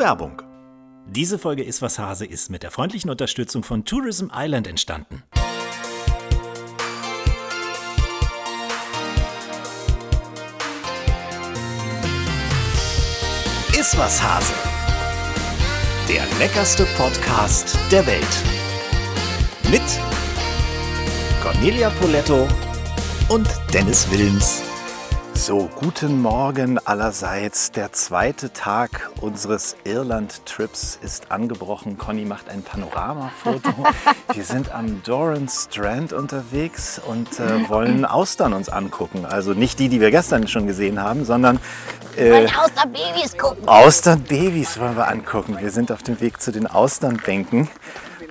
Werbung. 0.00 0.40
Diese 1.06 1.38
Folge 1.38 1.62
Ist 1.62 1.82
was 1.82 1.98
Hase 1.98 2.24
ist 2.24 2.48
mit 2.48 2.62
der 2.62 2.70
freundlichen 2.70 3.10
Unterstützung 3.10 3.62
von 3.62 3.84
Tourism 3.84 4.28
Island 4.34 4.66
entstanden. 4.66 5.22
Ist 13.78 13.98
was 13.98 14.22
Hase. 14.22 14.54
Der 16.08 16.24
leckerste 16.38 16.86
Podcast 16.96 17.76
der 17.92 18.06
Welt. 18.06 18.24
Mit 19.70 19.82
Cornelia 21.42 21.90
Poletto 21.90 22.48
und 23.28 23.46
Dennis 23.74 24.10
Wilms. 24.10 24.62
So, 25.34 25.68
guten 25.74 26.20
Morgen 26.22 26.78
allerseits. 26.78 27.70
Der 27.70 27.92
zweite 27.92 28.52
Tag 28.52 29.09
unseres 29.20 29.76
Irland-Trips 29.84 30.98
ist 31.02 31.30
angebrochen. 31.30 31.98
Conny 31.98 32.24
macht 32.24 32.48
ein 32.48 32.62
Panoramafoto. 32.62 33.70
Wir 34.32 34.44
sind 34.44 34.72
am 34.72 35.02
Doran 35.02 35.48
Strand 35.48 36.12
unterwegs 36.12 37.00
und 37.06 37.28
äh, 37.38 37.68
wollen 37.68 38.04
Austern 38.04 38.52
uns 38.52 38.68
angucken. 38.68 39.26
Also 39.26 39.52
nicht 39.52 39.78
die, 39.78 39.88
die 39.88 40.00
wir 40.00 40.10
gestern 40.10 40.48
schon 40.48 40.66
gesehen 40.66 41.00
haben, 41.02 41.24
sondern 41.24 41.58
wollen 42.16 42.54
Austernbabys 42.54 43.38
gucken. 43.38 43.68
Austernbabys 43.68 44.78
wollen 44.78 44.96
wir 44.96 45.08
angucken. 45.08 45.56
Wir 45.60 45.70
sind 45.70 45.92
auf 45.92 46.02
dem 46.02 46.20
Weg 46.20 46.40
zu 46.40 46.52
den 46.52 46.66
Austernbänken 46.66 47.68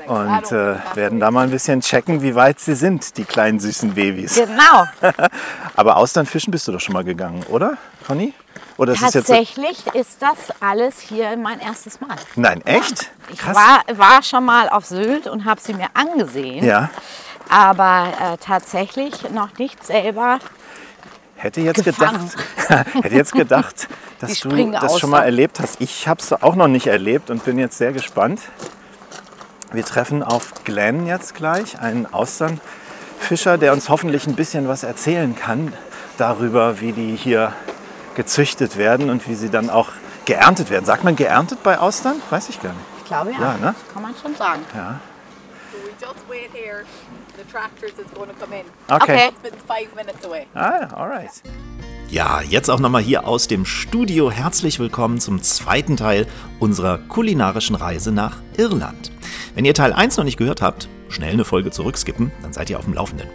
und 0.07 0.51
äh, 0.51 0.75
werden 0.95 1.19
da 1.19 1.31
mal 1.31 1.43
ein 1.43 1.51
bisschen 1.51 1.81
checken, 1.81 2.21
wie 2.21 2.35
weit 2.35 2.59
sie 2.59 2.75
sind, 2.75 3.17
die 3.17 3.25
kleinen 3.25 3.59
süßen 3.59 3.93
Babys. 3.93 4.35
Genau. 4.35 4.85
Aber 5.75 5.97
Austernfischen 5.97 6.51
bist 6.51 6.67
du 6.67 6.71
doch 6.71 6.79
schon 6.79 6.93
mal 6.93 7.03
gegangen, 7.03 7.43
oder, 7.49 7.77
Conny? 8.05 8.33
Oder 8.79 8.93
ist? 8.93 9.01
Tatsächlich 9.01 9.85
ist 9.93 10.21
das 10.21 10.37
alles 10.61 11.01
hier 11.01 11.35
mein 11.35 11.59
erstes 11.59 11.99
Mal. 11.99 12.15
Nein, 12.37 12.61
echt? 12.65 13.11
Ich 13.27 13.45
war, 13.45 13.83
war 13.93 14.23
schon 14.23 14.45
mal 14.45 14.69
auf 14.69 14.85
Sylt 14.85 15.27
und 15.27 15.43
habe 15.43 15.59
sie 15.59 15.73
mir 15.73 15.87
angesehen, 15.93 16.63
Ja, 16.63 16.89
aber 17.49 18.07
äh, 18.21 18.37
tatsächlich 18.37 19.31
noch 19.31 19.57
nicht 19.57 19.85
selber. 19.85 20.39
hätte 21.35 21.59
jetzt 21.59 21.83
Gefangen. 21.83 22.31
gedacht, 22.69 22.85
hätte 23.03 23.15
jetzt 23.15 23.33
gedacht, 23.33 23.87
dass 24.21 24.39
du 24.39 24.71
das 24.71 24.97
schon 24.97 25.09
mal 25.09 25.23
erlebt 25.23 25.59
hast. 25.59 25.81
Ich 25.81 26.07
habe 26.07 26.21
es 26.21 26.31
auch 26.31 26.55
noch 26.55 26.69
nicht 26.69 26.87
erlebt 26.87 27.29
und 27.29 27.43
bin 27.43 27.59
jetzt 27.59 27.77
sehr 27.77 27.91
gespannt. 27.91 28.39
Wir 29.73 29.83
treffen 29.83 30.23
auf 30.23 30.63
Glenn 30.63 31.05
jetzt 31.05 31.35
gleich, 31.35 31.79
einen 31.81 32.05
Austernfischer, 32.05 33.57
der 33.57 33.73
uns 33.73 33.89
hoffentlich 33.89 34.25
ein 34.25 34.35
bisschen 34.35 34.69
was 34.69 34.83
erzählen 34.83 35.35
kann 35.35 35.73
darüber, 36.17 36.79
wie 36.79 36.93
die 36.93 37.17
hier 37.17 37.51
gezüchtet 38.15 38.77
werden 38.77 39.09
und 39.09 39.27
wie 39.27 39.35
sie 39.35 39.49
dann 39.49 39.69
auch 39.69 39.89
geerntet 40.25 40.69
werden. 40.69 40.85
Sagt 40.85 41.03
man 41.03 41.15
geerntet 41.15 41.63
bei 41.63 41.79
Austern? 41.79 42.21
Weiß 42.29 42.49
ich 42.49 42.61
gar 42.61 42.73
nicht. 42.73 42.81
Ich 42.99 43.05
glaube 43.05 43.31
ja, 43.31 43.39
Ja, 43.39 43.57
ne? 43.57 43.75
kann 43.93 44.01
man 44.03 44.13
schon 44.21 44.35
sagen. 44.35 44.61
Ja. 44.75 44.99
Okay. 48.87 49.15
Ah, 50.53 50.87
alright. 50.93 51.29
Ja, 52.09 52.41
jetzt 52.41 52.69
auch 52.69 52.79
nochmal 52.79 53.01
hier 53.03 53.27
aus 53.27 53.47
dem 53.47 53.65
Studio. 53.65 54.31
Herzlich 54.31 54.79
willkommen 54.79 55.19
zum 55.19 55.43
zweiten 55.43 55.95
Teil 55.95 56.25
unserer 56.59 56.97
kulinarischen 56.97 57.75
Reise 57.75 58.11
nach 58.11 58.37
Irland. 58.57 59.11
Wenn 59.53 59.65
ihr 59.65 59.73
Teil 59.75 59.93
1 59.93 60.17
noch 60.17 60.23
nicht 60.23 60.37
gehört 60.37 60.61
habt, 60.61 60.89
schnell 61.09 61.33
eine 61.33 61.45
Folge 61.45 61.69
zurückskippen, 61.71 62.31
dann 62.41 62.51
seid 62.53 62.69
ihr 62.69 62.79
auf 62.79 62.85
dem 62.85 62.93
Laufenden. 62.93 63.29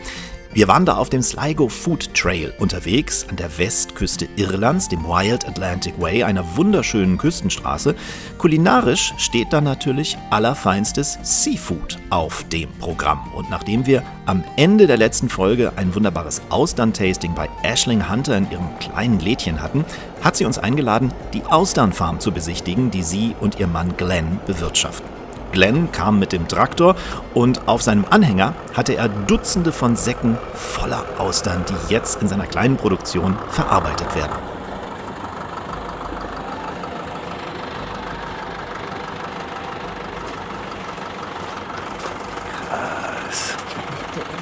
Wir 0.54 0.68
waren 0.68 0.86
da 0.86 0.94
auf 0.98 1.10
dem 1.10 1.20
Sligo 1.20 1.68
Food 1.68 2.14
Trail 2.14 2.54
unterwegs 2.60 3.26
an 3.28 3.34
der 3.34 3.58
Westküste 3.58 4.28
Irlands, 4.36 4.88
dem 4.88 5.02
Wild 5.02 5.48
Atlantic 5.48 6.00
Way, 6.00 6.22
einer 6.22 6.56
wunderschönen 6.56 7.18
Küstenstraße. 7.18 7.96
Kulinarisch 8.38 9.14
steht 9.18 9.52
da 9.52 9.60
natürlich 9.60 10.16
allerfeinstes 10.30 11.18
Seafood 11.24 11.98
auf 12.10 12.44
dem 12.50 12.70
Programm. 12.78 13.32
Und 13.34 13.50
nachdem 13.50 13.84
wir 13.84 14.04
am 14.26 14.44
Ende 14.56 14.86
der 14.86 14.96
letzten 14.96 15.28
Folge 15.28 15.72
ein 15.74 15.92
wunderbares 15.92 16.40
Austern-Tasting 16.50 17.34
bei 17.34 17.48
Ashling 17.64 18.08
Hunter 18.08 18.36
in 18.36 18.48
ihrem 18.48 18.78
kleinen 18.78 19.18
Lädchen 19.18 19.60
hatten, 19.60 19.84
hat 20.22 20.36
sie 20.36 20.44
uns 20.44 20.58
eingeladen, 20.58 21.12
die 21.32 21.42
Austernfarm 21.42 22.20
zu 22.20 22.30
besichtigen, 22.30 22.92
die 22.92 23.02
sie 23.02 23.34
und 23.40 23.58
ihr 23.58 23.66
Mann 23.66 23.96
Glenn 23.96 24.38
bewirtschaften. 24.46 25.23
Glenn 25.54 25.92
kam 25.92 26.18
mit 26.18 26.32
dem 26.32 26.48
Traktor 26.48 26.96
und 27.32 27.68
auf 27.68 27.80
seinem 27.80 28.04
Anhänger 28.10 28.54
hatte 28.74 28.96
er 28.96 29.08
Dutzende 29.08 29.70
von 29.70 29.94
Säcken 29.94 30.36
voller 30.52 31.04
Austern, 31.18 31.64
die 31.68 31.94
jetzt 31.94 32.20
in 32.20 32.26
seiner 32.26 32.46
kleinen 32.46 32.76
Produktion 32.76 33.38
verarbeitet 33.50 34.16
werden. 34.16 34.32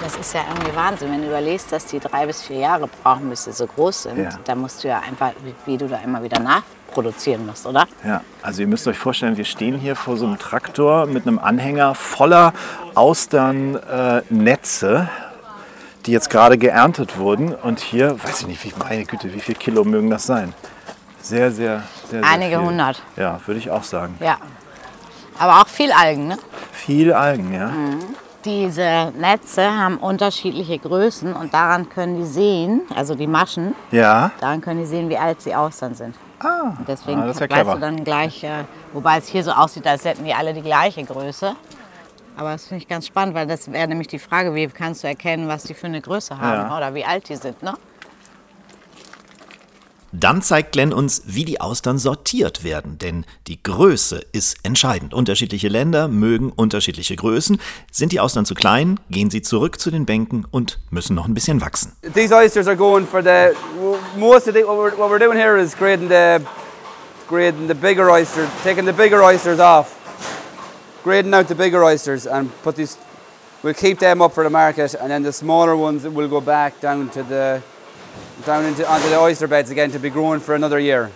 Das 0.03 0.17
ist 0.17 0.33
ja 0.33 0.41
irgendwie 0.49 0.75
Wahnsinn, 0.75 1.13
wenn 1.13 1.21
du 1.21 1.29
überlegst, 1.29 1.71
dass 1.73 1.85
die 1.87 2.01
drei 2.01 2.25
bis 2.27 2.43
vier 2.43 2.59
Jahre 2.59 2.89
brauchen, 3.03 3.29
bis 3.29 3.45
sie 3.45 3.53
so 3.53 3.67
groß 3.67 4.05
sind. 4.05 4.19
Ja. 4.19 4.31
Da 4.45 4.55
musst 4.55 4.83
du 4.83 4.89
ja 4.89 5.01
einfach, 5.01 5.33
wie, 5.67 5.77
du 5.77 5.89
da 5.89 5.99
immer 5.99 6.23
wieder 6.23 6.41
nachproduzieren 6.93 7.47
musst, 7.47 7.67
oder? 7.67 7.87
Ja, 8.05 8.21
also 8.43 8.61
ihr 8.63 8.69
müsst 8.69 8.87
euch 8.87 8.99
vorstellen, 8.99 9.37
wir 9.37 9.45
stehen 9.45 9.79
hier 9.79 9.97
vor 9.97 10.17
so 10.17 10.27
einem 10.27 10.39
Traktor 10.39 11.07
mit 11.07 11.27
einem 11.27 11.39
Anhänger 11.39 11.95
voller 11.95 12.53
Austernnetze, 12.95 14.23
äh, 14.31 14.35
Netze, 14.35 15.09
die 16.07 16.13
jetzt 16.13 16.31
gerade 16.31 16.59
geerntet 16.59 17.19
wurden. 17.19 17.55
Und 17.55 17.81
hier, 17.81 18.23
weiß 18.23 18.43
ich 18.43 18.47
nicht, 18.47 18.65
wie, 18.65 18.73
meine 18.79 19.05
Güte, 19.05 19.33
wie 19.33 19.41
viel 19.41 19.55
Kilo 19.55 19.85
mögen 19.85 20.11
das 20.11 20.27
sein? 20.27 20.53
Sehr, 21.21 21.51
sehr, 21.51 21.83
sehr, 22.11 22.21
sehr 22.21 22.31
Einige 22.31 22.59
viel. 22.59 22.67
hundert. 22.67 23.03
Ja, 23.17 23.41
würde 23.47 23.59
ich 23.59 23.71
auch 23.71 23.85
sagen. 23.85 24.17
Ja. 24.21 24.39
Aber 25.39 25.63
auch 25.63 25.69
viel 25.69 25.93
Algen, 25.93 26.29
ne? 26.29 26.39
Viel 26.73 27.13
Algen, 27.13 27.55
ja. 27.55 27.71
Diese 28.45 29.13
Netze 29.17 29.63
haben 29.71 29.99
unterschiedliche 29.99 30.79
Größen 30.79 31.33
und 31.33 31.55
daran 31.55 31.89
können 31.89 32.17
die 32.19 32.27
sehen, 32.27 32.83
also 32.95 33.15
die 33.15 33.29
Maschen, 33.29 33.75
Ja, 33.93 34.33
daran 34.41 34.61
können 34.61 34.81
die 34.81 34.87
sehen, 34.87 35.09
wie 35.09 35.17
alt 35.17 35.39
die 35.45 35.55
Austern 35.55 35.95
sind. 35.95 36.17
Ah, 36.43 36.75
Und 36.79 36.89
deswegen 36.89 37.21
ah, 37.23 37.27
das 37.27 37.41
ist 37.41 37.51
ja 37.51 37.57
weißt 37.67 37.77
du 37.77 37.81
dann 37.81 38.05
gleich, 38.05 38.45
äh, 38.45 38.65
wobei 38.93 39.19
es 39.19 39.29
hier 39.29 39.45
so 39.45 39.53
aussieht, 39.53 39.87
als 39.87 40.05
hätten 40.05 40.25
die 40.25 40.35
alle 40.35 40.53
die 40.55 40.63
gleiche 40.63 41.05
Größe. 41.05 41.55
Aber 42.37 42.53
das 42.53 42.67
finde 42.67 42.83
ich 42.83 42.89
ganz 42.89 43.07
spannend, 43.07 43.35
weil 43.35 43.47
das 43.47 43.71
wäre 43.71 43.87
nämlich 43.89 44.09
die 44.09 44.19
Frage, 44.19 44.55
wie 44.55 44.67
kannst 44.69 45.05
du 45.05 45.09
erkennen, 45.09 45.49
was 45.49 45.65
die 45.65 45.75
für 45.75 45.87
eine 45.87 46.01
Größe 46.01 46.39
haben 46.39 46.69
Ja. 46.71 46.77
oder 46.77 46.95
wie 46.95 47.05
alt 47.05 47.29
die 47.29 47.37
sind, 47.37 47.63
ne? 47.63 47.75
Dann 50.15 50.43
zeigt 50.43 50.73
Glenn 50.73 50.93
uns, 50.93 51.23
wie 51.25 51.47
die 51.47 51.63
Austern 51.63 51.97
sortiert 51.97 52.65
werden, 52.65 52.99
denn 52.99 53.25
die 53.47 53.63
Größe 53.63 54.21
ist 54.33 54.59
entscheidend. 54.63 55.15
Unterschiedliche 55.15 55.69
Länder 55.69 56.07
mögen 56.07 56.53
unterschiedliche 56.53 57.17
Größen. 57.17 57.59
Sind 57.91 58.13
die 58.13 58.21
Austern 58.21 58.45
zu 58.45 58.55
klein, 58.55 59.01
gehen 59.09 59.31
sie 59.31 59.41
zurück 59.41 59.81
zu 59.81 59.91
den 59.91 60.05
Bänken 60.05 60.47
und 60.51 60.79
müssen 60.91 61.15
noch 61.15 61.27
ein 61.27 61.33
bisschen 61.33 61.63
wachsen. 61.63 61.93
These 62.15 62.35
oysters 62.35 62.67
are 62.67 62.77
going 62.77 63.07
for 63.07 63.23
the 63.23 63.57
most 64.19 64.49
of 64.49 64.55
the 64.55 64.65
what 64.65 64.77
we're, 64.77 64.99
what 64.99 65.11
we're 65.11 65.19
doing 65.19 65.39
here 65.39 65.59
is 65.59 65.75
grading 65.75 66.11
the 66.11 66.41
grading 67.27 67.67
the 67.69 67.75
bigger 67.75 68.11
oyster, 68.11 68.47
taking 68.63 68.85
the 68.85 68.93
bigger 68.93 69.23
oysters 69.23 69.61
off, 69.61 69.97
grading 71.05 71.33
out 71.33 71.49
the 71.49 71.55
bigger 71.55 71.83
oysters, 71.83 72.27
and 72.27 72.51
put 72.63 72.77
these. 72.77 72.99
We'll 73.63 73.75
keep 73.75 74.01
them 74.01 74.21
up 74.21 74.35
for 74.35 74.45
the 74.45 74.51
market, 74.51 74.95
and 74.95 75.09
then 75.09 75.23
the 75.23 75.33
smaller 75.33 75.75
ones 75.75 76.03
will 76.03 76.29
go 76.29 76.41
back 76.41 76.81
down 76.81 77.09
to 77.11 77.23
the 77.23 77.63
down 78.45 78.65
into 78.65 78.89
onto 78.91 79.09
the 79.09 79.19
oyster 79.19 79.47
beds 79.47 79.71
again 79.71 79.91
to 79.93 79.99
be 79.99 80.11
grown 80.11 80.41
for 80.41 80.55
another 80.55 80.79
year. 80.79 81.11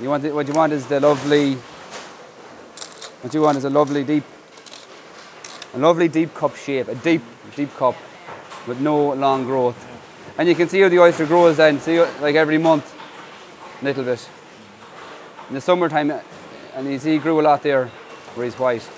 You 0.00 0.08
want 0.08 0.22
the, 0.22 0.32
what 0.32 0.46
you 0.46 0.54
want 0.54 0.72
is 0.72 0.86
the 0.86 1.00
lovely. 1.00 1.54
What 3.20 3.34
you 3.34 3.42
want 3.42 3.58
is 3.58 3.64
a 3.64 3.70
lovely 3.70 4.04
deep 4.04 4.24
a 5.74 5.78
lovely 5.78 6.08
deep 6.08 6.34
cup 6.34 6.56
shape, 6.56 6.88
a 6.88 6.94
deep, 6.94 7.22
deep 7.54 7.74
cup 7.76 7.94
with 8.66 8.80
no 8.80 9.12
long 9.14 9.44
growth. 9.44 9.76
And 10.38 10.48
you 10.48 10.54
can 10.54 10.68
see 10.68 10.80
how 10.80 10.88
the 10.88 10.98
oyster 10.98 11.26
grows 11.26 11.56
then, 11.56 11.80
see 11.80 12.00
like 12.00 12.36
every 12.36 12.58
month, 12.58 12.94
a 13.80 13.84
little 13.84 14.04
bit. 14.04 14.28
In 15.48 15.54
the 15.54 15.60
summertime, 15.60 16.12
and 16.74 16.86
you 16.86 16.98
see 16.98 17.12
he 17.12 17.18
grew 17.18 17.40
a 17.40 17.42
lot 17.42 17.62
there 17.62 17.86
where 18.34 18.44
he's 18.44 18.58
white. 18.58 18.88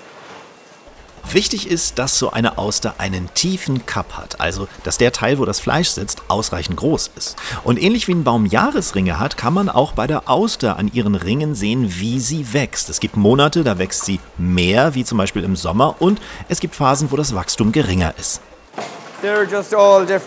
Wichtig 1.31 1.69
ist, 1.69 1.99
dass 1.99 2.17
so 2.17 2.31
eine 2.31 2.57
Auster 2.57 2.95
einen 2.97 3.33
tiefen 3.33 3.85
Cup 3.85 4.17
hat, 4.17 4.41
also 4.41 4.67
dass 4.83 4.97
der 4.97 5.11
Teil, 5.11 5.39
wo 5.39 5.45
das 5.45 5.59
Fleisch 5.59 5.89
sitzt, 5.89 6.23
ausreichend 6.27 6.77
groß 6.77 7.11
ist. 7.15 7.37
Und 7.63 7.81
ähnlich 7.81 8.07
wie 8.07 8.13
ein 8.13 8.23
Baum 8.23 8.45
Jahresringe 8.45 9.19
hat, 9.19 9.37
kann 9.37 9.53
man 9.53 9.69
auch 9.69 9.93
bei 9.93 10.07
der 10.07 10.29
Auster 10.29 10.77
an 10.77 10.91
ihren 10.93 11.15
Ringen 11.15 11.55
sehen, 11.55 11.93
wie 11.99 12.19
sie 12.19 12.53
wächst. 12.53 12.89
Es 12.89 12.99
gibt 12.99 13.15
Monate, 13.15 13.63
da 13.63 13.77
wächst 13.77 14.05
sie 14.05 14.19
mehr, 14.37 14.93
wie 14.95 15.05
zum 15.05 15.17
Beispiel 15.17 15.43
im 15.43 15.55
Sommer, 15.55 15.95
und 15.99 16.19
es 16.49 16.59
gibt 16.59 16.75
Phasen, 16.75 17.11
wo 17.11 17.15
das 17.15 17.33
Wachstum 17.35 17.71
geringer 17.71 18.13
ist. 18.19 18.41
They're 19.23 19.49
just 19.49 19.73
all 19.73 20.05
diff- 20.05 20.21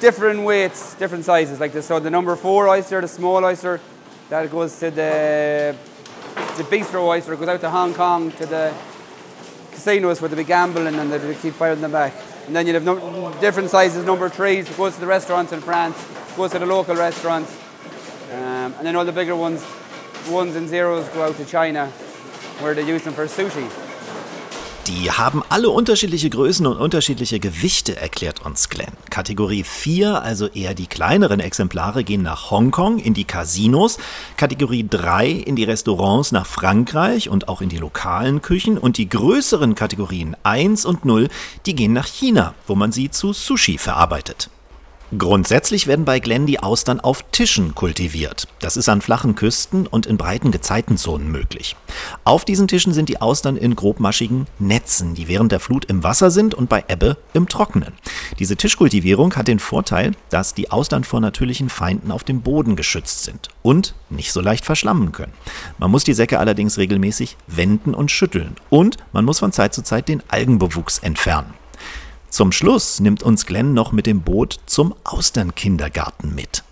different 0.00 0.44
weights, 0.46 0.94
different 1.00 1.24
sizes. 1.24 1.58
Like 1.58 1.72
this, 1.72 1.88
so 1.88 1.98
the 1.98 2.10
number 2.10 2.36
four 2.36 2.68
oyster, 2.68 3.00
the 3.00 3.08
small 3.08 3.42
oyster, 3.44 3.80
that 4.30 4.50
goes 4.50 4.78
to 4.78 4.90
the 4.90 5.74
the 6.56 6.64
bistro 6.70 7.06
oyster, 7.08 7.34
goes 7.36 7.48
out 7.48 7.60
to 7.60 7.70
Hong 7.70 7.94
Kong 7.94 8.30
to 8.38 8.46
the 8.46 8.70
casinos 9.72 10.20
where 10.20 10.28
they'd 10.28 10.36
be 10.36 10.44
gambling 10.44 10.94
and 10.94 11.12
they'd 11.12 11.36
keep 11.40 11.54
firing 11.54 11.80
them 11.80 11.92
back. 11.92 12.14
And 12.46 12.54
then 12.54 12.66
you'd 12.66 12.74
have 12.74 12.84
num- 12.84 13.40
different 13.40 13.70
sizes. 13.70 14.04
Number 14.04 14.28
threes 14.28 14.68
goes 14.76 14.94
to 14.94 15.00
the 15.00 15.06
restaurants 15.06 15.52
in 15.52 15.60
France, 15.60 15.96
goes 16.36 16.52
to 16.52 16.58
the 16.58 16.66
local 16.66 16.96
restaurants, 16.96 17.56
um, 18.32 18.74
and 18.78 18.86
then 18.86 18.96
all 18.96 19.04
the 19.04 19.12
bigger 19.12 19.36
ones 19.36 19.64
ones 20.28 20.54
and 20.54 20.68
zeros 20.68 21.08
go 21.10 21.24
out 21.24 21.36
to 21.36 21.44
China, 21.44 21.88
where 22.60 22.74
they 22.74 22.86
use 22.86 23.02
them 23.02 23.14
for 23.14 23.26
sushi. 23.26 23.91
Die 24.88 25.12
haben 25.12 25.44
alle 25.48 25.70
unterschiedliche 25.70 26.28
Größen 26.28 26.66
und 26.66 26.76
unterschiedliche 26.76 27.38
Gewichte, 27.38 27.96
erklärt 27.96 28.44
uns 28.44 28.68
Glenn. 28.68 28.90
Kategorie 29.10 29.62
4, 29.62 30.22
also 30.22 30.48
eher 30.48 30.74
die 30.74 30.88
kleineren 30.88 31.38
Exemplare, 31.38 32.02
gehen 32.02 32.22
nach 32.22 32.50
Hongkong 32.50 32.98
in 32.98 33.14
die 33.14 33.22
Casinos. 33.22 33.98
Kategorie 34.36 34.84
3 34.88 35.30
in 35.30 35.54
die 35.54 35.62
Restaurants 35.62 36.32
nach 36.32 36.46
Frankreich 36.46 37.28
und 37.28 37.46
auch 37.46 37.60
in 37.60 37.68
die 37.68 37.78
lokalen 37.78 38.42
Küchen. 38.42 38.76
Und 38.76 38.98
die 38.98 39.08
größeren 39.08 39.76
Kategorien 39.76 40.36
1 40.42 40.84
und 40.84 41.04
0, 41.04 41.28
die 41.64 41.76
gehen 41.76 41.92
nach 41.92 42.08
China, 42.08 42.54
wo 42.66 42.74
man 42.74 42.90
sie 42.90 43.08
zu 43.08 43.32
Sushi 43.32 43.78
verarbeitet. 43.78 44.50
Grundsätzlich 45.18 45.86
werden 45.86 46.06
bei 46.06 46.20
Glenn 46.20 46.46
die 46.46 46.60
Austern 46.60 46.98
auf 46.98 47.22
Tischen 47.32 47.74
kultiviert. 47.74 48.48
Das 48.60 48.78
ist 48.78 48.88
an 48.88 49.02
flachen 49.02 49.34
Küsten 49.34 49.86
und 49.86 50.06
in 50.06 50.16
breiten 50.16 50.52
Gezeitenzonen 50.52 51.30
möglich. 51.30 51.76
Auf 52.24 52.46
diesen 52.46 52.66
Tischen 52.66 52.94
sind 52.94 53.10
die 53.10 53.20
Austern 53.20 53.58
in 53.58 53.76
grobmaschigen 53.76 54.46
Netzen, 54.58 55.14
die 55.14 55.28
während 55.28 55.52
der 55.52 55.60
Flut 55.60 55.84
im 55.84 56.02
Wasser 56.02 56.30
sind 56.30 56.54
und 56.54 56.70
bei 56.70 56.84
Ebbe 56.88 57.18
im 57.34 57.46
Trockenen. 57.46 57.92
Diese 58.38 58.56
Tischkultivierung 58.56 59.34
hat 59.36 59.48
den 59.48 59.58
Vorteil, 59.58 60.12
dass 60.30 60.54
die 60.54 60.70
Austern 60.70 61.04
vor 61.04 61.20
natürlichen 61.20 61.68
Feinden 61.68 62.10
auf 62.10 62.24
dem 62.24 62.40
Boden 62.40 62.74
geschützt 62.74 63.24
sind 63.24 63.48
und 63.60 63.94
nicht 64.08 64.32
so 64.32 64.40
leicht 64.40 64.64
verschlammen 64.64 65.12
können. 65.12 65.34
Man 65.76 65.90
muss 65.90 66.04
die 66.04 66.14
Säcke 66.14 66.38
allerdings 66.38 66.78
regelmäßig 66.78 67.36
wenden 67.48 67.92
und 67.92 68.10
schütteln 68.10 68.56
und 68.70 68.96
man 69.12 69.26
muss 69.26 69.40
von 69.40 69.52
Zeit 69.52 69.74
zu 69.74 69.82
Zeit 69.82 70.08
den 70.08 70.22
Algenbewuchs 70.28 71.00
entfernen. 71.00 71.52
Zum 72.32 72.50
Schluss 72.50 72.98
nimmt 72.98 73.22
uns 73.22 73.44
Glenn 73.44 73.74
noch 73.74 73.92
mit 73.92 74.06
dem 74.06 74.22
Boot 74.22 74.58
zum 74.64 74.94
Austernkindergarten 75.04 76.34
mit. 76.34 76.64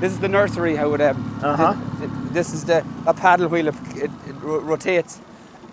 This 0.00 0.12
is 0.12 0.20
the 0.20 0.28
nursery, 0.28 0.76
how 0.76 0.92
it, 0.92 1.00
um, 1.00 1.40
Uh-huh. 1.42 1.72
thi- 1.98 2.06
thi- 2.06 2.12
this 2.34 2.52
is 2.52 2.64
the 2.64 2.84
a 3.06 3.14
paddle 3.14 3.48
wheel, 3.48 3.68
it, 3.68 3.74
it, 3.96 4.10
it 4.28 4.36
ro- 4.42 4.60
rotates 4.60 5.20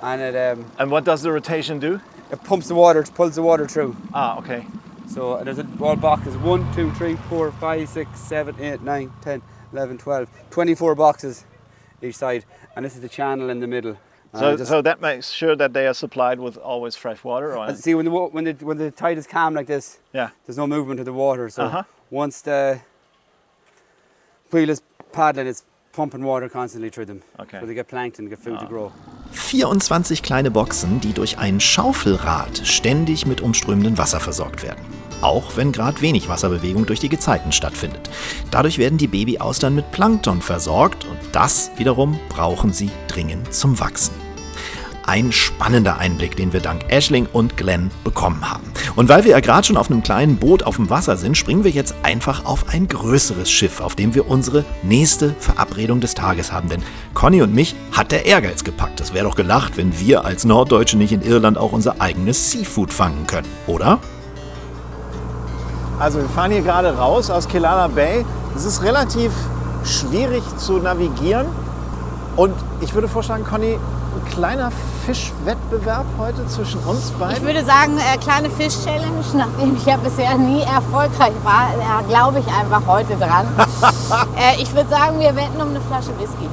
and 0.01 0.21
it, 0.21 0.33
um, 0.35 0.65
And 0.79 0.89
what 0.89 1.03
does 1.03 1.21
the 1.23 1.31
rotation 1.31 1.77
do? 1.79 1.99
it 2.31 2.41
pumps 2.45 2.67
the 2.69 2.75
water, 2.75 3.01
it 3.01 3.11
pulls 3.13 3.35
the 3.35 3.43
water 3.43 3.67
through. 3.67 3.95
Ah, 4.13 4.37
okay. 4.39 4.65
So 5.07 5.33
uh, 5.33 5.43
there's 5.43 5.59
a 5.59 5.67
all 5.81 5.97
boxes 5.97 6.37
1, 6.37 6.73
2, 6.73 6.91
3, 6.91 7.15
4, 7.29 7.51
5, 7.51 7.89
6, 7.89 8.19
7, 8.19 8.55
8, 8.59 8.81
9, 8.81 9.11
10, 9.21 9.41
11, 9.73 9.97
12, 9.97 10.29
24 10.49 10.95
boxes 10.95 11.43
each 12.05 12.15
side. 12.17 12.45
And 12.75 12.85
this 12.85 12.95
is 12.95 13.01
the 13.01 13.09
channel 13.09 13.49
in 13.49 13.59
the 13.59 13.67
middle. 13.67 13.97
I 14.33 14.39
So, 14.39 14.57
just- 14.57 14.69
so 14.71 14.81
that 14.81 14.99
makes 15.01 15.29
sure 15.31 15.55
that 15.55 15.73
they 15.73 15.85
are 15.87 15.93
supplied 15.93 16.39
with 16.39 16.57
always 16.57 16.95
fresh 16.95 17.23
water. 17.23 17.55
Or 17.57 17.67
and 17.67 17.77
see 17.77 17.93
when 17.95 18.05
the, 18.05 18.11
when, 18.11 18.43
the, 18.45 18.53
when 18.65 18.77
the 18.77 18.89
tide 18.91 19.17
is 19.17 19.27
calm 19.27 19.53
like 19.53 19.67
this, 19.67 19.99
yeah. 20.13 20.29
there's 20.45 20.57
no 20.57 20.65
movement 20.67 20.99
of 20.99 21.05
the 21.05 21.13
water. 21.13 21.49
So 21.49 21.63
Uh-huh. 21.63 21.83
once 22.09 22.41
the 22.41 22.79
wheel 24.51 24.69
is 24.69 24.81
paddling, 25.11 25.47
it's 25.47 25.63
pumping 25.91 26.23
water 26.23 26.49
constantly 26.49 26.89
through 26.89 27.05
them. 27.05 27.21
Okay. 27.39 27.59
So 27.59 27.65
they 27.67 27.75
get 27.75 27.87
plankton, 27.87 28.27
get 28.29 28.39
food 28.39 28.59
to 28.59 28.65
grow. 28.65 28.91
24 29.33 30.21
kleine 30.23 30.49
Boxen, 30.51 30.99
die 30.99 31.13
durch 31.13 31.37
ein 31.37 31.59
Schaufelrad 31.59 32.57
ständig 32.65 33.25
mit 33.27 33.41
umströmendem 33.41 33.97
Wasser 33.97 34.19
versorgt 34.19 34.63
werden. 34.63 34.83
Auch 35.23 35.55
wenn 35.55 35.71
gerade 35.71 36.01
wenig 36.01 36.27
Wasserbewegung 36.27 36.85
durch 36.85 36.99
die 36.99 37.07
Gezeiten 37.07 37.53
stattfindet. 37.53 38.09
Dadurch 38.51 38.77
werden 38.77 38.97
die 38.97 39.07
Babyaustern 39.07 39.73
mit 39.73 39.89
Plankton 39.91 40.41
versorgt 40.41 41.05
und 41.05 41.17
das 41.31 41.71
wiederum 41.77 42.19
brauchen 42.27 42.73
sie 42.73 42.91
dringend 43.07 43.53
zum 43.53 43.79
Wachsen. 43.79 44.13
Ein 45.05 45.31
spannender 45.31 45.97
Einblick, 45.97 46.35
den 46.35 46.51
wir 46.51 46.59
dank 46.59 46.83
Ashling 46.89 47.27
und 47.31 47.55
Glenn 47.55 47.89
bekommen 48.03 48.49
haben. 48.49 48.63
Und 48.97 49.07
weil 49.07 49.23
wir 49.23 49.31
ja 49.31 49.39
gerade 49.39 49.65
schon 49.65 49.77
auf 49.77 49.89
einem 49.89 50.03
kleinen 50.03 50.35
Boot 50.35 50.63
auf 50.63 50.75
dem 50.75 50.89
Wasser 50.89 51.15
sind, 51.15 51.37
springen 51.37 51.63
wir 51.63 51.71
jetzt 51.71 51.95
einfach 52.03 52.43
auf 52.43 52.69
ein 52.69 52.89
größeres 52.89 53.49
Schiff, 53.49 53.79
auf 53.79 53.95
dem 53.95 54.15
wir 54.15 54.27
unsere 54.29 54.65
nächste 54.81 55.35
Verabredung 55.39 56.01
des 56.01 56.15
Tages 56.15 56.51
haben. 56.51 56.67
Denn 56.67 56.83
Conny 57.13 57.41
und 57.41 57.53
mich 57.53 57.75
hat 57.93 58.11
der 58.11 58.25
Ehrgeiz 58.25 58.65
gepackt. 58.65 58.99
Es 58.99 59.13
wäre 59.13 59.25
doch 59.25 59.35
gelacht, 59.35 59.77
wenn 59.77 59.97
wir 59.99 60.25
als 60.25 60.43
Norddeutsche 60.43 60.97
nicht 60.97 61.13
in 61.13 61.21
Irland 61.21 61.57
auch 61.57 61.71
unser 61.71 62.01
eigenes 62.01 62.51
Seafood 62.51 62.91
fangen 62.91 63.25
können, 63.25 63.47
oder? 63.67 63.99
Also 66.03 66.19
wir 66.19 66.27
fahren 66.27 66.51
hier 66.51 66.63
gerade 66.63 66.97
raus 66.97 67.29
aus 67.29 67.47
Kilala 67.47 67.87
Bay. 67.87 68.25
Es 68.57 68.65
ist 68.65 68.83
relativ 68.83 69.31
schwierig 69.85 70.43
zu 70.57 70.73
navigieren. 70.73 71.47
Und 72.35 72.53
ich 72.81 72.93
würde 72.93 73.07
vorschlagen, 73.07 73.45
Conny, 73.45 73.75
ein 73.75 74.29
kleiner 74.29 74.69
Fischwettbewerb 75.05 76.03
heute 76.19 76.45
zwischen 76.47 76.81
uns 76.81 77.11
Ich 77.11 77.13
beiden. 77.13 77.45
würde 77.45 77.63
sagen, 77.63 77.97
äh, 77.97 78.17
kleine 78.17 78.49
Fisch-Challenge, 78.49 79.23
nachdem 79.33 79.77
ich 79.77 79.85
ja 79.85 79.95
bisher 79.95 80.37
nie 80.37 80.63
erfolgreich 80.63 81.31
war, 81.45 81.69
äh, 81.71 82.03
glaube 82.09 82.39
ich 82.39 82.47
einfach 82.47 82.81
heute 82.85 83.15
dran. 83.15 83.47
äh, 84.35 84.61
ich 84.61 84.75
würde 84.75 84.89
sagen, 84.89 85.21
wir 85.21 85.33
wetten 85.37 85.61
um 85.61 85.69
eine 85.69 85.79
Flasche 85.79 86.11
Whisky. 86.19 86.49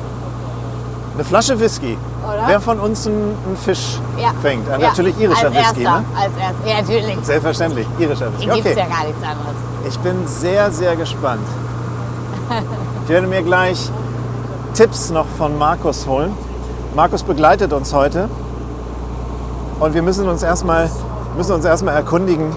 Eine 1.15 1.25
Flasche 1.25 1.59
Whisky. 1.59 1.99
Oder? 2.27 2.43
Wer 2.47 2.61
von 2.61 2.79
uns 2.81 3.07
einen, 3.07 3.35
einen 3.47 3.57
Fisch 3.57 3.99
Ja. 4.19 4.33
fängt? 4.43 4.69
Äh, 4.69 4.73
Ja, 4.73 4.89
natürlich 4.89 5.19
irischer 5.19 5.47
als 5.47 5.55
Whisky, 5.57 5.83
erster, 5.83 6.01
ne? 6.01 6.05
Als 6.17 6.33
erster, 6.39 6.67
ja, 6.69 6.81
natürlich. 6.83 7.19
Selbstverständlich, 7.25 7.87
irischer 7.99 8.33
Whisky. 8.33 8.45
Hier 8.45 8.55
gibt 8.55 8.67
es 8.67 8.73
Okay, 8.73 8.81
ja 8.89 8.95
gar 8.97 9.05
nichts 9.07 9.23
anderes. 9.23 9.57
ich 9.89 9.99
bin 10.01 10.27
sehr, 10.27 10.71
sehr 10.71 10.97
gespannt. 10.97 11.47
Ich 13.05 13.09
werde 13.09 13.27
mir 13.27 13.43
gleich 13.43 13.91
Tipps 14.75 15.11
noch 15.11 15.27
von 15.39 15.57
Markus 15.59 16.07
holen. 16.07 16.33
Markus 16.95 17.23
begleitet 17.23 17.73
uns 17.73 17.93
heute 17.95 18.29
und 19.79 19.95
wir 19.95 20.03
müssen 20.03 20.29
uns 20.29 20.43
erstmal 20.43 20.91
müssen 21.37 21.53
uns 21.53 21.65
erstmal 21.65 21.95
erkundigen, 21.95 22.55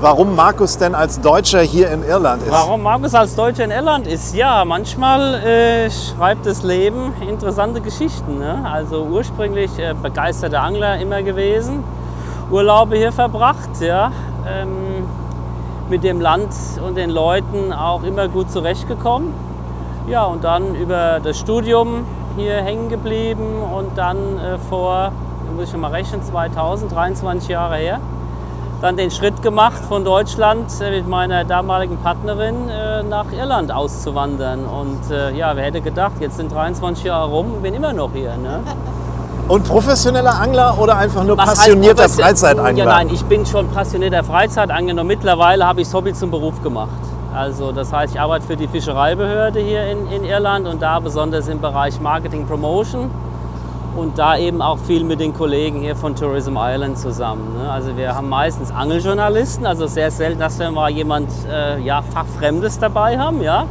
warum 0.00 0.34
Markus 0.36 0.78
denn 0.78 0.94
als 0.94 1.20
Deutscher 1.20 1.60
hier 1.60 1.90
in 1.90 2.02
Irland 2.04 2.42
ist. 2.42 2.50
Warum 2.50 2.82
Markus 2.82 3.14
als 3.14 3.34
Deutscher 3.34 3.64
in 3.64 3.70
Irland 3.70 4.06
ist? 4.06 4.34
Ja, 4.34 4.64
manchmal 4.64 5.34
äh, 5.34 5.90
schreibt 5.90 6.46
das 6.46 6.62
Leben 6.62 7.12
interessante 7.20 7.80
Geschichten. 7.80 8.38
Ne? 8.38 8.64
Also 8.64 9.04
ursprünglich 9.04 9.78
äh, 9.78 9.94
begeisterter 10.00 10.62
Angler 10.62 10.98
immer 10.98 11.22
gewesen, 11.22 11.82
Urlaube 12.50 12.96
hier 12.96 13.12
verbracht, 13.12 13.80
ja. 13.80 14.12
Ähm, 14.46 15.06
mit 15.88 16.02
dem 16.02 16.20
Land 16.20 16.48
und 16.84 16.96
den 16.96 17.10
Leuten 17.10 17.72
auch 17.72 18.02
immer 18.02 18.28
gut 18.28 18.50
zurechtgekommen. 18.50 19.32
Ja, 20.08 20.24
und 20.24 20.44
dann 20.44 20.74
über 20.74 21.20
das 21.22 21.38
Studium 21.38 22.04
hier 22.36 22.56
hängen 22.56 22.88
geblieben 22.88 23.62
und 23.74 23.96
dann 23.96 24.16
äh, 24.38 24.58
vor, 24.68 25.12
muss 25.54 25.64
ich 25.64 25.70
schon 25.70 25.80
mal 25.80 25.90
rechnen, 25.90 26.22
2000, 26.22 26.92
23 26.92 27.48
Jahre 27.48 27.76
her, 27.76 28.00
dann 28.80 28.96
den 28.96 29.10
Schritt 29.10 29.42
gemacht 29.42 29.82
von 29.88 30.04
Deutschland 30.04 30.70
äh, 30.80 30.90
mit 30.90 31.08
meiner 31.08 31.44
damaligen 31.44 31.96
Partnerin 31.98 32.68
äh, 32.68 33.02
nach 33.02 33.26
Irland 33.32 33.72
auszuwandern. 33.72 34.64
Und 34.66 35.10
äh, 35.10 35.32
ja, 35.36 35.56
wer 35.56 35.64
hätte 35.64 35.80
gedacht, 35.80 36.12
jetzt 36.20 36.36
sind 36.36 36.52
23 36.52 37.04
Jahre 37.04 37.30
rum 37.30 37.54
und 37.54 37.62
bin 37.62 37.74
immer 37.74 37.92
noch 37.92 38.10
hier. 38.12 38.36
Ne? 38.36 38.60
Und 39.48 39.62
professioneller 39.64 40.40
Angler 40.40 40.76
oder 40.76 40.96
einfach 40.96 41.22
nur 41.22 41.38
Was 41.38 41.50
passionierter 41.50 42.02
profession- 42.02 42.24
Freizeitangler? 42.24 42.84
Ja, 42.84 42.90
nein, 42.90 43.08
ich 43.12 43.24
bin 43.26 43.46
schon 43.46 43.68
passionierter 43.68 44.24
Freizeitangler. 44.24 45.00
und 45.00 45.06
Mittlerweile 45.06 45.64
habe 45.64 45.82
ich 45.82 45.86
das 45.86 45.94
Hobby 45.94 46.12
zum 46.12 46.32
Beruf 46.32 46.60
gemacht. 46.64 46.88
Also 47.32 47.70
das 47.70 47.92
heißt, 47.92 48.14
ich 48.14 48.20
arbeite 48.20 48.44
für 48.44 48.56
die 48.56 48.66
Fischereibehörde 48.66 49.60
hier 49.60 49.86
in, 49.86 50.10
in 50.10 50.24
Irland 50.24 50.66
und 50.66 50.82
da 50.82 50.98
besonders 50.98 51.46
im 51.46 51.60
Bereich 51.60 52.00
Marketing 52.00 52.44
Promotion 52.44 53.08
und 53.96 54.18
da 54.18 54.36
eben 54.36 54.62
auch 54.62 54.78
viel 54.78 55.04
mit 55.04 55.20
den 55.20 55.32
Kollegen 55.32 55.80
hier 55.80 55.96
von 55.96 56.14
Tourism 56.14 56.56
Island 56.58 56.98
zusammen. 56.98 57.56
Ne? 57.58 57.70
Also 57.70 57.96
wir 57.96 58.14
haben 58.14 58.28
meistens 58.28 58.70
Angeljournalisten, 58.70 59.66
also 59.66 59.86
sehr 59.86 60.10
selten, 60.10 60.38
dass 60.38 60.58
wir 60.58 60.70
mal 60.70 60.90
jemand 60.90 61.30
äh, 61.50 61.80
ja, 61.80 62.02
Fachfremdes 62.02 62.78
dabei 62.78 63.18
haben. 63.18 63.42
Ja? 63.42 63.66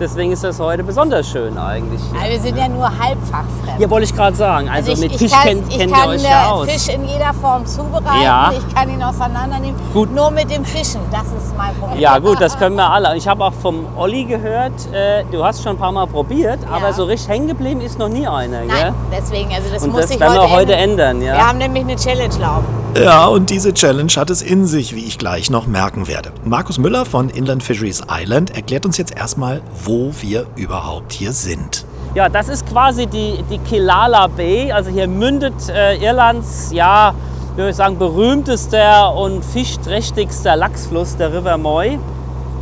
Deswegen 0.00 0.30
ist 0.30 0.44
das 0.44 0.60
heute 0.60 0.84
besonders 0.84 1.28
schön 1.28 1.58
eigentlich. 1.58 2.00
Ja, 2.14 2.30
wir 2.30 2.38
sind 2.40 2.56
ja 2.56 2.68
nur 2.68 2.84
halbfachfremd. 2.84 3.80
Ja, 3.80 3.90
wollte 3.90 4.04
ich 4.04 4.14
gerade 4.14 4.36
sagen. 4.36 4.68
Also, 4.68 4.92
ich, 4.92 5.00
mit 5.00 5.12
ich 5.12 5.18
Fisch 5.18 5.32
kann, 5.32 5.42
kennt, 5.42 5.72
ich 5.72 5.78
kennt 5.78 5.92
kann 5.92 6.02
ihr 6.04 6.14
euch 6.14 6.24
äh, 6.24 6.30
ja 6.30 6.50
aus. 6.50 6.68
Fisch 6.68 6.94
in 6.94 7.04
jeder 7.04 7.34
Form 7.34 7.66
zubereiten, 7.66 8.22
Ja. 8.22 8.52
ich 8.56 8.74
kann 8.74 8.88
ihn 8.90 9.02
auseinandernehmen. 9.02 9.74
Gut. 9.92 10.14
Nur 10.14 10.30
mit 10.30 10.50
dem 10.50 10.64
Fischen, 10.64 11.00
das 11.10 11.22
ist 11.22 11.56
mein 11.56 11.74
Problem. 11.74 11.98
Ja 11.98 12.18
gut, 12.18 12.40
das 12.40 12.56
können 12.60 12.76
wir 12.76 12.88
alle. 12.88 13.16
Ich 13.16 13.26
habe 13.26 13.44
auch 13.44 13.52
vom 13.54 13.86
Olli 13.96 14.24
gehört, 14.24 14.72
äh, 14.92 15.24
du 15.32 15.44
hast 15.44 15.62
schon 15.62 15.72
ein 15.72 15.78
paar 15.78 15.92
Mal 15.92 16.06
probiert, 16.06 16.60
aber 16.70 16.92
so 16.92 17.04
richtig 17.04 17.28
hängen 17.28 17.48
geblieben 17.48 17.80
ist 17.80 17.98
noch 17.98 18.08
nie 18.08 18.26
einer. 18.26 18.60
Nein, 18.60 18.68
Gell? 18.68 18.92
deswegen, 19.12 19.52
also 19.52 19.68
das 19.72 19.82
Und 19.82 19.90
muss 19.92 20.02
das 20.02 20.10
ich 20.12 20.20
werden 20.20 20.34
heute, 20.38 20.42
wir 20.48 20.56
heute 20.56 20.74
ändern. 20.76 21.22
Ja? 21.22 21.34
Wir 21.34 21.48
haben 21.48 21.58
nämlich 21.58 21.82
eine 21.84 21.96
Challenge 21.96 22.34
laufen. 22.40 22.87
Ja, 22.96 23.26
und 23.26 23.50
diese 23.50 23.74
Challenge 23.74 24.10
hat 24.16 24.30
es 24.30 24.42
in 24.42 24.66
sich, 24.66 24.94
wie 24.94 25.04
ich 25.04 25.18
gleich 25.18 25.50
noch 25.50 25.66
merken 25.66 26.08
werde. 26.08 26.32
Markus 26.44 26.78
Müller 26.78 27.04
von 27.04 27.28
Inland 27.28 27.62
Fisheries 27.62 28.02
Island 28.10 28.56
erklärt 28.56 28.84
uns 28.84 28.96
jetzt 28.96 29.16
erstmal, 29.16 29.60
wo 29.84 30.12
wir 30.20 30.46
überhaupt 30.56 31.12
hier 31.12 31.32
sind. 31.32 31.84
Ja, 32.14 32.28
das 32.28 32.48
ist 32.48 32.66
quasi 32.66 33.06
die, 33.06 33.44
die 33.50 33.58
Kilala 33.58 34.26
Bay. 34.26 34.72
Also 34.72 34.90
hier 34.90 35.06
mündet 35.06 35.68
äh, 35.68 35.96
Irlands, 35.96 36.70
ja, 36.72 37.14
wie 37.52 37.58
würde 37.58 37.70
ich 37.70 37.76
sagen, 37.76 37.98
berühmtester 37.98 39.14
und 39.14 39.44
fischträchtigster 39.44 40.56
Lachsfluss, 40.56 41.16
der 41.16 41.32
River 41.32 41.58
Moy. 41.58 41.98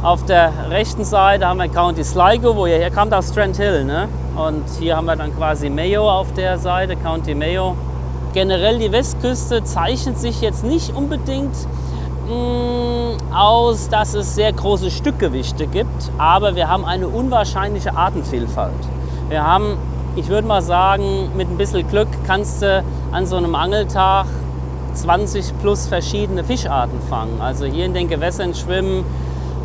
Auf 0.03 0.25
der 0.27 0.53
rechten 0.69 1.05
Seite 1.05 1.47
haben 1.47 1.59
wir 1.59 1.69
County 1.69 2.05
Sligo, 2.05 2.55
wo 2.55 2.67
ihr 2.67 2.77
herkommt 2.77 3.15
aus 3.15 3.31
Strand 3.31 3.57
Hill. 3.57 3.85
Ne? 3.85 4.09
Und 4.37 4.65
hier 4.79 4.97
haben 4.97 5.07
wir 5.07 5.17
dann 5.17 5.35
quasi 5.35 5.71
Mayo 5.71 6.11
auf 6.11 6.33
der 6.35 6.59
Seite, 6.59 6.97
County 6.97 7.35
Mayo. 7.35 7.77
Generell 8.37 8.79
die 8.79 8.93
Westküste 8.93 9.65
zeichnet 9.65 10.19
sich 10.19 10.43
jetzt 10.43 10.63
nicht 10.63 10.95
unbedingt 10.95 11.57
mh, 12.29 13.35
aus, 13.35 13.89
dass 13.89 14.13
es 14.13 14.35
sehr 14.35 14.53
große 14.53 14.91
Stückgewichte 14.91 15.67
gibt, 15.67 16.11
aber 16.19 16.55
wir 16.55 16.69
haben 16.69 16.85
eine 16.85 17.09
unwahrscheinliche 17.09 17.97
Artenvielfalt. 17.97 18.75
Wir 19.31 19.43
haben, 19.43 19.79
ich 20.17 20.29
würde 20.29 20.47
mal 20.47 20.61
sagen, 20.61 21.31
mit 21.35 21.49
ein 21.49 21.57
bisschen 21.57 21.89
Glück 21.89 22.09
kannst 22.27 22.61
du 22.61 22.85
an 23.11 23.25
so 23.25 23.37
einem 23.37 23.55
Angeltag 23.55 24.27
20 24.93 25.59
plus 25.63 25.87
verschiedene 25.87 26.45
Fischarten 26.45 27.01
fangen. 27.09 27.41
Also 27.41 27.65
hier 27.65 27.87
in 27.87 27.95
den 27.95 28.07
Gewässern 28.07 28.55
schwimmen 28.55 29.07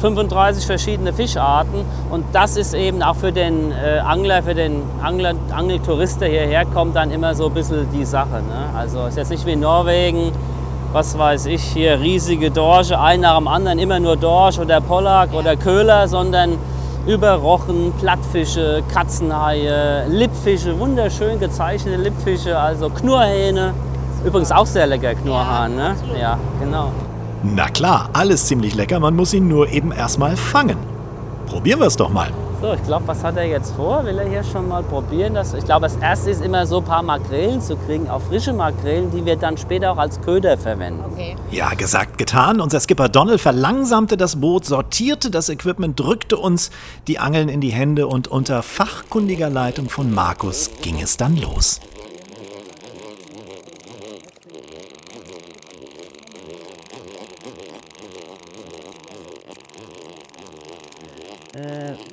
35 0.01 0.65
verschiedene 0.65 1.13
Fischarten 1.13 1.85
und 2.09 2.25
das 2.33 2.57
ist 2.57 2.73
eben 2.73 3.03
auch 3.03 3.15
für 3.15 3.31
den 3.31 3.71
äh, 3.71 3.99
Angler, 3.99 4.41
für 4.41 4.55
den 4.55 4.81
Angler, 5.01 5.33
Angeltourist, 5.51 6.19
der 6.21 6.29
hierher 6.29 6.65
kommt, 6.65 6.95
dann 6.95 7.11
immer 7.11 7.35
so 7.35 7.47
ein 7.47 7.53
bisschen 7.53 7.87
die 7.93 8.05
Sache. 8.05 8.41
Ne? 8.41 8.77
Also 8.77 9.05
ist 9.05 9.17
jetzt 9.17 9.29
nicht 9.29 9.45
wie 9.45 9.53
in 9.53 9.59
Norwegen, 9.59 10.31
was 10.91 11.17
weiß 11.17 11.45
ich, 11.45 11.61
hier 11.61 11.99
riesige 11.99 12.49
Dorsche, 12.51 12.99
ein 12.99 13.21
nach 13.21 13.37
dem 13.37 13.47
anderen, 13.47 13.79
immer 13.79 13.99
nur 13.99 14.17
Dorsch 14.17 14.59
oder 14.59 14.81
Pollack 14.81 15.33
oder 15.33 15.55
Köhler, 15.55 16.07
sondern 16.07 16.57
über 17.07 17.33
Rochen, 17.33 17.93
Plattfische, 17.99 18.83
Katzenhaie, 18.93 20.05
Lippfische, 20.07 20.77
wunderschön 20.79 21.39
gezeichnete 21.39 22.01
Lippfische, 22.01 22.57
also 22.57 22.89
Knurrhähne. 22.89 23.73
Übrigens 24.25 24.51
auch 24.51 24.65
sehr 24.65 24.87
lecker, 24.87 25.15
Knurrhahn, 25.15 25.75
ne? 25.75 25.95
Ja, 26.19 26.37
genau. 26.59 26.91
Na 27.43 27.69
klar, 27.69 28.09
alles 28.13 28.45
ziemlich 28.45 28.75
lecker, 28.75 28.99
man 28.99 29.15
muss 29.15 29.33
ihn 29.33 29.47
nur 29.47 29.67
eben 29.69 29.91
erstmal 29.91 30.37
fangen. 30.37 30.77
Probieren 31.47 31.79
wir 31.79 31.87
es 31.87 31.97
doch 31.97 32.09
mal. 32.09 32.29
So, 32.61 32.73
ich 32.73 32.83
glaube, 32.83 33.07
was 33.07 33.23
hat 33.23 33.37
er 33.37 33.45
jetzt 33.45 33.73
vor? 33.73 34.05
Will 34.05 34.19
er 34.19 34.29
hier 34.29 34.43
schon 34.43 34.67
mal 34.67 34.83
probieren? 34.83 35.33
Das, 35.33 35.55
ich 35.55 35.65
glaube, 35.65 35.87
das 35.87 35.95
erste 35.95 36.29
ist 36.29 36.45
immer 36.45 36.67
so 36.67 36.77
ein 36.77 36.83
paar 36.83 37.01
Makrelen 37.01 37.59
zu 37.59 37.75
kriegen, 37.75 38.07
auch 38.07 38.21
frische 38.21 38.53
Makrelen, 38.53 39.09
die 39.09 39.25
wir 39.25 39.35
dann 39.35 39.57
später 39.57 39.91
auch 39.91 39.97
als 39.97 40.21
Köder 40.21 40.59
verwenden. 40.59 41.03
Okay. 41.11 41.35
Ja, 41.49 41.73
gesagt, 41.73 42.19
getan. 42.19 42.61
Unser 42.61 42.79
Skipper 42.79 43.09
Donald 43.09 43.41
verlangsamte 43.41 44.15
das 44.15 44.39
Boot, 44.39 44.65
sortierte 44.65 45.31
das 45.31 45.49
Equipment, 45.49 45.99
drückte 45.99 46.37
uns 46.37 46.69
die 47.07 47.17
Angeln 47.17 47.49
in 47.49 47.61
die 47.61 47.71
Hände 47.71 48.05
und 48.05 48.27
unter 48.27 48.61
fachkundiger 48.61 49.49
Leitung 49.49 49.89
von 49.89 50.13
Markus 50.13 50.69
ging 50.83 51.01
es 51.01 51.17
dann 51.17 51.37
los. 51.37 51.79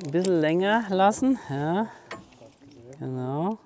Ein 0.03 0.11
bisschen 0.11 0.39
länger 0.39 0.83
lassen, 0.89 1.39
ja. 1.49 1.87
Genau. 2.99 3.57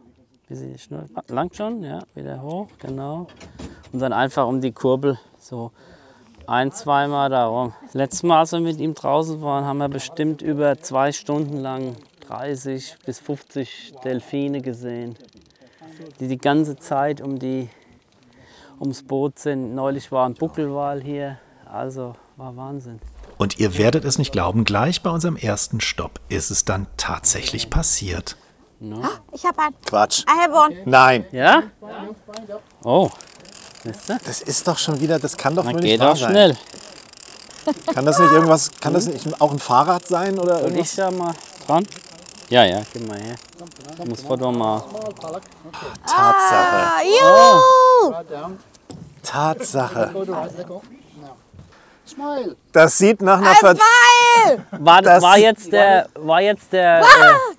Bisschen 0.48 0.77
Schnur, 0.77 1.06
lang 1.27 1.51
schon, 1.53 1.84
ja, 1.84 2.00
wieder 2.13 2.42
hoch, 2.42 2.68
genau. 2.80 3.27
Und 3.92 4.00
dann 4.00 4.13
einfach 4.13 4.48
um 4.48 4.62
die 4.62 4.72
Kurbel 4.72 5.18
so 5.39 5.72
ein, 6.46 6.72
zweimal 6.72 7.30
darum. 7.30 7.74
Letztes 7.94 8.24
Mal, 8.24 8.39
als 8.39 8.51
wir 8.51 8.60
mit 8.60 8.80
ihm 8.80 8.94
draußen 8.94 9.42
waren, 9.42 9.65
haben 9.65 9.77
wir 9.77 9.89
bestimmt 9.89 10.42
über 10.42 10.77
zwei 10.80 11.12
Stunden 11.12 11.58
lang 11.58 11.96
30 12.27 12.98
bis 13.06 13.20
50 13.20 13.96
Delfine 14.03 14.62
gesehen, 14.62 15.15
die 16.20 16.27
die 16.27 16.38
ganze 16.38 16.75
Zeit 16.75 17.22
um 17.22 17.39
die, 17.39 17.70
ums 18.80 19.03
Boot 19.03 19.39
sind. 19.39 19.74
Neulich 19.74 20.12
war 20.12 20.27
ein 20.27 20.34
Buckelwal 20.34 21.01
hier, 21.01 21.38
also 21.65 22.15
war 22.36 22.56
Wahnsinn. 22.56 23.00
Und 23.44 23.60
ihr 23.60 23.78
werdet 23.78 24.06
es 24.06 24.18
nicht 24.18 24.32
glauben, 24.32 24.64
gleich 24.64 25.04
bei 25.04 25.10
unserem 25.10 25.36
ersten 25.36 25.82
Stopp 25.82 26.22
ist 26.30 26.50
es 26.50 26.64
dann 26.64 26.88
tatsächlich 26.96 27.70
passiert. 27.70 28.38
Ich 29.34 29.44
habe 29.46 29.60
einen. 29.62 29.76
Quatsch. 29.86 30.22
I 30.22 30.44
have 30.44 30.54
one. 30.54 30.74
Nein, 30.86 31.26
Ja? 31.34 31.64
Oh, 32.86 33.10
das 34.24 34.40
ist 34.40 34.66
doch 34.66 34.78
schon 34.78 35.02
wieder, 35.02 35.20
das 35.20 35.36
kann 35.36 35.58
doch 35.58 35.66
Na, 35.66 35.74
wohl 35.74 35.82
nicht 35.82 35.92
geht 35.92 36.00
wahr 36.00 36.12
doch 36.14 36.22
sein. 36.22 36.32
schnell. 36.32 36.58
Kann 37.94 38.06
das 38.06 38.18
nicht 38.18 38.32
irgendwas, 38.32 38.72
kann 38.80 38.94
das 38.94 39.08
nicht 39.08 39.42
auch 39.42 39.52
ein 39.52 39.60
Fahrrad 39.60 40.08
sein 40.08 40.40
oder 40.40 40.60
Soll 40.60 40.70
irgendwas? 40.70 40.90
ich 40.92 40.96
da 40.96 41.12
mal 41.12 41.34
dran? 41.68 41.86
Ja, 42.50 42.64
ja, 42.64 42.82
gib 42.94 43.06
mal 43.10 43.20
her. 43.22 43.36
Ich 44.00 44.06
muss 44.06 44.22
vor 44.22 44.38
mal. 44.54 44.86
Tatsache. 46.06 46.88
Ah, 46.88 47.02
juhu! 47.04 48.14
Tatsache. 49.22 50.14
Das 52.72 52.98
sieht 52.98 53.22
nach 53.22 53.38
einer 53.39 53.50
Ein 53.50 53.55
Ver 53.55 53.75
Smile! 53.75 54.65
War, 54.72 55.01
Das- 55.01 55.24
war 55.24 55.38
jetzt 55.38 55.72
der, 55.72 56.08
war 56.15 56.41
jetzt 56.41 56.74
der, 56.74 57.01
äh, 57.01 57.03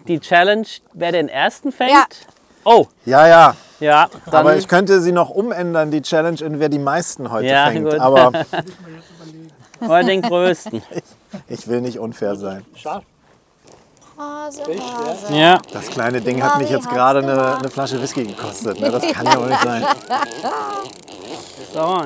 die 0.07 0.21
Challenge, 0.21 0.67
wer 0.93 1.13
den 1.13 1.29
ersten 1.29 1.73
fängt? 1.73 1.93
Ja. 1.93 2.05
Oh, 2.65 2.87
Ja, 3.05 3.27
ja. 3.27 3.57
ja, 3.81 4.09
dann 4.27 4.35
Aber 4.35 4.57
ich 4.57 4.67
könnte 4.69 5.01
sie 5.01 5.13
noch 5.13 5.31
umändern, 5.31 5.91
die 5.91 6.03
Challenge, 6.03 6.41
in 6.41 6.61
wer 6.61 6.69
die 6.69 6.79
meisten 6.79 7.31
heute 7.31 7.47
Ja, 7.47 7.67
fängt. 7.67 7.85
gut. 7.91 7.99
Aber 8.01 8.33
war 9.81 10.03
den 10.03 10.23
größten. 10.23 10.83
ich 11.49 11.69
will 11.69 11.81
nicht 11.81 11.99
unfair 11.99 12.37
sein. 12.37 12.65
Hase, 14.17 14.63
Hase. 14.63 15.35
Ja, 15.35 15.61
Das 15.73 15.89
kleine 15.89 16.21
Ding 16.21 16.43
hat 16.43 16.59
mich 16.59 16.71
jetzt 16.71 16.89
gerade 16.89 17.19
eine, 17.19 17.57
eine 17.59 17.69
Flasche 17.69 18.01
Whisky 18.01 18.25
gekostet. 18.25 18.79
Ne? 18.81 18.91
Das 18.91 19.03
kann 19.13 19.27
ja 19.27 19.37
wohl 19.41 19.49
nicht 19.49 19.63
sein. 19.63 19.85
so. 21.73 22.03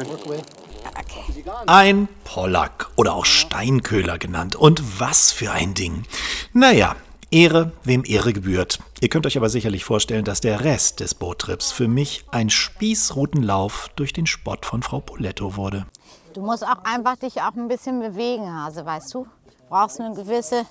Ein 1.66 2.08
Pollack 2.24 2.90
oder 2.96 3.14
auch 3.14 3.24
Steinköhler 3.24 4.18
genannt. 4.18 4.56
Und 4.56 5.00
was 5.00 5.32
für 5.32 5.52
ein 5.52 5.74
Ding. 5.74 6.04
Naja, 6.52 6.96
Ehre, 7.30 7.72
wem 7.84 8.04
Ehre 8.06 8.32
gebührt. 8.32 8.78
Ihr 9.00 9.08
könnt 9.08 9.26
euch 9.26 9.36
aber 9.36 9.50
sicherlich 9.50 9.84
vorstellen, 9.84 10.24
dass 10.24 10.40
der 10.40 10.64
Rest 10.64 11.00
des 11.00 11.14
Boottrips 11.14 11.72
für 11.72 11.86
mich 11.86 12.24
ein 12.30 12.48
Spießrutenlauf 12.48 13.90
durch 13.96 14.12
den 14.12 14.26
Spott 14.26 14.64
von 14.64 14.82
Frau 14.82 15.00
Poletto 15.00 15.56
wurde. 15.56 15.86
Du 16.32 16.40
musst 16.40 16.64
auch 16.64 16.84
einfach 16.84 17.16
dich 17.16 17.42
auch 17.42 17.54
ein 17.54 17.68
bisschen 17.68 18.00
bewegen, 18.00 18.50
Hase, 18.50 18.84
weißt 18.84 19.12
du? 19.12 19.26
Brauchst 19.68 20.00
eine 20.00 20.14
gewisse 20.14 20.64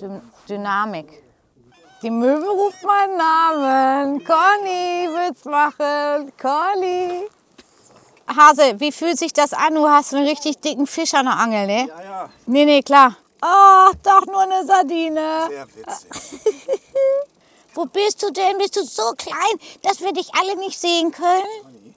Dy 0.00 0.08
Dynamik. 0.48 1.22
Die 2.02 2.10
Möwe 2.10 2.48
ruft 2.48 2.82
meinen 2.84 3.16
Namen. 3.16 4.24
Conny 4.24 5.08
will's 5.08 5.44
machen. 5.44 6.32
Conny. 6.40 7.28
Hase, 8.26 8.80
wie 8.80 8.92
fühlt 8.92 9.18
sich 9.18 9.32
das 9.32 9.52
an? 9.52 9.74
Du 9.74 9.88
hast 9.88 10.14
einen 10.14 10.26
richtig 10.26 10.58
dicken 10.60 10.86
Fisch 10.86 11.14
an 11.14 11.26
der 11.26 11.38
Angel, 11.38 11.66
ne? 11.66 11.88
Ja, 11.88 12.02
ja. 12.02 12.28
Nee, 12.46 12.64
nee, 12.64 12.82
klar. 12.82 13.16
Oh, 13.42 13.90
doch 14.02 14.26
nur 14.26 14.42
eine 14.42 14.64
Sardine. 14.64 15.48
Sehr 15.48 15.66
witzig. 15.66 16.44
Wo 17.74 17.86
bist 17.86 18.22
du 18.22 18.30
denn? 18.30 18.58
Bist 18.58 18.76
du 18.76 18.84
so 18.84 19.12
klein, 19.16 19.58
dass 19.82 20.00
wir 20.00 20.12
dich 20.12 20.32
alle 20.34 20.56
nicht 20.56 20.78
sehen 20.78 21.10
können? 21.10 21.92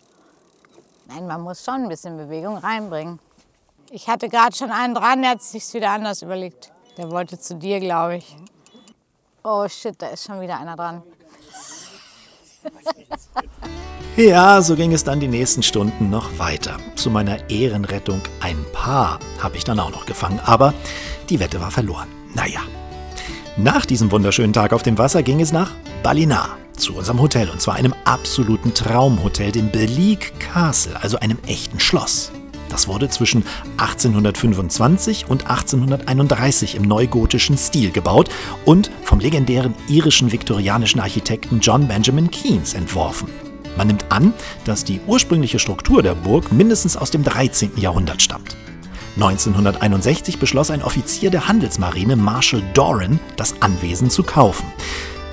Nein, 1.07 1.27
man 1.27 1.41
muss 1.41 1.63
schon 1.63 1.83
ein 1.83 1.89
bisschen 1.89 2.17
Bewegung 2.17 2.57
reinbringen. 2.57 3.19
Ich 3.91 4.07
hatte 4.07 4.27
gerade 4.29 4.55
schon 4.55 4.71
einen 4.71 4.95
dran, 4.95 5.21
der 5.21 5.31
hat 5.31 5.43
sich 5.43 5.71
wieder 5.73 5.91
anders 5.91 6.21
überlegt. 6.21 6.71
Der 6.97 7.11
wollte 7.11 7.39
zu 7.39 7.55
dir, 7.55 7.79
glaube 7.79 8.17
ich. 8.17 8.35
Oh 9.43 9.67
shit, 9.67 10.01
da 10.01 10.07
ist 10.07 10.23
schon 10.23 10.41
wieder 10.41 10.57
einer 10.59 10.75
dran. 10.75 11.03
Ja, 14.17 14.61
so 14.61 14.77
ging 14.77 14.93
es 14.93 15.03
dann 15.03 15.19
die 15.19 15.27
nächsten 15.27 15.61
Stunden 15.61 16.09
noch 16.09 16.39
weiter. 16.39 16.77
Zu 16.95 17.09
meiner 17.09 17.49
Ehrenrettung 17.49 18.21
ein 18.39 18.55
paar 18.71 19.19
habe 19.41 19.57
ich 19.57 19.65
dann 19.65 19.77
auch 19.77 19.91
noch 19.91 20.05
gefangen, 20.05 20.39
aber 20.45 20.73
die 21.29 21.41
Wette 21.41 21.59
war 21.59 21.69
verloren. 21.69 22.07
Naja. 22.33 22.61
Nach 23.57 23.85
diesem 23.85 24.11
wunderschönen 24.11 24.53
Tag 24.53 24.71
auf 24.71 24.83
dem 24.83 24.97
Wasser 24.97 25.21
ging 25.21 25.41
es 25.41 25.51
nach 25.51 25.71
Balinar 26.01 26.57
zu 26.77 26.95
unserem 26.95 27.21
Hotel 27.21 27.49
und 27.49 27.59
zwar 27.59 27.75
einem 27.75 27.93
absoluten 28.05 28.73
Traumhotel, 28.73 29.51
dem 29.51 29.69
Belique 29.69 30.31
Castle, 30.39 30.95
also 31.01 31.19
einem 31.19 31.39
echten 31.45 31.81
Schloss. 31.81 32.31
Das 32.69 32.87
wurde 32.87 33.09
zwischen 33.09 33.43
1825 33.77 35.27
und 35.27 35.49
1831 35.49 36.75
im 36.75 36.83
neugotischen 36.83 37.57
Stil 37.57 37.91
gebaut 37.91 38.29
und 38.63 38.91
vom 39.03 39.19
legendären 39.19 39.75
irischen 39.89 40.31
viktorianischen 40.31 41.01
Architekten 41.01 41.59
John 41.59 41.89
Benjamin 41.89 42.31
Keynes 42.31 42.75
entworfen. 42.75 43.44
Man 43.77 43.87
nimmt 43.87 44.05
an, 44.09 44.33
dass 44.63 44.83
die 44.83 45.01
ursprüngliche 45.05 45.59
Struktur 45.59 46.01
der 46.03 46.15
Burg 46.15 46.51
mindestens 46.51 46.97
aus 46.97 47.11
dem 47.11 47.23
13. 47.23 47.77
Jahrhundert 47.77 48.21
stammt. 48.21 48.55
1961 49.15 50.39
beschloss 50.39 50.71
ein 50.71 50.83
Offizier 50.83 51.31
der 51.31 51.47
Handelsmarine, 51.47 52.15
Marshal 52.15 52.61
Doran, 52.73 53.19
das 53.37 53.61
Anwesen 53.61 54.09
zu 54.09 54.23
kaufen. 54.23 54.65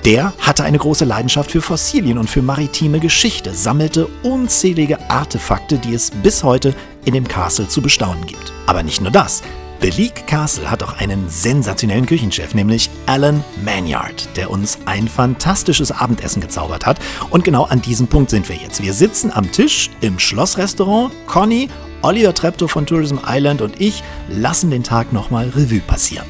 Der 0.05 0.33
hatte 0.39 0.63
eine 0.63 0.77
große 0.77 1.05
Leidenschaft 1.05 1.51
für 1.51 1.61
Fossilien 1.61 2.17
und 2.17 2.29
für 2.29 2.41
maritime 2.41 2.99
Geschichte, 2.99 3.53
sammelte 3.53 4.07
unzählige 4.23 5.09
Artefakte, 5.09 5.77
die 5.77 5.93
es 5.93 6.11
bis 6.11 6.43
heute 6.43 6.75
in 7.05 7.13
dem 7.13 7.27
Castle 7.27 7.67
zu 7.67 7.81
bestaunen 7.81 8.25
gibt. 8.25 8.51
Aber 8.67 8.83
nicht 8.83 9.01
nur 9.01 9.11
das. 9.11 9.43
Belique 9.83 10.25
Castle 10.27 10.71
hat 10.71 10.81
auch 10.81 10.93
einen 10.93 11.27
sensationellen 11.27 12.05
Küchenchef, 12.05 12.53
nämlich 12.53 12.89
Alan 13.05 13.43
Manyard, 13.65 14.29
der 14.37 14.49
uns 14.49 14.79
ein 14.85 15.09
fantastisches 15.09 15.91
Abendessen 15.91 16.39
gezaubert 16.39 16.85
hat. 16.85 16.99
Und 17.31 17.43
genau 17.43 17.65
an 17.65 17.81
diesem 17.81 18.07
Punkt 18.07 18.29
sind 18.29 18.47
wir 18.47 18.55
jetzt. 18.55 18.81
Wir 18.81 18.93
sitzen 18.93 19.29
am 19.29 19.51
Tisch 19.51 19.89
im 19.99 20.19
Schlossrestaurant. 20.19 21.11
Conny, 21.27 21.67
Oliver 22.01 22.33
Treptow 22.33 22.71
von 22.71 22.85
Tourism 22.85 23.17
Island 23.27 23.61
und 23.61 23.81
ich 23.81 24.05
lassen 24.29 24.71
den 24.71 24.85
Tag 24.85 25.11
nochmal 25.11 25.49
Revue 25.49 25.81
passieren. 25.81 26.27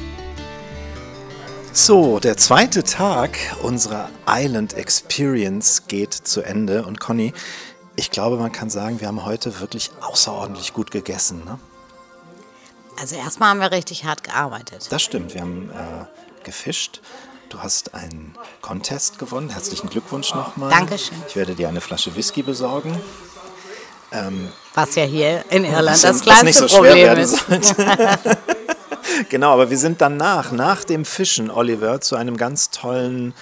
So, 1.72 2.18
der 2.18 2.36
zweite 2.36 2.82
Tag 2.82 3.38
unserer 3.62 4.08
Island 4.28 4.72
Experience 4.74 5.86
geht 5.86 6.12
zu 6.12 6.42
Ende. 6.42 6.84
Und 6.84 6.98
Conny, 6.98 7.32
ich 7.94 8.10
glaube, 8.10 8.36
man 8.36 8.50
kann 8.50 8.68
sagen, 8.68 8.98
wir 8.98 9.06
haben 9.06 9.24
heute 9.24 9.60
wirklich 9.60 9.92
außerordentlich 10.00 10.72
gut 10.72 10.90
gegessen. 10.90 11.44
Ne? 11.44 11.60
Also 13.00 13.16
erstmal 13.16 13.50
haben 13.50 13.60
wir 13.60 13.72
richtig 13.72 14.04
hart 14.04 14.24
gearbeitet. 14.24 14.86
Das 14.90 15.02
stimmt, 15.02 15.34
wir 15.34 15.40
haben 15.40 15.70
äh, 15.70 16.44
gefischt. 16.44 17.00
Du 17.48 17.60
hast 17.60 17.94
einen 17.94 18.34
Contest 18.62 19.18
gewonnen. 19.18 19.50
Herzlichen 19.50 19.88
Glückwunsch 19.88 20.34
nochmal. 20.34 20.70
Dankeschön. 20.70 21.16
Ich 21.28 21.36
werde 21.36 21.54
dir 21.54 21.68
eine 21.68 21.80
Flasche 21.80 22.16
Whisky 22.16 22.42
besorgen. 22.42 23.00
Was 24.74 24.94
ja 24.94 25.04
hier 25.04 25.44
in 25.50 25.64
Irland 25.64 26.02
das 26.02 26.04
was 26.04 26.14
nicht 26.14 26.24
kleinste 26.24 26.62
so 26.62 26.68
schwer 26.68 26.78
Problem 26.78 27.04
werden 27.04 27.60
ist. 27.60 27.76
genau, 29.28 29.52
aber 29.52 29.70
wir 29.70 29.78
sind 29.78 30.00
danach, 30.00 30.52
nach 30.52 30.84
dem 30.84 31.04
Fischen, 31.04 31.50
Oliver, 31.50 32.00
zu 32.00 32.16
einem 32.16 32.36
ganz 32.36 32.70
tollen 32.70 33.34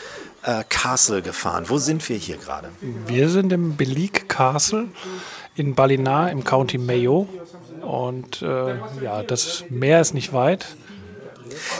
äh, 0.45 0.65
Castle 0.69 1.23
gefahren. 1.23 1.65
Wo 1.69 1.79
sind 1.79 2.07
wir 2.09 2.17
hier 2.17 2.37
gerade? 2.37 2.71
Wir 3.07 3.29
sind 3.29 3.53
im 3.53 3.77
Belique 3.77 4.29
Castle 4.29 4.89
in 5.55 5.75
Ballina 5.75 6.29
im 6.29 6.43
County 6.43 6.79
Mayo. 6.79 7.29
Und 7.83 8.43
äh, 8.43 8.77
ja, 9.03 9.23
das 9.23 9.65
Meer 9.69 10.01
ist 10.01 10.15
nicht 10.15 10.33
weit. 10.33 10.67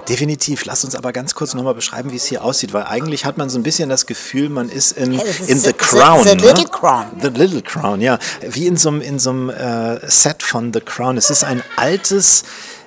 Definitiv. 0.09 0.65
Lass 0.67 0.85
uns 0.85 0.95
aber 0.95 1.13
ganz 1.13 1.35
kurz 1.35 1.55
nochmal 1.55 1.75
beschreiben, 1.75 2.13
wie 2.13 2.17
es 2.17 2.27
hier 2.27 2.45
aussieht, 2.45 2.73
weil 2.75 2.85
eigentlich 2.85 3.25
hat 3.25 3.39
man 3.39 3.49
so 3.49 3.59
ein 3.59 3.63
bisschen 3.63 3.89
das 3.89 4.05
Gefühl, 4.07 4.49
man 4.51 4.69
ist 4.69 4.93
in, 4.93 5.13
in 5.13 5.19
the- 5.21 5.45
The 5.47 5.55
the- 5.69 5.73
Crown. 5.73 6.21
the 6.21 6.35
ne? 6.35 6.43
Little 6.43 6.67
Crown. 6.67 7.07
The 7.23 7.29
Little 7.29 7.63
Crown, 7.63 8.01
ja. 8.03 8.19
Wie 8.47 8.67
in 8.67 8.77
so 8.77 8.91
einem, 8.91 9.01
in 9.01 9.19
so 9.19 9.31
einem 9.31 9.49
äh, 9.51 10.07
Set 10.11 10.43
von 10.43 10.73
The 10.75 10.81
Crown. 10.81 11.17
Es 11.17 11.31
ist 11.31 11.45
ein 11.45 11.63
altes, 11.77 12.43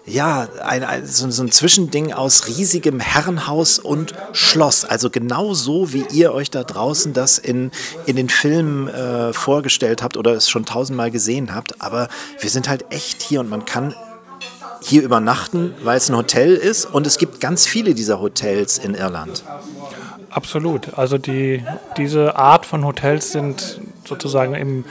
ja, 0.08 0.48
ein, 0.64 0.84
ein, 0.84 1.06
so, 1.06 1.30
so 1.32 1.44
ein 1.44 1.52
Zwischending 1.52 2.14
aus 2.14 2.48
riesigem 2.48 3.00
Herrenhaus 3.00 3.80
und 3.80 4.14
Schloss. 4.34 4.86
Also 4.86 5.10
genau 5.10 5.54
so, 5.54 5.94
wie 5.94 6.06
ihr 6.12 6.32
euch 6.32 6.52
da 6.52 6.64
draußen 6.64 7.14
das 7.14 7.40
in, 7.40 7.72
in 8.06 8.16
den 8.16 8.30
Filmen 8.30 8.88
äh, 8.88 9.34
vorgestellt 9.34 10.04
habt 10.04 10.16
oder 10.16 10.34
es 10.34 10.48
schon 10.48 10.66
tausendmal 10.66 11.10
gesehen 11.10 11.56
habt. 11.56 11.82
Aber 11.82 12.08
wir 12.40 12.50
sind 12.50 12.70
halt 12.70 12.86
echt 12.92 13.24
hier 13.24 13.40
und 13.40 13.50
man 13.50 13.66
kann 13.66 13.96
hier 14.82 15.02
übernachten, 15.02 15.74
weil 15.84 15.98
es 15.98 16.10
ein 16.10 16.16
Hotel 16.16 16.54
ist 16.54 16.86
und 16.86 17.08
es 17.08 17.18
gibt 17.18 17.40
ganz 17.40 17.66
viele 17.66 17.96
dieser 17.96 18.20
Hotels 18.22 18.78
in 18.78 18.94
Irland. 18.94 19.44
Absolut. 20.30 20.98
Also 20.98 21.18
die, 21.18 21.64
diese 21.98 22.36
Art 22.36 22.68
von 22.68 22.86
Hotels 22.86 23.32
sind 23.32 23.80
sozusagen 24.06 24.54
im, 24.54 24.86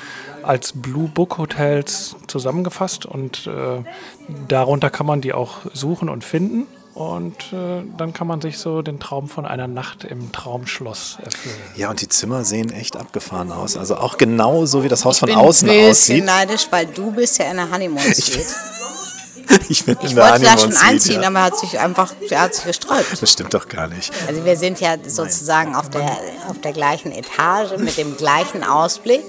als 0.47 0.73
Blue 0.75 1.09
Book 1.09 1.39
Hotels 1.39 2.17
zusammengefasst 2.27 3.07
und 3.07 3.47
äh, 3.47 3.83
darunter 4.49 4.91
kann 4.91 5.07
man 5.07 5.21
die 5.21 5.33
auch 5.33 5.59
suchen 5.73 6.09
und 6.09 6.25
finden. 6.25 6.67
Und 6.95 7.53
äh, 7.53 7.83
dann 7.99 8.13
kann 8.13 8.29
man 8.29 8.41
sich 8.41 8.59
so 8.59 8.81
den 8.81 9.01
Traum 9.01 9.29
von 9.29 9.47
einer 9.47 9.67
Nacht 9.67 10.05
im 10.05 10.31
Traumschloss 10.31 11.19
erfüllen. 11.25 11.57
Ja, 11.75 11.91
und 11.91 12.01
die 12.01 12.09
Zimmer 12.09 12.45
sehen 12.45 12.71
echt 12.71 12.97
abgefahren 12.97 13.51
aus. 13.51 13.77
Also 13.77 13.97
auch 13.97 14.17
genau 14.17 14.65
so, 14.65 14.85
wie 14.85 14.89
das 14.89 15.05
Haus 15.05 15.19
von 15.19 15.29
Ich 15.29 15.35
bin 15.35 15.45
außen 15.45 15.69
ein 15.69 15.75
bisschen 15.75 15.91
aussieht. 15.91 16.25
neidisch, 16.25 16.69
weil 16.71 16.87
du 16.87 17.11
bist 17.11 17.37
ja 17.39 17.51
in 17.51 17.57
der 17.57 17.69
Honeymoon 17.69 18.01
Suite. 18.15 18.47
Ich 19.69 19.85
bin 19.85 19.97
Ich 20.03 20.15
wollte 20.15 20.17
da 20.17 20.33
Honeymoon 20.35 20.59
schon 20.59 20.73
Suite, 20.73 20.85
einziehen, 20.85 21.23
ja. 21.23 21.29
aber 21.29 21.39
er 21.39 21.45
hat 21.45 21.59
sich 21.59 21.79
einfach 21.79 22.13
er 22.29 22.41
hat 22.41 22.55
sich 22.55 22.65
gesträubt. 22.65 23.21
Das 23.21 23.33
stimmt 23.33 23.55
doch 23.55 23.69
gar 23.69 23.89
nicht. 23.89 24.13
Also 24.29 24.45
wir 24.45 24.57
sind 24.57 24.81
ja 24.81 24.97
sozusagen 25.07 25.75
auf 25.75 25.89
der, 25.91 26.11
auf 26.49 26.61
der 26.63 26.73
gleichen 26.73 27.13
Etage 27.13 27.77
mit 27.79 27.97
dem 27.97 28.17
gleichen 28.17 28.63
Ausblick. 28.65 29.23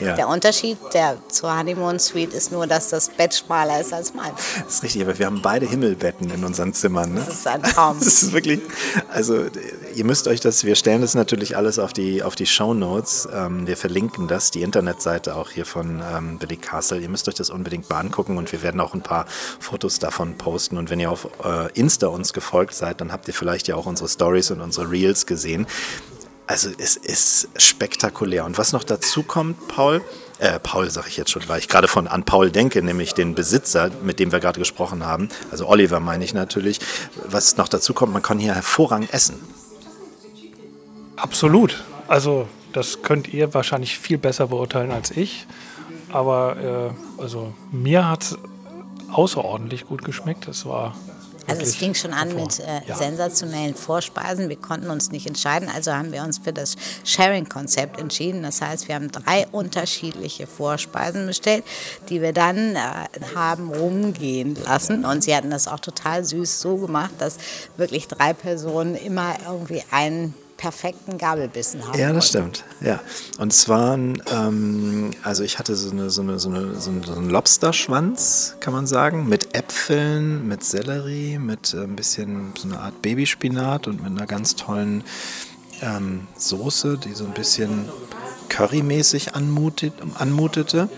Ja. 0.00 0.14
Der 0.14 0.28
Unterschied 0.28 0.78
der, 0.94 1.16
zur 1.28 1.56
Honeymoon 1.56 1.98
Suite 1.98 2.34
ist 2.34 2.52
nur, 2.52 2.66
dass 2.66 2.88
das 2.88 3.08
Bett 3.08 3.34
schmaler 3.34 3.80
ist 3.80 3.92
als 3.92 4.14
meins. 4.14 4.34
Das 4.64 4.74
ist 4.74 4.82
richtig, 4.82 5.02
aber 5.02 5.18
wir 5.18 5.26
haben 5.26 5.42
beide 5.42 5.66
Himmelbetten 5.66 6.30
in 6.30 6.44
unseren 6.44 6.72
Zimmern. 6.72 7.14
Ne? 7.14 7.22
Das 7.24 7.34
ist 7.34 7.46
ein 7.46 7.62
Traum. 7.62 7.98
Das 8.10 8.22
ist 8.22 8.32
wirklich, 8.32 8.60
also 9.12 9.46
ihr 9.94 10.04
müsst 10.04 10.26
euch 10.26 10.40
das, 10.40 10.64
wir 10.64 10.74
stellen 10.74 11.00
das 11.00 11.14
natürlich 11.14 11.56
alles 11.56 11.78
auf 11.78 11.92
die, 11.92 12.22
auf 12.22 12.34
die 12.34 12.46
Show 12.46 12.74
Notes. 12.74 13.28
Ähm, 13.32 13.66
wir 13.66 13.76
verlinken 13.76 14.26
das, 14.26 14.50
die 14.50 14.62
Internetseite 14.62 15.36
auch 15.36 15.50
hier 15.50 15.66
von 15.66 16.02
ähm, 16.12 16.38
Billy 16.38 16.56
Castle. 16.56 16.98
Ihr 16.98 17.08
müsst 17.08 17.28
euch 17.28 17.34
das 17.34 17.50
unbedingt 17.50 17.88
mal 17.90 17.98
angucken 17.98 18.36
und 18.36 18.50
wir 18.52 18.62
werden 18.62 18.80
auch 18.80 18.94
ein 18.94 19.02
paar 19.02 19.26
Fotos 19.60 19.98
davon 19.98 20.36
posten. 20.36 20.76
Und 20.76 20.90
wenn 20.90 20.98
ihr 20.98 21.10
auf 21.10 21.28
äh, 21.44 21.70
Insta 21.78 22.08
uns 22.08 22.32
gefolgt 22.32 22.74
seid, 22.74 23.00
dann 23.00 23.12
habt 23.12 23.28
ihr 23.28 23.34
vielleicht 23.34 23.68
ja 23.68 23.76
auch 23.76 23.86
unsere 23.86 24.08
Stories 24.08 24.50
und 24.50 24.60
unsere 24.60 24.90
Reels 24.90 25.26
gesehen. 25.26 25.66
Also 26.46 26.70
es 26.78 26.96
ist 26.96 27.48
spektakulär. 27.56 28.44
Und 28.44 28.58
was 28.58 28.72
noch 28.72 28.82
dazu 28.82 29.22
kommt, 29.22 29.68
Paul, 29.68 30.02
äh, 30.40 30.58
Paul 30.58 30.90
sage 30.90 31.06
ich 31.08 31.16
jetzt 31.16 31.30
schon, 31.30 31.42
weil 31.46 31.60
ich 31.60 31.68
gerade 31.68 31.86
von 31.86 32.08
an 32.08 32.24
Paul 32.24 32.50
denke, 32.50 32.82
nämlich 32.82 33.14
den 33.14 33.36
Besitzer, 33.36 33.90
mit 34.02 34.18
dem 34.18 34.32
wir 34.32 34.40
gerade 34.40 34.58
gesprochen 34.58 35.06
haben, 35.06 35.28
also 35.52 35.68
Oliver 35.68 36.00
meine 36.00 36.24
ich 36.24 36.34
natürlich, 36.34 36.80
was 37.24 37.56
noch 37.56 37.68
dazu 37.68 37.94
kommt, 37.94 38.12
man 38.12 38.22
kann 38.22 38.40
hier 38.40 38.54
hervorragend 38.54 39.14
essen. 39.14 39.38
Absolut. 41.14 41.84
Also 42.08 42.48
das 42.72 43.02
könnt 43.02 43.32
ihr 43.32 43.54
wahrscheinlich 43.54 43.98
viel 43.98 44.18
besser 44.18 44.48
beurteilen 44.48 44.90
als 44.90 45.10
ich. 45.10 45.46
Aber 46.12 46.92
äh, 47.18 47.22
also 47.22 47.54
mir 47.70 48.08
hat 48.08 48.22
es 48.22 48.38
außerordentlich 49.12 49.86
gut 49.86 50.04
geschmeckt. 50.04 50.48
Es 50.48 50.66
war 50.66 50.94
Also 51.46 51.62
es 51.62 51.74
fing 51.74 51.94
schon 51.94 52.12
an 52.12 52.34
mit 52.34 52.60
äh, 52.60 52.80
ja. 52.86 52.94
sensationellen 52.96 53.74
Vorspeisen. 53.74 54.48
Wir 54.48 54.56
konnten 54.56 54.90
uns 54.90 55.10
nicht 55.10 55.26
entscheiden, 55.26 55.68
also 55.74 55.92
haben 55.92 56.12
wir 56.12 56.22
uns 56.22 56.38
für 56.38 56.52
das 56.52 56.76
Sharing-Konzept 57.04 57.98
entschieden. 57.98 58.42
Das 58.42 58.60
heißt, 58.60 58.88
wir 58.88 58.94
haben 58.94 59.10
drei 59.10 59.46
unterschiedliche 59.48 60.46
Vorspeisen 60.46 61.26
bestellt, 61.26 61.64
die 62.08 62.22
wir 62.22 62.32
dann 62.32 62.76
äh, 62.76 62.78
haben 63.34 63.70
rumgehen 63.72 64.56
lassen. 64.64 65.04
Und 65.04 65.24
sie 65.24 65.34
hatten 65.34 65.50
das 65.50 65.66
auch 65.66 65.80
total 65.80 66.24
süß 66.24 66.60
so 66.60 66.76
gemacht, 66.76 67.12
dass 67.18 67.38
wirklich 67.76 68.06
drei 68.06 68.32
Personen 68.32 68.94
immer 68.94 69.34
irgendwie 69.46 69.82
einen 69.90 70.34
perfekten 70.60 71.16
Gabelbissen 71.16 71.86
haben. 71.86 71.98
Ja, 71.98 72.12
das 72.12 72.28
stimmt. 72.28 72.64
Ja. 72.82 73.00
Und 73.38 73.50
es 73.50 73.66
waren, 73.66 74.22
ähm, 74.30 75.12
also 75.22 75.42
ich 75.42 75.58
hatte 75.58 75.74
so, 75.74 75.90
eine, 75.90 76.10
so, 76.10 76.20
eine, 76.20 76.38
so, 76.38 76.50
eine, 76.50 76.74
so 76.74 76.90
einen 76.90 77.30
Lobsterschwanz, 77.30 78.56
kann 78.60 78.74
man 78.74 78.86
sagen, 78.86 79.26
mit 79.26 79.56
Äpfeln, 79.56 80.46
mit 80.46 80.62
Sellerie, 80.62 81.38
mit 81.38 81.72
äh, 81.72 81.84
ein 81.84 81.96
bisschen 81.96 82.52
so 82.58 82.68
eine 82.68 82.78
Art 82.78 83.00
Babyspinat 83.00 83.86
und 83.86 84.02
mit 84.02 84.12
einer 84.12 84.26
ganz 84.26 84.54
tollen 84.54 85.02
ähm, 85.80 86.28
Soße, 86.36 86.98
die 86.98 87.14
so 87.14 87.24
ein 87.24 87.32
bisschen 87.32 87.88
currymäßig 88.50 89.34
anmutet, 89.34 89.94
anmutete. 90.18 90.90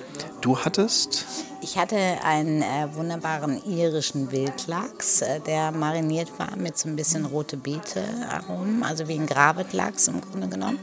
Du 0.43 0.59
hattest? 0.59 1.25
Ich 1.61 1.79
hatte 1.79 1.97
einen 2.25 2.63
äh, 2.63 2.89
wunderbaren 2.95 3.65
irischen 3.65 4.33
Wildlachs, 4.33 5.23
äh, 5.23 5.39
der 5.39 5.71
mariniert 5.71 6.37
war 6.37 6.57
mit 6.57 6.77
so 6.77 6.89
ein 6.89 6.97
bisschen 6.97 7.25
rote 7.25 7.57
Beete 7.57 8.03
Aromen, 8.29 8.83
also 8.83 9.07
wie 9.07 9.15
ein 9.15 9.29
Gravetlachs 9.29 10.09
im 10.09 10.21
Grunde 10.21 10.49
genommen. 10.49 10.81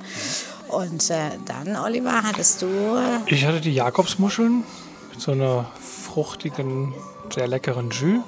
Und 0.70 1.10
äh, 1.10 1.32
dann, 1.46 1.76
Oliver, 1.76 2.24
hattest 2.24 2.62
du 2.62 2.68
äh, 2.68 3.20
Ich 3.26 3.46
hatte 3.46 3.60
die 3.60 3.74
Jakobsmuscheln 3.74 4.64
mit 5.12 5.20
so 5.20 5.34
einer 5.34 5.70
fruchtigen, 5.82 6.94
sehr 7.34 7.50
leckeren 7.50 7.90
Jus. 7.90 8.22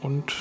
Und 0.00 0.32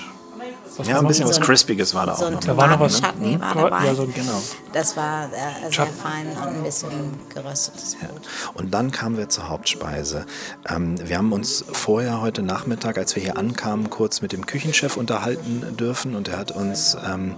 was 0.79 0.87
Ja, 0.87 0.95
war 0.95 1.01
ein 1.01 1.07
bisschen 1.07 1.27
was 1.27 1.35
so 1.37 1.41
Crispiges 1.41 1.93
war 1.93 2.05
da 2.05 2.15
so 2.15 2.25
auch 2.25 2.31
noch. 2.31 2.39
Da 2.39 2.57
war 2.57 2.67
noch 2.67 2.79
was- 2.79 3.01
war 3.01 3.13
Hm? 3.13 3.39
dabei. 3.39 3.85
Ja, 3.85 3.95
so- 3.95 4.05
Genau. 4.07 4.41
Das 4.73 4.95
war 4.97 5.25
äh, 5.25 5.71
sehr 5.71 5.85
fein 5.87 6.27
und 6.35 6.37
ein 6.57 6.63
bisschen 6.63 6.91
geröstetes 7.33 7.95
Brot. 7.95 8.21
Und 8.55 8.73
dann 8.73 8.91
kamen 8.91 9.17
wir 9.17 9.29
zur 9.29 9.49
Hauptspeise. 9.49 10.25
Ähm, 10.69 10.97
wir 11.07 11.17
haben 11.17 11.31
uns 11.31 11.63
vorher 11.71 12.21
heute 12.21 12.41
Nachmittag, 12.41 12.97
als 12.97 13.15
wir 13.15 13.23
hier 13.23 13.37
ankamen, 13.37 13.89
kurz 13.89 14.21
mit 14.21 14.31
dem 14.31 14.45
Küchenchef 14.45 14.97
unterhalten 14.97 15.77
dürfen 15.77 16.15
und 16.15 16.27
er 16.27 16.37
hat 16.39 16.51
uns 16.51 16.97
ähm, 17.07 17.35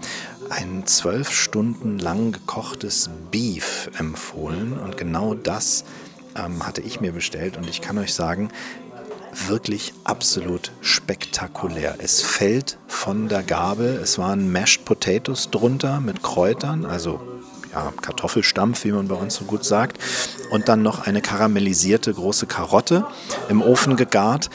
ein 0.50 0.84
zwölf 0.86 1.32
Stunden 1.32 2.00
lang 2.00 2.32
gekochtes 2.32 3.10
Beef 3.32 3.90
empfohlen 3.98 4.80
und 4.80 4.96
genau 4.98 5.34
das 5.34 5.84
ähm, 6.36 6.66
hatte 6.66 6.82
ich 6.82 7.02
mir 7.02 7.12
bestellt 7.14 7.58
und 7.58 7.68
ich 7.70 7.82
kann 7.82 7.98
euch 7.98 8.14
sagen, 8.14 8.50
wirklich 9.48 9.94
absolut 10.04 10.72
spektakulär. 10.82 11.96
Es 12.00 12.22
fällt 12.22 12.78
von 12.88 13.28
der 13.28 13.44
Gabel. 13.44 14.00
Es 14.02 14.18
waren 14.18 14.52
Mashed 14.52 14.86
Potatoes 14.86 15.50
drunter 15.52 16.00
mit 16.00 16.24
Kräutern, 16.24 16.86
also 16.86 17.20
ja, 17.74 17.94
Kartoffelstampf, 18.02 18.86
wie 18.86 18.92
man 18.92 19.08
bei 19.08 19.16
uns 19.16 19.36
so 19.36 19.46
gut 19.46 19.66
sagt. 19.66 19.98
Und 20.52 20.70
dann 20.70 20.82
noch 20.82 21.06
eine 21.06 21.22
karamellisierte 21.22 22.14
große 22.14 22.48
Karotte 22.48 23.06
im 23.50 23.62
Ofen 23.62 23.98
gegart. 23.98 24.50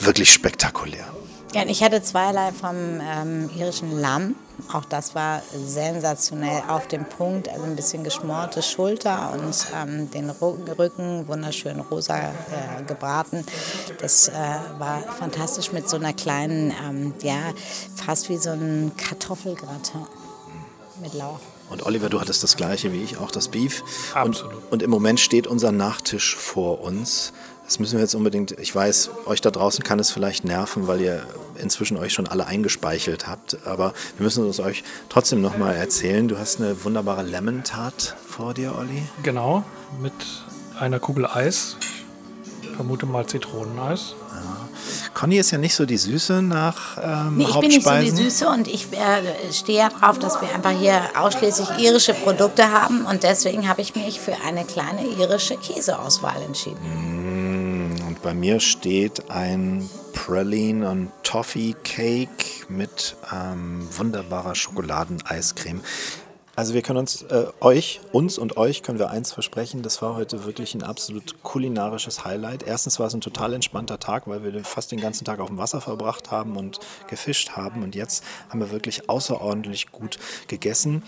Wirklich 0.00 0.32
spektakulär. 0.32 1.13
Ja, 1.54 1.64
ich 1.68 1.84
hatte 1.84 2.02
zweierlei 2.02 2.50
vom 2.50 2.74
ähm, 3.00 3.48
irischen 3.56 3.96
Lamm. 4.00 4.34
Auch 4.72 4.84
das 4.84 5.14
war 5.14 5.40
sensationell 5.54 6.64
auf 6.66 6.88
dem 6.88 7.04
Punkt. 7.04 7.48
Also 7.48 7.62
ein 7.62 7.76
bisschen 7.76 8.02
geschmorte 8.02 8.60
Schulter 8.60 9.32
und 9.32 9.54
ähm, 9.72 10.10
den 10.10 10.30
Rücken 10.30 11.28
wunderschön 11.28 11.78
rosa 11.78 12.18
äh, 12.18 12.82
gebraten. 12.84 13.46
Das 14.00 14.26
äh, 14.26 14.32
war 14.78 15.02
fantastisch 15.02 15.70
mit 15.70 15.88
so 15.88 15.96
einer 15.96 16.12
kleinen, 16.12 16.74
ähm, 16.88 17.14
ja, 17.22 17.38
fast 17.94 18.28
wie 18.30 18.36
so 18.36 18.50
ein 18.50 18.90
Kartoffelgratin 18.96 20.06
mit 21.00 21.14
Lauch. 21.14 21.38
Und 21.70 21.86
Oliver, 21.86 22.08
du 22.08 22.20
hattest 22.20 22.42
das 22.42 22.56
gleiche 22.56 22.92
wie 22.92 23.02
ich, 23.02 23.18
auch 23.18 23.30
das 23.30 23.46
Beef. 23.46 23.84
Absolut. 24.12 24.54
Und, 24.54 24.72
und 24.72 24.82
im 24.82 24.90
Moment 24.90 25.20
steht 25.20 25.46
unser 25.46 25.70
Nachtisch 25.70 26.34
vor 26.34 26.80
uns. 26.80 27.32
Das 27.64 27.78
müssen 27.78 27.94
wir 27.94 28.00
jetzt 28.00 28.14
unbedingt, 28.14 28.52
ich 28.52 28.74
weiß, 28.74 29.10
euch 29.26 29.40
da 29.40 29.50
draußen 29.50 29.82
kann 29.82 29.98
es 29.98 30.10
vielleicht 30.10 30.44
nerven, 30.44 30.86
weil 30.86 31.00
ihr 31.00 31.22
inzwischen 31.56 31.96
euch 31.96 32.12
schon 32.12 32.28
alle 32.28 32.46
eingespeichelt 32.46 33.26
habt. 33.26 33.56
Aber 33.66 33.94
wir 34.18 34.24
müssen 34.24 34.46
es 34.48 34.60
euch 34.60 34.84
trotzdem 35.08 35.40
nochmal 35.40 35.74
erzählen. 35.74 36.28
Du 36.28 36.38
hast 36.38 36.60
eine 36.60 36.84
wunderbare 36.84 37.22
Lemon 37.22 37.64
Tart 37.64 38.16
vor 38.28 38.52
dir, 38.52 38.76
Olli. 38.78 39.02
Genau, 39.22 39.64
mit 40.00 40.12
einer 40.78 41.00
Kugel 41.00 41.26
Eis. 41.26 41.76
Ich 42.62 42.68
vermute 42.68 43.06
mal 43.06 43.26
Zitroneneis. 43.26 44.14
Conny 45.14 45.38
ist 45.38 45.52
ja 45.52 45.58
nicht 45.58 45.74
so 45.74 45.86
die 45.86 45.96
Süße 45.96 46.42
nach 46.42 46.98
ähm, 47.00 47.36
Nee, 47.36 47.44
ich 47.44 47.60
bin 47.60 47.68
nicht 47.68 47.84
so 47.84 47.94
die. 48.00 48.10
Süße 48.10 48.48
und 48.48 48.66
ich 48.68 48.92
äh, 48.92 49.52
stehe 49.52 49.78
ja 49.78 49.88
drauf, 49.88 50.18
dass 50.18 50.40
wir 50.40 50.52
einfach 50.52 50.72
hier 50.72 51.00
ausschließlich 51.16 51.78
irische 51.78 52.14
Produkte 52.14 52.70
haben 52.70 53.06
und 53.06 53.22
deswegen 53.22 53.68
habe 53.68 53.80
ich 53.80 53.94
mich 53.94 54.20
für 54.20 54.34
eine 54.44 54.64
kleine 54.64 55.06
irische 55.06 55.56
Käseauswahl 55.56 56.42
entschieden. 56.42 56.78
Und 56.82 57.23
bei 58.24 58.32
mir 58.32 58.58
steht 58.58 59.30
ein 59.30 59.88
Praline 60.14 60.88
und 60.88 61.12
Toffee 61.24 61.76
Cake 61.84 62.64
mit 62.70 63.16
ähm, 63.30 63.86
wunderbarer 63.98 64.54
Schokoladeneiscreme. 64.54 65.82
Also 66.56 66.72
wir 66.72 66.80
können 66.80 67.00
uns, 67.00 67.20
äh, 67.22 67.46
euch, 67.60 68.00
uns 68.12 68.38
und 68.38 68.56
euch 68.56 68.82
können 68.82 68.98
wir 68.98 69.10
eins 69.10 69.32
versprechen, 69.32 69.82
das 69.82 70.00
war 70.00 70.16
heute 70.16 70.44
wirklich 70.44 70.74
ein 70.74 70.82
absolut 70.82 71.42
kulinarisches 71.42 72.24
Highlight. 72.24 72.62
Erstens 72.62 72.98
war 72.98 73.08
es 73.08 73.14
ein 73.14 73.20
total 73.20 73.52
entspannter 73.52 73.98
Tag, 73.98 74.26
weil 74.26 74.42
wir 74.42 74.64
fast 74.64 74.90
den 74.92 75.00
ganzen 75.00 75.26
Tag 75.26 75.40
auf 75.40 75.48
dem 75.48 75.58
Wasser 75.58 75.82
verbracht 75.82 76.30
haben 76.30 76.56
und 76.56 76.78
gefischt 77.08 77.50
haben. 77.50 77.82
Und 77.82 77.94
jetzt 77.94 78.24
haben 78.48 78.60
wir 78.60 78.70
wirklich 78.70 79.10
außerordentlich 79.10 79.92
gut 79.92 80.18
gegessen. 80.46 81.02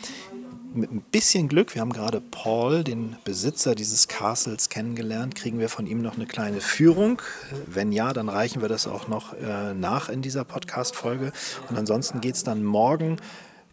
Mit 0.76 0.92
ein 0.92 1.00
bisschen 1.10 1.48
Glück, 1.48 1.74
wir 1.74 1.80
haben 1.80 1.94
gerade 1.94 2.20
Paul, 2.20 2.84
den 2.84 3.16
Besitzer 3.24 3.74
dieses 3.74 4.08
Castles, 4.08 4.68
kennengelernt, 4.68 5.34
kriegen 5.34 5.58
wir 5.58 5.70
von 5.70 5.86
ihm 5.86 6.02
noch 6.02 6.16
eine 6.16 6.26
kleine 6.26 6.60
Führung. 6.60 7.22
Wenn 7.66 7.92
ja, 7.92 8.12
dann 8.12 8.28
reichen 8.28 8.60
wir 8.60 8.68
das 8.68 8.86
auch 8.86 9.08
noch 9.08 9.32
äh, 9.32 9.72
nach 9.72 10.10
in 10.10 10.20
dieser 10.20 10.44
Podcast-Folge. 10.44 11.32
Und 11.70 11.78
ansonsten 11.78 12.20
geht 12.20 12.34
es 12.34 12.44
dann 12.44 12.62
morgen 12.62 13.16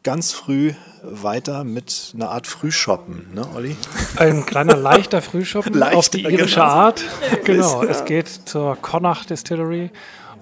ganz 0.03 0.31
früh 0.31 0.71
weiter 1.01 1.65
mit 1.65 2.13
einer 2.15 2.29
Art 2.29 2.47
Frühshoppen, 2.47 3.33
ne, 3.33 3.45
Olli? 3.53 3.75
Ein 4.15 4.45
kleiner 4.45 4.77
leichter 4.77 5.21
Frühschoppen 5.21 5.73
Leichter, 5.73 5.97
auf 5.99 6.07
die 6.07 6.23
irische 6.23 6.55
genau. 6.55 6.67
Art. 6.67 7.03
Genau, 7.43 7.83
es 7.83 8.05
geht 8.05 8.29
zur 8.29 8.77
Connacht 8.77 9.29
Distillery 9.29 9.91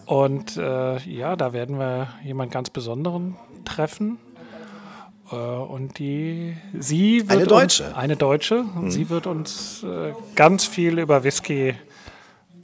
und 0.06 0.58
äh, 0.58 1.00
ja, 1.00 1.36
da 1.36 1.54
werden 1.54 1.80
wir 1.80 2.10
jemand 2.24 2.52
ganz 2.52 2.70
Besonderen 2.70 3.38
treffen. 3.66 4.20
Äh, 5.32 5.36
und 5.36 6.00
die, 6.00 6.56
sie 6.78 7.22
wird 7.22 7.32
Eine 7.32 7.48
Deutsche. 7.48 7.84
Uns, 7.86 7.96
eine 7.96 8.16
Deutsche. 8.16 8.66
Und 8.76 8.92
Sie 8.92 9.10
wird 9.10 9.28
uns 9.28 9.84
äh, 9.84 10.14
ganz 10.36 10.66
viel 10.66 11.00
über 11.00 11.24
Whisky 11.24 11.76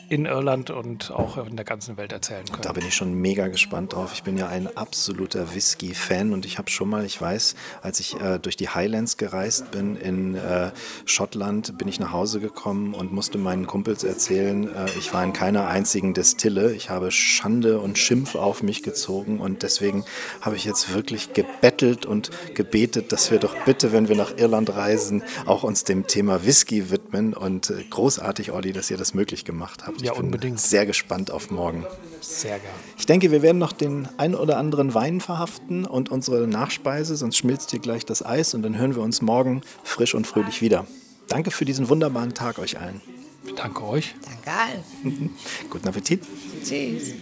in 0.10 0.26
Irland 0.26 0.70
und 0.70 1.12
auch 1.12 1.38
in 1.46 1.56
der 1.56 1.66
ganzen 1.66 1.98
Welt 1.98 2.14
erzählen 2.14 2.46
können. 2.46 2.62
Da 2.62 2.72
bin 2.72 2.86
ich 2.86 2.96
schon 2.96 3.14
mega 3.14 3.48
gespannt 3.48 3.94
drauf. 3.94 4.12
Ich 4.14 4.24
bin 4.24 4.38
ja 4.38 4.48
ein 4.48 4.76
absoluter 4.78 5.54
Whisky-Fan 5.54 6.32
und 6.32 6.46
ich 6.46 6.58
habe 6.58 6.70
schon 6.70 6.90
mal, 6.90 7.06
ich 7.06 7.20
weiß, 7.20 7.56
als 7.82 8.00
ich 8.00 8.20
äh, 8.20 8.40
durch 8.40 8.56
die 8.56 8.70
Highlands 8.70 9.18
gereist 9.18 9.72
bin 9.72 9.98
in 9.98 10.36
äh, 10.36 10.72
Schottland, 11.06 11.78
bin 11.78 11.88
ich 11.88 12.00
nach 12.00 12.14
Hause 12.14 12.40
gekommen 12.40 12.94
und 12.94 13.12
musste 13.12 13.38
meinen 13.38 13.68
Kumpels 13.68 14.04
erzählen, 14.04 14.74
äh, 14.74 14.86
ich 14.98 15.14
war 15.14 15.24
in 15.24 15.34
keiner 15.34 15.68
einzigen 15.68 16.14
Destille. 16.14 16.74
Ich 16.74 16.90
habe 16.90 17.12
Schande 17.12 17.80
und 17.80 17.98
Schimpf 17.98 18.36
auf 18.36 18.64
mich 18.64 18.84
gezogen 18.84 19.40
und 19.42 19.64
deswegen 19.64 20.06
habe 20.42 20.56
ich 20.56 20.64
jetzt 20.64 20.94
wirklich 20.94 21.34
gebettelt 21.34 22.06
und 22.06 22.32
gebetet, 22.56 23.12
dass 23.12 23.30
wir 23.30 23.40
doch 23.40 23.56
bitte, 23.66 23.92
wenn 23.92 24.08
wir 24.08 24.16
nach 24.16 24.38
Irland 24.38 24.74
reisen, 24.74 25.24
auch 25.46 25.64
uns 25.64 25.84
dem 25.84 26.08
Thema 26.08 26.46
Whisky 26.46 26.90
widmen 26.92 27.34
und 27.34 27.70
äh, 27.72 27.84
großartig, 27.90 28.52
Olli, 28.52 28.72
dass 28.72 28.90
ihr 28.90 28.98
das 28.98 29.14
möglich 29.14 29.44
gemacht 29.44 29.86
habt. 29.86 29.97
Ja, 30.00 30.12
ich 30.12 30.18
bin 30.18 30.26
unbedingt. 30.28 30.60
sehr 30.60 30.86
gespannt 30.86 31.32
auf 31.32 31.52
morgen. 31.52 31.86
Sehr 32.22 32.60
gern. 32.60 32.74
Ich 32.98 33.06
denke, 33.06 33.32
wir 33.32 33.42
werden 33.42 33.58
noch 33.58 33.72
den 33.72 34.08
ein 34.18 34.36
oder 34.36 34.58
anderen 34.58 34.94
Wein 34.94 35.22
verhaften 35.22 35.86
und 35.86 36.10
unsere 36.10 36.48
Nachspeise, 36.48 37.16
sonst 37.16 37.38
schmilzt 37.38 37.72
hier 37.72 37.80
gleich 37.80 38.06
das 38.06 38.26
Eis 38.26 38.54
und 38.54 38.64
dann 38.64 38.78
hören 38.78 38.96
wir 38.96 39.02
uns 39.02 39.22
morgen 39.22 39.62
frisch 39.84 40.14
und 40.14 40.28
fröhlich 40.28 40.62
wieder. 40.62 40.86
Danke 41.28 41.52
für 41.52 41.66
diesen 41.66 41.90
wunderbaren 41.90 42.34
Tag 42.34 42.60
euch 42.60 42.80
allen. 42.80 43.02
Ich 43.46 43.56
danke 43.56 43.84
euch. 43.84 44.16
Danke 44.24 44.60
allen. 44.60 45.36
Guten 45.70 45.88
Appetit. 45.88 46.24
Tschüss. 46.64 47.14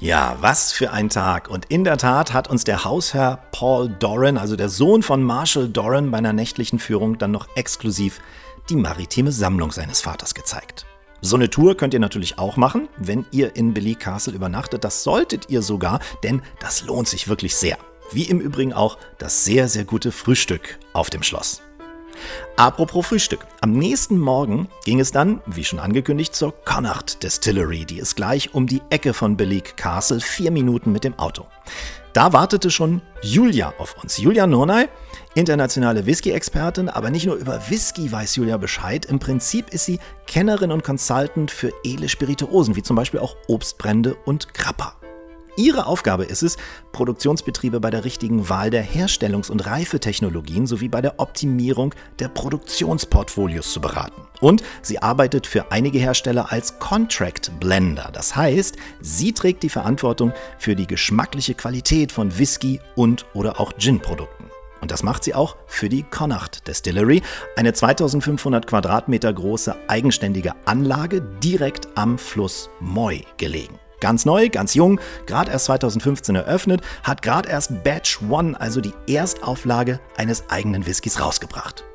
Ja, 0.00 0.36
was 0.40 0.72
für 0.72 0.90
ein 0.90 1.08
Tag. 1.08 1.48
Und 1.48 1.66
in 1.66 1.84
der 1.84 1.96
Tat 1.96 2.32
hat 2.32 2.50
uns 2.50 2.64
der 2.64 2.84
Hausherr 2.84 3.38
Paul 3.52 3.88
Doran, 3.88 4.36
also 4.36 4.56
der 4.56 4.68
Sohn 4.68 5.02
von 5.02 5.22
Marshall 5.22 5.68
Doran, 5.68 6.10
bei 6.10 6.18
einer 6.18 6.32
nächtlichen 6.32 6.78
Führung 6.78 7.16
dann 7.18 7.30
noch 7.30 7.48
exklusiv 7.54 8.20
die 8.68 8.76
maritime 8.76 9.32
Sammlung 9.32 9.70
seines 9.72 10.00
Vaters 10.00 10.34
gezeigt. 10.34 10.84
So 11.26 11.36
eine 11.36 11.48
Tour 11.48 11.74
könnt 11.74 11.94
ihr 11.94 12.00
natürlich 12.00 12.38
auch 12.38 12.58
machen, 12.58 12.86
wenn 12.98 13.24
ihr 13.30 13.56
in 13.56 13.72
Billy 13.72 13.94
Castle 13.94 14.34
übernachtet. 14.34 14.84
Das 14.84 15.02
solltet 15.02 15.48
ihr 15.48 15.62
sogar, 15.62 16.00
denn 16.22 16.42
das 16.60 16.84
lohnt 16.84 17.08
sich 17.08 17.28
wirklich 17.28 17.56
sehr. 17.56 17.78
Wie 18.12 18.24
im 18.24 18.40
Übrigen 18.40 18.74
auch 18.74 18.98
das 19.16 19.42
sehr, 19.42 19.68
sehr 19.68 19.84
gute 19.84 20.12
Frühstück 20.12 20.78
auf 20.92 21.08
dem 21.08 21.22
Schloss. 21.22 21.62
Apropos 22.58 23.06
Frühstück. 23.06 23.46
Am 23.62 23.72
nächsten 23.72 24.18
Morgen 24.18 24.68
ging 24.84 25.00
es 25.00 25.12
dann, 25.12 25.40
wie 25.46 25.64
schon 25.64 25.78
angekündigt, 25.78 26.34
zur 26.34 26.52
Connacht 26.62 27.22
Distillery. 27.22 27.86
Die 27.86 28.00
ist 28.00 28.16
gleich 28.16 28.52
um 28.52 28.66
die 28.66 28.82
Ecke 28.90 29.14
von 29.14 29.38
Beleg 29.38 29.78
Castle, 29.78 30.20
vier 30.20 30.50
Minuten 30.50 30.92
mit 30.92 31.04
dem 31.04 31.18
Auto. 31.18 31.46
Da 32.12 32.34
wartete 32.34 32.70
schon 32.70 33.00
Julia 33.22 33.72
auf 33.78 33.96
uns. 34.02 34.18
Julia 34.18 34.46
Nurnay, 34.46 34.88
internationale 35.34 36.06
Whisky-Expertin, 36.06 36.88
aber 36.88 37.10
nicht 37.10 37.26
nur 37.26 37.36
über 37.36 37.60
Whisky 37.68 38.10
weiß 38.10 38.36
Julia 38.36 38.56
Bescheid. 38.56 39.04
Im 39.04 39.18
Prinzip 39.18 39.70
ist 39.70 39.84
sie 39.84 39.98
Kennerin 40.26 40.70
und 40.70 40.84
Consultant 40.84 41.50
für 41.50 41.72
edle 41.82 42.08
Spirituosen, 42.08 42.76
wie 42.76 42.82
zum 42.82 42.96
Beispiel 42.96 43.20
auch 43.20 43.36
Obstbrände 43.48 44.16
und 44.24 44.54
Grappa. 44.54 44.96
Ihre 45.56 45.86
Aufgabe 45.86 46.24
ist 46.24 46.42
es, 46.42 46.56
Produktionsbetriebe 46.90 47.78
bei 47.78 47.90
der 47.90 48.04
richtigen 48.04 48.48
Wahl 48.48 48.70
der 48.70 48.84
Herstellungs- 48.84 49.50
und 49.50 49.64
Reifetechnologien 49.64 50.66
sowie 50.66 50.88
bei 50.88 51.00
der 51.00 51.20
Optimierung 51.20 51.94
der 52.18 52.28
Produktionsportfolios 52.28 53.72
zu 53.72 53.80
beraten. 53.80 54.22
Und 54.40 54.64
sie 54.82 55.00
arbeitet 55.00 55.46
für 55.46 55.70
einige 55.70 56.00
Hersteller 56.00 56.50
als 56.50 56.80
Contract 56.80 57.52
Blender. 57.60 58.10
Das 58.12 58.34
heißt, 58.34 58.76
sie 59.00 59.32
trägt 59.32 59.62
die 59.62 59.68
Verantwortung 59.68 60.32
für 60.58 60.74
die 60.74 60.88
geschmackliche 60.88 61.54
Qualität 61.54 62.10
von 62.10 62.36
Whisky 62.36 62.80
und 62.96 63.24
oder 63.32 63.60
auch 63.60 63.72
Gin-Produkten. 63.78 64.53
Und 64.84 64.90
das 64.90 65.02
macht 65.02 65.24
sie 65.24 65.34
auch 65.34 65.56
für 65.66 65.88
die 65.88 66.02
Connacht 66.02 66.68
Distillery, 66.68 67.22
eine 67.56 67.72
2500 67.72 68.66
Quadratmeter 68.66 69.32
große 69.32 69.74
eigenständige 69.88 70.52
Anlage 70.66 71.22
direkt 71.42 71.88
am 71.94 72.18
Fluss 72.18 72.68
Moy 72.80 73.24
gelegen. 73.38 73.78
Ganz 74.00 74.26
neu, 74.26 74.50
ganz 74.50 74.74
jung, 74.74 75.00
gerade 75.24 75.50
erst 75.50 75.64
2015 75.64 76.34
eröffnet, 76.34 76.82
hat 77.02 77.22
gerade 77.22 77.48
erst 77.48 77.82
Batch 77.82 78.20
One, 78.28 78.60
also 78.60 78.82
die 78.82 78.92
Erstauflage 79.08 80.00
eines 80.18 80.50
eigenen 80.50 80.86
Whiskys, 80.86 81.18
rausgebracht. 81.18 81.86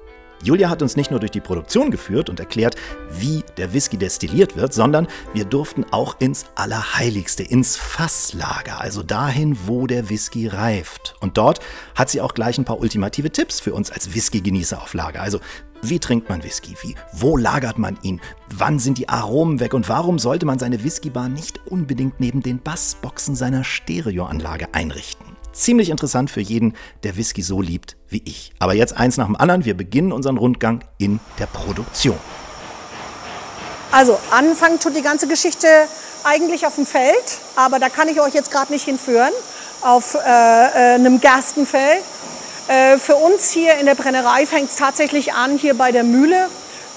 Julia 0.43 0.69
hat 0.69 0.82
uns 0.82 0.95
nicht 0.95 1.12
nur 1.12 1.19
durch 1.19 1.32
die 1.32 1.41
Produktion 1.41 1.91
geführt 1.91 2.30
und 2.30 2.39
erklärt, 2.39 2.75
wie 3.12 3.43
der 3.58 3.73
Whisky 3.73 3.97
destilliert 3.97 4.56
wird, 4.56 4.73
sondern 4.73 5.08
wir 5.34 5.45
durften 5.45 5.86
auch 5.91 6.15
ins 6.19 6.45
Allerheiligste, 6.56 7.43
ins 7.43 7.75
Fasslager, 7.75 8.80
also 8.80 9.04
dahin, 9.04 9.58
wo 9.65 9.86
der 9.86 10.10
Whisky 10.10 10.47
reift. 10.47 11.15
Und 11.19 11.38
dort 11.38 11.60
hat 11.95 12.10
sie 12.10 12.21
auch 12.21 12.34
gleich 12.34 12.58
ein 12.58 12.65
paar 12.65 12.80
ultimative 12.80 13.32
Tipps 13.32 13.60
für 13.60 13.73
uns 13.73 13.91
als 13.91 14.13
Whisky-Genießer 14.13 14.82
auf 14.82 14.93
Lager. 14.93 15.21
Also 15.21 15.39
wie 15.82 15.99
trinkt 15.99 16.30
man 16.30 16.43
Whisky? 16.43 16.75
Wie, 16.82 16.95
wo 17.13 17.38
lagert 17.38 17.78
man 17.78 17.97
ihn? 18.02 18.19
Wann 18.54 18.80
sind 18.80 18.97
die 18.97 19.08
Aromen 19.08 19.60
weg? 19.60 19.73
Und 19.73 19.88
warum 19.88 20.19
sollte 20.19 20.45
man 20.45 20.60
seine 20.60 20.84
Whiskybar 20.84 21.30
nicht 21.30 21.65
unbedingt 21.67 22.19
neben 22.19 22.41
den 22.41 22.60
Bassboxen 22.60 23.36
seiner 23.36 23.63
Stereoanlage 23.63 24.73
einrichten? 24.73 25.29
Ziemlich 25.60 25.89
interessant 25.89 26.32
für 26.32 26.39
jeden, 26.39 26.74
der 27.04 27.17
Whisky 27.17 27.41
so 27.41 27.62
liebt 27.62 27.98
wie 28.08 28.22
ich. 28.24 28.54
Aber 28.60 28.74
jetzt 28.74 28.95
eins 28.95 29.17
nach 29.17 29.26
dem 29.26 29.36
anderen. 29.36 29.65
Wir 29.65 29.76
beginnen 29.76 30.13
unseren 30.13 30.38
Rundgang 30.38 30.86
in 30.98 31.19
der 31.38 31.48
Produktion. 31.48 32.17
Also 33.91 34.17
anfangen 34.32 34.80
tut 34.80 34.95
die 34.95 35.02
ganze 35.02 35.28
Geschichte 35.28 35.67
eigentlich 36.24 36.65
auf 36.65 36.76
dem 36.76 36.86
Feld, 36.86 37.39
aber 37.58 37.78
da 37.78 37.89
kann 37.89 38.08
ich 38.08 38.22
euch 38.22 38.34
jetzt 38.34 38.52
gerade 38.52 38.72
nicht 38.72 38.86
hinführen, 38.86 39.34
auf 39.82 40.15
äh, 40.15 40.19
äh, 40.19 40.95
einem 40.95 41.19
Gerstenfeld. 41.19 42.04
Äh, 42.69 42.98
für 42.98 43.15
uns 43.15 43.52
hier 43.52 43.78
in 43.80 43.86
der 43.86 43.95
Brennerei 43.95 44.45
fängt 44.45 44.69
es 44.69 44.78
tatsächlich 44.78 45.34
an, 45.34 45.58
hier 45.58 45.74
bei 45.74 45.91
der 45.91 46.06
Mühle, 46.06 46.48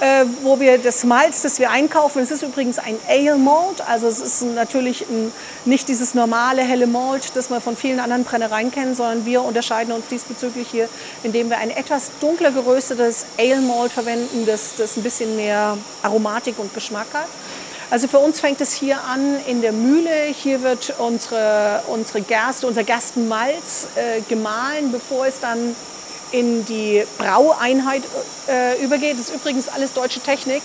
äh, 0.02 0.24
wo 0.42 0.58
wir 0.58 0.78
das 0.78 1.04
Malz, 1.04 1.42
das 1.42 1.60
wir 1.60 1.70
einkaufen, 1.70 2.22
es 2.22 2.32
ist 2.32 2.42
übrigens 2.42 2.80
ein 2.80 2.98
Ale 3.08 3.36
Malt, 3.36 3.80
also 3.86 4.08
es 4.08 4.18
ist 4.18 4.42
natürlich 4.42 5.02
ein, 5.08 5.32
nicht 5.64 5.88
dieses 5.88 6.14
normale 6.14 6.62
helle 6.62 6.88
Malt, 6.88 7.36
das 7.36 7.50
wir 7.50 7.60
von 7.60 7.76
vielen 7.76 8.00
anderen 8.00 8.24
Brennereien 8.24 8.72
kennen, 8.72 8.96
sondern 8.96 9.24
wir 9.24 9.42
unterscheiden 9.42 9.92
uns 9.94 10.08
diesbezüglich 10.08 10.66
hier, 10.68 10.88
indem 11.22 11.50
wir 11.50 11.58
ein 11.58 11.70
etwas 11.70 12.10
dunkler 12.20 12.50
geröstetes 12.50 13.26
Ale 13.38 13.60
Malt 13.60 13.92
verwenden, 13.92 14.44
das, 14.44 14.74
das 14.76 14.96
ein 14.96 15.04
bisschen 15.04 15.36
mehr 15.36 15.78
Aromatik 16.02 16.58
und 16.58 16.74
Geschmack 16.74 17.06
hat. 17.12 17.28
Also 17.88 18.08
für 18.08 18.18
uns 18.18 18.40
fängt 18.40 18.60
es 18.60 18.72
hier 18.72 18.98
an 19.04 19.36
in 19.46 19.60
der 19.60 19.72
Mühle. 19.72 20.24
Hier 20.34 20.62
wird 20.62 20.94
unsere, 20.98 21.82
unsere 21.86 22.22
Gerste, 22.22 22.66
unser 22.66 22.82
Gerstenmalz 22.82 23.86
äh, 23.94 24.22
gemahlen, 24.28 24.90
bevor 24.90 25.26
es 25.26 25.38
dann 25.40 25.76
in 26.32 26.64
die 26.66 27.04
Braueinheit 27.18 28.02
äh, 28.48 28.82
übergeht. 28.82 29.18
Das 29.18 29.28
ist 29.28 29.34
übrigens 29.34 29.68
alles 29.68 29.92
deutsche 29.92 30.20
Technik. 30.20 30.62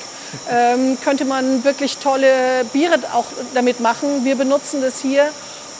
Ähm, 0.49 0.97
könnte 1.03 1.25
man 1.25 1.63
wirklich 1.63 1.97
tolle 1.97 2.65
Biere 2.73 2.95
auch 3.13 3.25
damit 3.53 3.79
machen. 3.79 4.25
Wir 4.25 4.35
benutzen 4.35 4.81
das 4.81 5.01
hier, 5.01 5.29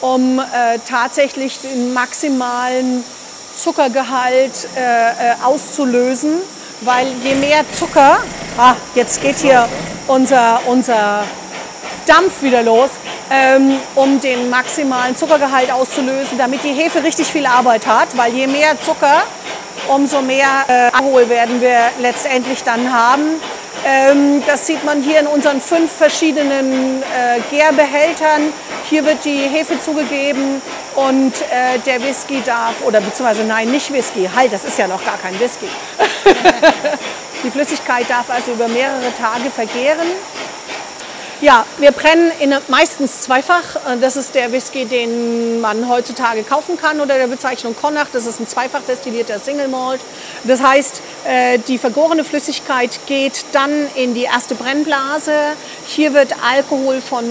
um 0.02 0.40
äh, 0.40 0.80
tatsächlich 0.88 1.60
den 1.62 1.94
maximalen 1.94 3.04
Zuckergehalt 3.58 4.68
äh, 4.76 4.82
äh, 4.82 5.14
auszulösen. 5.44 6.36
Weil 6.82 7.08
je 7.24 7.34
mehr 7.36 7.64
Zucker, 7.74 8.20
ah, 8.58 8.76
jetzt 8.94 9.22
geht 9.22 9.38
hier 9.38 9.68
unser, 10.08 10.62
unser 10.68 11.24
Dampf 12.06 12.44
wieder 12.44 12.62
los. 12.62 12.92
ähm, 13.30 13.80
um 13.96 14.20
den 14.20 14.50
maximalen 14.50 15.16
Zuckergehalt 15.16 15.72
auszulösen, 15.72 16.38
damit 16.38 16.64
die 16.64 16.74
Hefe 16.74 17.04
richtig 17.04 17.28
viel 17.28 17.46
Arbeit 17.46 17.86
hat, 17.86 18.16
weil 18.16 18.34
je 18.34 18.48
mehr 18.48 18.80
Zucker, 18.82 19.24
umso 19.88 20.22
mehr 20.22 20.66
äh, 20.68 21.30
werden 21.30 21.62
wir 21.62 21.78
letztendlich 22.00 22.64
dann 22.64 22.92
haben. 22.92 23.40
Ähm, 23.86 24.44
das 24.46 24.68
sieht 24.68 24.84
man 24.84 25.02
hier 25.02 25.20
in 25.20 25.28
unseren 25.28 25.62
fünf 25.62 25.92
verschiedenen 25.92 27.02
äh, 27.04 27.40
Gärbehältern. 27.50 28.54
Hier 28.90 29.06
wird 29.06 29.24
die 29.24 29.38
Hefe 29.38 29.80
zugegeben 29.80 30.62
und 30.96 31.34
äh, 31.42 31.80
der 31.86 32.04
Whisky 32.04 32.42
darf, 32.46 32.76
oder 32.86 33.02
beziehungsweise 33.02 33.44
nein, 33.44 33.70
nicht 33.70 33.92
Whisky, 33.94 34.30
halt, 34.36 34.52
das 34.52 34.66
ist 34.66 34.78
ja 34.78 34.88
noch 34.88 35.04
gar 35.06 35.18
kein 35.18 35.40
Whisky. 35.40 35.68
die 37.44 37.52
Flüssigkeit 37.52 38.10
darf 38.10 38.30
also 38.30 38.52
über 38.52 38.68
mehrere 38.68 39.14
Tage 39.18 39.50
vergären. 39.50 40.08
Ja, 41.40 41.68
wir 41.78 41.92
brennen 41.92 42.32
in, 42.40 42.56
meistens 42.68 43.22
zweifach. 43.22 43.62
Das 44.02 44.16
ist 44.18 44.34
der 44.34 44.52
Whisky, 44.52 44.86
den 44.86 45.62
man 45.62 45.88
heutzutage 45.88 46.42
kaufen 46.42 46.78
kann 46.78 47.00
unter 47.00 47.16
der 47.16 47.28
Bezeichnung 47.28 47.76
Connacht. 47.76 48.10
Das 48.14 48.26
ist 48.26 48.40
ein 48.40 48.48
zweifach 48.48 48.82
destillierter 48.82 49.38
Single 49.38 49.68
Malt. 49.68 50.02
Das 50.46 50.64
heißt, 50.64 51.00
äh, 51.28 51.60
die 51.60 51.78
vergorene 51.78 52.24
Flüssigkeit 52.24 53.00
geht 53.06 53.46
dann 53.52 53.70
in 53.94 54.16
die 54.16 54.24
erste 54.24 54.56
Brennblase. 54.56 55.32
Hier 55.86 56.16
wird 56.16 56.34
Alkohol 56.44 57.02
von 57.02 57.24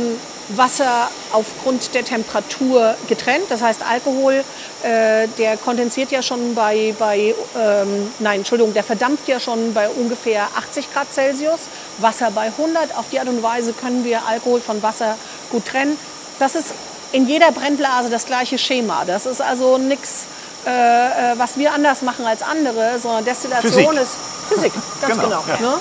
Wasser 0.51 1.11
aufgrund 1.33 1.95
der 1.95 2.05
Temperatur 2.05 2.95
getrennt. 3.09 3.47
Das 3.49 3.63
heißt, 3.63 3.81
Alkohol, 3.89 4.45
äh, 4.85 5.27
der 5.39 5.57
kondensiert 5.57 6.13
ja 6.13 6.23
schon 6.23 6.55
bei, 6.55 6.95
bei 6.99 7.35
ähm, 7.59 8.13
nein, 8.21 8.39
Entschuldigung, 8.39 8.73
der 8.73 8.85
verdampft 8.85 9.27
ja 9.27 9.41
schon 9.41 9.75
bei 9.75 9.89
ungefähr 9.89 10.47
80 10.57 10.93
Grad 10.93 11.13
Celsius. 11.13 11.61
Wasser 11.99 12.31
bei 12.31 12.47
100. 12.47 12.97
Auf 12.97 13.07
die 13.11 13.19
Art 13.21 13.29
und 13.29 13.43
Weise 13.43 13.73
können 13.73 14.05
wir 14.05 14.27
Alkohol 14.27 14.61
von 14.61 14.83
Wasser 14.83 15.17
gut 15.51 15.67
trennen. 15.67 15.99
Das 16.39 16.55
ist 16.55 16.69
in 17.13 17.27
jeder 17.27 17.53
Brennblase 17.53 18.11
das 18.11 18.27
gleiche 18.27 18.59
Schema. 18.59 19.05
Das 19.07 19.27
ist 19.27 19.41
also 19.41 19.79
nichts, 19.79 20.25
äh, 20.67 20.71
äh, 20.71 21.39
was 21.39 21.57
wir 21.57 21.73
anders 21.73 22.03
machen 22.03 22.27
als 22.27 22.43
andere, 22.43 22.99
sondern 22.99 23.25
Destillation 23.25 23.73
Physik. 23.73 24.01
ist 24.03 24.17
Physik, 24.49 24.73
ganz 25.01 25.15
Genau, 25.15 25.29
genau. 25.29 25.45
ja. 25.49 25.61
ne? 25.61 25.81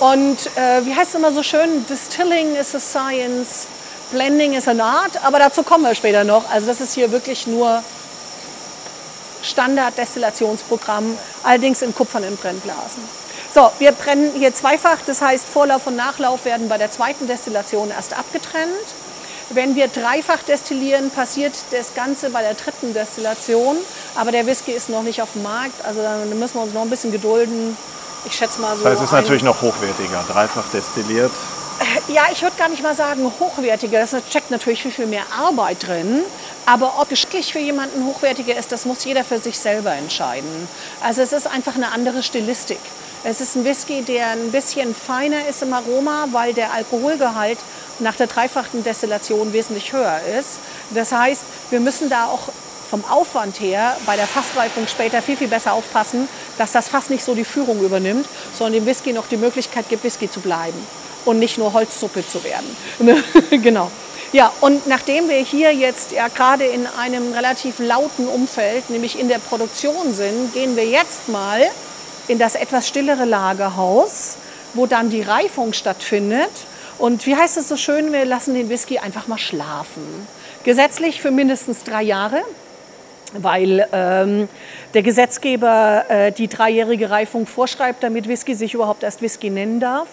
Und 0.00 0.38
äh, 0.56 0.84
wie 0.84 0.94
heißt 0.94 1.10
es 1.10 1.14
immer 1.14 1.32
so 1.32 1.42
schön? 1.42 1.86
Distilling 1.86 2.56
is 2.56 2.74
a 2.74 2.80
science, 2.80 3.66
blending 4.10 4.54
is 4.54 4.66
an 4.66 4.80
art. 4.80 5.12
Aber 5.24 5.38
dazu 5.38 5.62
kommen 5.62 5.84
wir 5.84 5.94
später 5.94 6.24
noch. 6.24 6.50
Also 6.50 6.66
das 6.66 6.80
ist 6.80 6.94
hier 6.94 7.12
wirklich 7.12 7.46
nur 7.46 7.82
Standard-Destillationsprogramm, 9.42 11.16
allerdings 11.42 11.82
in 11.82 11.94
kupfernen 11.94 12.36
Brennblasen. 12.36 13.02
So, 13.54 13.70
wir 13.78 13.92
brennen 13.92 14.32
hier 14.36 14.52
zweifach, 14.52 14.98
das 15.06 15.22
heißt 15.22 15.46
Vorlauf 15.46 15.86
und 15.86 15.94
Nachlauf 15.94 16.44
werden 16.44 16.68
bei 16.68 16.76
der 16.76 16.90
zweiten 16.90 17.28
Destillation 17.28 17.88
erst 17.88 18.12
abgetrennt. 18.18 18.68
Wenn 19.50 19.76
wir 19.76 19.86
dreifach 19.86 20.42
destillieren, 20.42 21.10
passiert 21.10 21.52
das 21.70 21.94
Ganze 21.94 22.30
bei 22.30 22.42
der 22.42 22.54
dritten 22.54 22.92
Destillation, 22.94 23.76
aber 24.16 24.32
der 24.32 24.46
Whisky 24.46 24.72
ist 24.72 24.88
noch 24.88 25.04
nicht 25.04 25.22
auf 25.22 25.34
dem 25.34 25.44
Markt, 25.44 25.84
also 25.84 26.02
dann 26.02 26.36
müssen 26.36 26.54
wir 26.54 26.62
uns 26.62 26.74
noch 26.74 26.82
ein 26.82 26.90
bisschen 26.90 27.12
gedulden. 27.12 27.76
Ich 28.24 28.34
schätze 28.34 28.60
mal 28.60 28.76
so. 28.76 28.82
Das 28.82 28.92
heißt, 28.94 29.02
es 29.02 29.08
ist 29.10 29.12
natürlich 29.12 29.44
noch 29.44 29.62
hochwertiger, 29.62 30.24
dreifach 30.28 30.64
destilliert. 30.72 31.30
ja, 32.08 32.22
ich 32.32 32.42
würde 32.42 32.56
gar 32.56 32.68
nicht 32.68 32.82
mal 32.82 32.96
sagen 32.96 33.30
hochwertiger. 33.38 34.04
Da 34.04 34.18
steckt 34.28 34.50
natürlich 34.50 34.82
viel, 34.82 34.90
viel 34.90 35.06
mehr 35.06 35.24
Arbeit 35.38 35.86
drin. 35.86 36.22
Aber 36.66 36.94
ob 36.98 37.08
geschmacklich 37.08 37.52
für 37.52 37.58
jemanden 37.60 38.04
hochwertiger 38.06 38.56
ist, 38.56 38.72
das 38.72 38.84
muss 38.84 39.04
jeder 39.04 39.22
für 39.22 39.38
sich 39.38 39.58
selber 39.58 39.92
entscheiden. 39.92 40.68
Also 41.02 41.20
es 41.20 41.32
ist 41.32 41.46
einfach 41.46 41.76
eine 41.76 41.92
andere 41.92 42.22
Stilistik. 42.22 42.80
Es 43.26 43.40
ist 43.40 43.56
ein 43.56 43.64
Whisky, 43.64 44.02
der 44.02 44.32
ein 44.32 44.52
bisschen 44.52 44.94
feiner 44.94 45.48
ist 45.48 45.62
im 45.62 45.72
Aroma, 45.72 46.28
weil 46.32 46.52
der 46.52 46.74
Alkoholgehalt 46.74 47.56
nach 47.98 48.14
der 48.16 48.26
dreifachen 48.26 48.84
Destillation 48.84 49.54
wesentlich 49.54 49.94
höher 49.94 50.20
ist. 50.38 50.58
Das 50.90 51.10
heißt, 51.10 51.42
wir 51.70 51.80
müssen 51.80 52.10
da 52.10 52.26
auch 52.26 52.50
vom 52.90 53.02
Aufwand 53.06 53.58
her 53.60 53.96
bei 54.04 54.16
der 54.16 54.26
Fassreifung 54.26 54.86
später 54.86 55.22
viel, 55.22 55.38
viel 55.38 55.48
besser 55.48 55.72
aufpassen, 55.72 56.28
dass 56.58 56.72
das 56.72 56.90
Fass 56.90 57.08
nicht 57.08 57.24
so 57.24 57.34
die 57.34 57.46
Führung 57.46 57.82
übernimmt, 57.82 58.26
sondern 58.52 58.74
dem 58.74 58.86
Whisky 58.86 59.14
noch 59.14 59.26
die 59.26 59.38
Möglichkeit 59.38 59.88
gibt, 59.88 60.04
Whisky 60.04 60.30
zu 60.30 60.40
bleiben 60.40 60.86
und 61.24 61.38
nicht 61.38 61.56
nur 61.56 61.72
Holzsuppe 61.72 62.28
zu 62.28 62.44
werden. 62.44 62.76
genau. 63.62 63.90
Ja, 64.32 64.52
und 64.60 64.86
nachdem 64.86 65.30
wir 65.30 65.38
hier 65.38 65.72
jetzt 65.72 66.12
ja 66.12 66.28
gerade 66.28 66.64
in 66.64 66.86
einem 66.86 67.32
relativ 67.32 67.78
lauten 67.78 68.28
Umfeld, 68.28 68.90
nämlich 68.90 69.18
in 69.18 69.28
der 69.28 69.38
Produktion 69.38 70.12
sind, 70.12 70.52
gehen 70.52 70.76
wir 70.76 70.84
jetzt 70.84 71.28
mal 71.28 71.62
in 72.28 72.38
das 72.38 72.54
etwas 72.54 72.88
stillere 72.88 73.24
Lagerhaus, 73.24 74.36
wo 74.74 74.86
dann 74.86 75.10
die 75.10 75.22
Reifung 75.22 75.72
stattfindet. 75.72 76.50
Und 76.98 77.26
wie 77.26 77.36
heißt 77.36 77.56
es 77.56 77.68
so 77.68 77.76
schön, 77.76 78.12
wir 78.12 78.24
lassen 78.24 78.54
den 78.54 78.68
Whisky 78.68 78.98
einfach 78.98 79.26
mal 79.26 79.38
schlafen. 79.38 80.26
Gesetzlich 80.64 81.20
für 81.20 81.30
mindestens 81.30 81.84
drei 81.84 82.02
Jahre 82.02 82.42
weil 83.34 83.86
ähm, 83.92 84.48
der 84.94 85.02
Gesetzgeber 85.02 86.04
äh, 86.08 86.32
die 86.32 86.48
dreijährige 86.48 87.10
Reifung 87.10 87.46
vorschreibt, 87.46 88.02
damit 88.02 88.28
Whisky 88.28 88.54
sich 88.54 88.74
überhaupt 88.74 89.02
erst 89.02 89.22
Whisky 89.22 89.50
nennen 89.50 89.80
darf. 89.80 90.06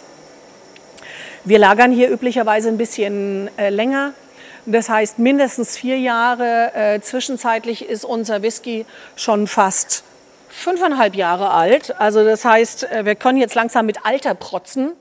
Wir 1.44 1.60
lagern 1.60 1.92
hier 1.92 2.10
üblicherweise 2.10 2.70
ein 2.70 2.78
bisschen 2.78 3.50
äh, 3.58 3.70
länger. 3.70 4.14
Das 4.66 4.90
heißt 4.90 5.18
mindestens 5.20 5.78
vier 5.78 5.98
Jahre. 5.98 6.72
Äh, 6.76 7.02
zwischenzeitlich 7.02 7.88
ist 7.88 8.06
unser 8.06 8.42
Whisky 8.42 8.86
schon 9.16 9.48
fast 9.48 10.04
fünfeinhalb 10.52 11.16
Jahre 11.16 11.50
alt. 11.52 12.00
Also 12.00 12.24
das 12.24 12.46
heißt, 12.46 12.92
äh, 12.92 13.06
wir 13.06 13.16
können 13.16 13.38
jetzt 13.40 13.56
langsam 13.56 13.86
mit 13.86 14.06
Alter 14.06 14.34
protzen. 14.36 14.92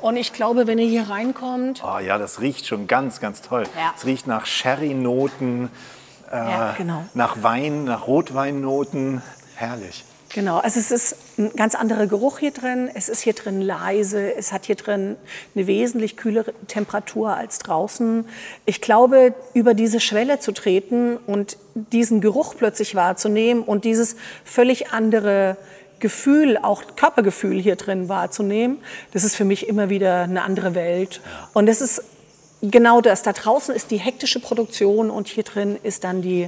Und 0.00 0.16
ich 0.16 0.32
glaube, 0.32 0.66
wenn 0.66 0.78
ihr 0.78 0.88
hier 0.88 1.10
reinkommt, 1.10 1.82
Oh 1.84 1.98
ja, 1.98 2.18
das 2.18 2.40
riecht 2.40 2.66
schon 2.66 2.86
ganz, 2.86 3.20
ganz 3.20 3.42
toll. 3.42 3.64
Ja. 3.76 3.92
Es 3.96 4.04
riecht 4.06 4.26
nach 4.26 4.46
Sherry-Noten, 4.46 5.70
äh, 6.30 6.36
Ja, 6.36 6.74
genau. 6.76 7.04
nach 7.14 7.42
Wein, 7.42 7.84
nach 7.84 8.06
Rotweinnoten. 8.06 9.22
Herrlich. 9.56 10.04
Genau, 10.34 10.58
also 10.58 10.80
es 10.80 10.90
ist 10.90 11.16
ein 11.36 11.54
ganz 11.56 11.74
anderer 11.74 12.06
Geruch 12.06 12.38
hier 12.38 12.52
drin. 12.52 12.90
Es 12.94 13.10
ist 13.10 13.20
hier 13.20 13.34
drin 13.34 13.60
leise. 13.60 14.34
Es 14.34 14.50
hat 14.50 14.64
hier 14.64 14.76
drin 14.76 15.16
eine 15.54 15.66
wesentlich 15.66 16.16
kühlere 16.16 16.54
Temperatur 16.68 17.36
als 17.36 17.58
draußen. 17.58 18.26
Ich 18.64 18.80
glaube, 18.80 19.34
über 19.52 19.74
diese 19.74 20.00
Schwelle 20.00 20.38
zu 20.38 20.52
treten 20.52 21.18
und 21.26 21.58
diesen 21.74 22.22
Geruch 22.22 22.54
plötzlich 22.56 22.94
wahrzunehmen 22.94 23.62
und 23.62 23.84
dieses 23.84 24.16
völlig 24.44 24.90
andere 24.90 25.58
Gefühl, 25.98 26.56
auch 26.56 26.82
Körpergefühl 26.96 27.60
hier 27.60 27.76
drin 27.76 28.08
wahrzunehmen, 28.08 28.78
das 29.12 29.24
ist 29.24 29.36
für 29.36 29.44
mich 29.44 29.68
immer 29.68 29.90
wieder 29.90 30.22
eine 30.22 30.42
andere 30.42 30.74
Welt. 30.74 31.20
Und 31.52 31.68
es 31.68 31.82
ist 31.82 32.02
genau 32.62 33.02
das. 33.02 33.22
Da 33.22 33.34
draußen 33.34 33.74
ist 33.74 33.90
die 33.90 33.98
hektische 33.98 34.40
Produktion 34.40 35.10
und 35.10 35.28
hier 35.28 35.44
drin 35.44 35.78
ist 35.82 36.04
dann 36.04 36.22
die 36.22 36.46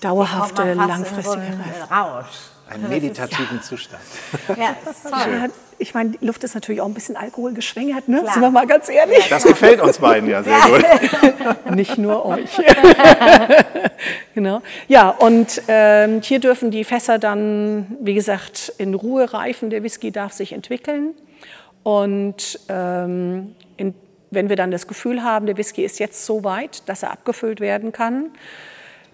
dauerhafte, 0.00 0.74
so 0.74 0.80
langfristige 0.80 1.42
Reife. 1.42 1.94
Rausch. 1.94 2.49
Einen 2.70 2.88
meditativen 2.88 3.60
Zustand. 3.62 4.02
Ja, 4.48 4.76
das 4.84 4.96
ist 4.96 5.02
toll. 5.10 5.32
Ja, 5.32 5.48
ich 5.78 5.94
meine, 5.94 6.10
die 6.10 6.24
Luft 6.24 6.44
ist 6.44 6.54
natürlich 6.54 6.80
auch 6.80 6.86
ein 6.86 6.94
bisschen 6.94 7.16
Alkohol 7.16 7.52
geschwängert, 7.52 8.06
ne? 8.06 8.20
Klar. 8.20 8.34
Sind 8.34 8.42
wir 8.42 8.50
mal 8.50 8.66
ganz 8.66 8.88
ehrlich. 8.88 9.28
Das 9.28 9.42
gefällt 9.42 9.80
uns 9.80 9.98
beiden 9.98 10.28
ja 10.28 10.42
sehr 10.42 10.58
gut. 10.60 11.74
Nicht 11.74 11.98
nur 11.98 12.24
euch. 12.26 12.50
genau. 14.34 14.62
Ja, 14.88 15.08
und 15.08 15.62
ähm, 15.68 16.20
hier 16.22 16.38
dürfen 16.38 16.70
die 16.70 16.84
Fässer 16.84 17.18
dann, 17.18 17.96
wie 18.00 18.14
gesagt, 18.14 18.72
in 18.78 18.94
Ruhe 18.94 19.32
reifen. 19.32 19.70
Der 19.70 19.82
Whisky 19.82 20.12
darf 20.12 20.32
sich 20.32 20.52
entwickeln. 20.52 21.14
Und 21.82 22.60
ähm, 22.68 23.56
in, 23.76 23.94
wenn 24.30 24.48
wir 24.48 24.56
dann 24.56 24.70
das 24.70 24.86
Gefühl 24.86 25.24
haben, 25.24 25.46
der 25.46 25.56
Whisky 25.56 25.84
ist 25.84 25.98
jetzt 25.98 26.24
so 26.24 26.44
weit, 26.44 26.88
dass 26.88 27.02
er 27.02 27.10
abgefüllt 27.10 27.60
werden 27.60 27.90
kann, 27.90 28.30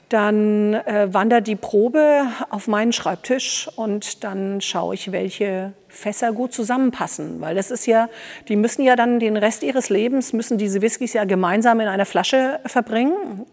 dann 0.08 0.74
äh, 0.74 1.12
wandert 1.12 1.48
die 1.48 1.56
Probe 1.56 2.26
auf 2.50 2.68
meinen 2.68 2.92
Schreibtisch 2.92 3.68
und 3.74 4.22
dann 4.22 4.60
schaue 4.60 4.94
ich, 4.94 5.10
welche 5.10 5.72
Fässer 5.88 6.32
gut 6.32 6.52
zusammenpassen. 6.52 7.40
Weil 7.40 7.56
das 7.56 7.70
ist 7.70 7.86
ja, 7.86 8.08
die 8.48 8.56
müssen 8.56 8.82
ja 8.82 8.94
dann 8.94 9.18
den 9.18 9.36
Rest 9.36 9.64
ihres 9.64 9.88
Lebens, 9.88 10.32
müssen 10.32 10.58
diese 10.58 10.80
Whiskys 10.80 11.12
ja 11.12 11.24
gemeinsam 11.24 11.80
in 11.80 11.88
einer 11.88 12.06
Flasche 12.06 12.60
verbringen, 12.66 13.46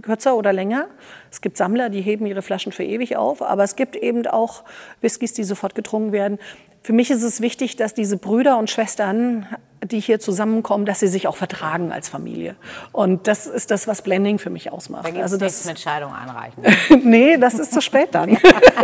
kürzer 0.00 0.36
oder 0.36 0.52
länger. 0.52 0.86
Es 1.30 1.42
gibt 1.42 1.58
Sammler, 1.58 1.90
die 1.90 2.00
heben 2.00 2.24
ihre 2.24 2.42
Flaschen 2.42 2.72
für 2.72 2.84
ewig 2.84 3.16
auf, 3.16 3.42
aber 3.42 3.64
es 3.64 3.76
gibt 3.76 3.94
eben 3.94 4.26
auch 4.26 4.64
Whiskys, 5.02 5.34
die 5.34 5.44
sofort 5.44 5.74
getrunken 5.74 6.12
werden. 6.12 6.38
Für 6.84 6.92
mich 6.92 7.10
ist 7.10 7.22
es 7.22 7.40
wichtig, 7.40 7.76
dass 7.76 7.94
diese 7.94 8.18
Brüder 8.18 8.58
und 8.58 8.68
Schwestern, 8.68 9.46
die 9.82 10.00
hier 10.00 10.20
zusammenkommen, 10.20 10.84
dass 10.84 11.00
sie 11.00 11.08
sich 11.08 11.26
auch 11.26 11.36
vertragen 11.36 11.92
als 11.92 12.10
Familie. 12.10 12.56
Und 12.92 13.26
das 13.26 13.46
ist 13.46 13.70
das, 13.70 13.88
was 13.88 14.02
Blending 14.02 14.38
für 14.38 14.50
mich 14.50 14.70
ausmacht. 14.70 15.10
Da 15.16 15.22
also 15.22 15.38
das, 15.38 15.64
mit 15.64 15.80
Scheidung 15.80 16.12
einreichen. 16.12 16.62
nee, 17.08 17.38
das 17.38 17.54
ist 17.54 17.72
zu 17.72 17.80
spät 17.80 18.08
dann. 18.12 18.36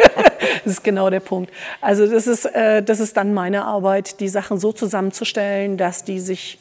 das 0.64 0.72
ist 0.72 0.82
genau 0.82 1.10
der 1.10 1.20
Punkt. 1.20 1.52
Also 1.82 2.06
das 2.06 2.26
ist, 2.26 2.46
äh, 2.46 2.82
das 2.82 3.00
ist 3.00 3.18
dann 3.18 3.34
meine 3.34 3.66
Arbeit, 3.66 4.18
die 4.20 4.28
Sachen 4.28 4.58
so 4.58 4.72
zusammenzustellen, 4.72 5.76
dass 5.76 6.02
die 6.02 6.20
sich 6.20 6.58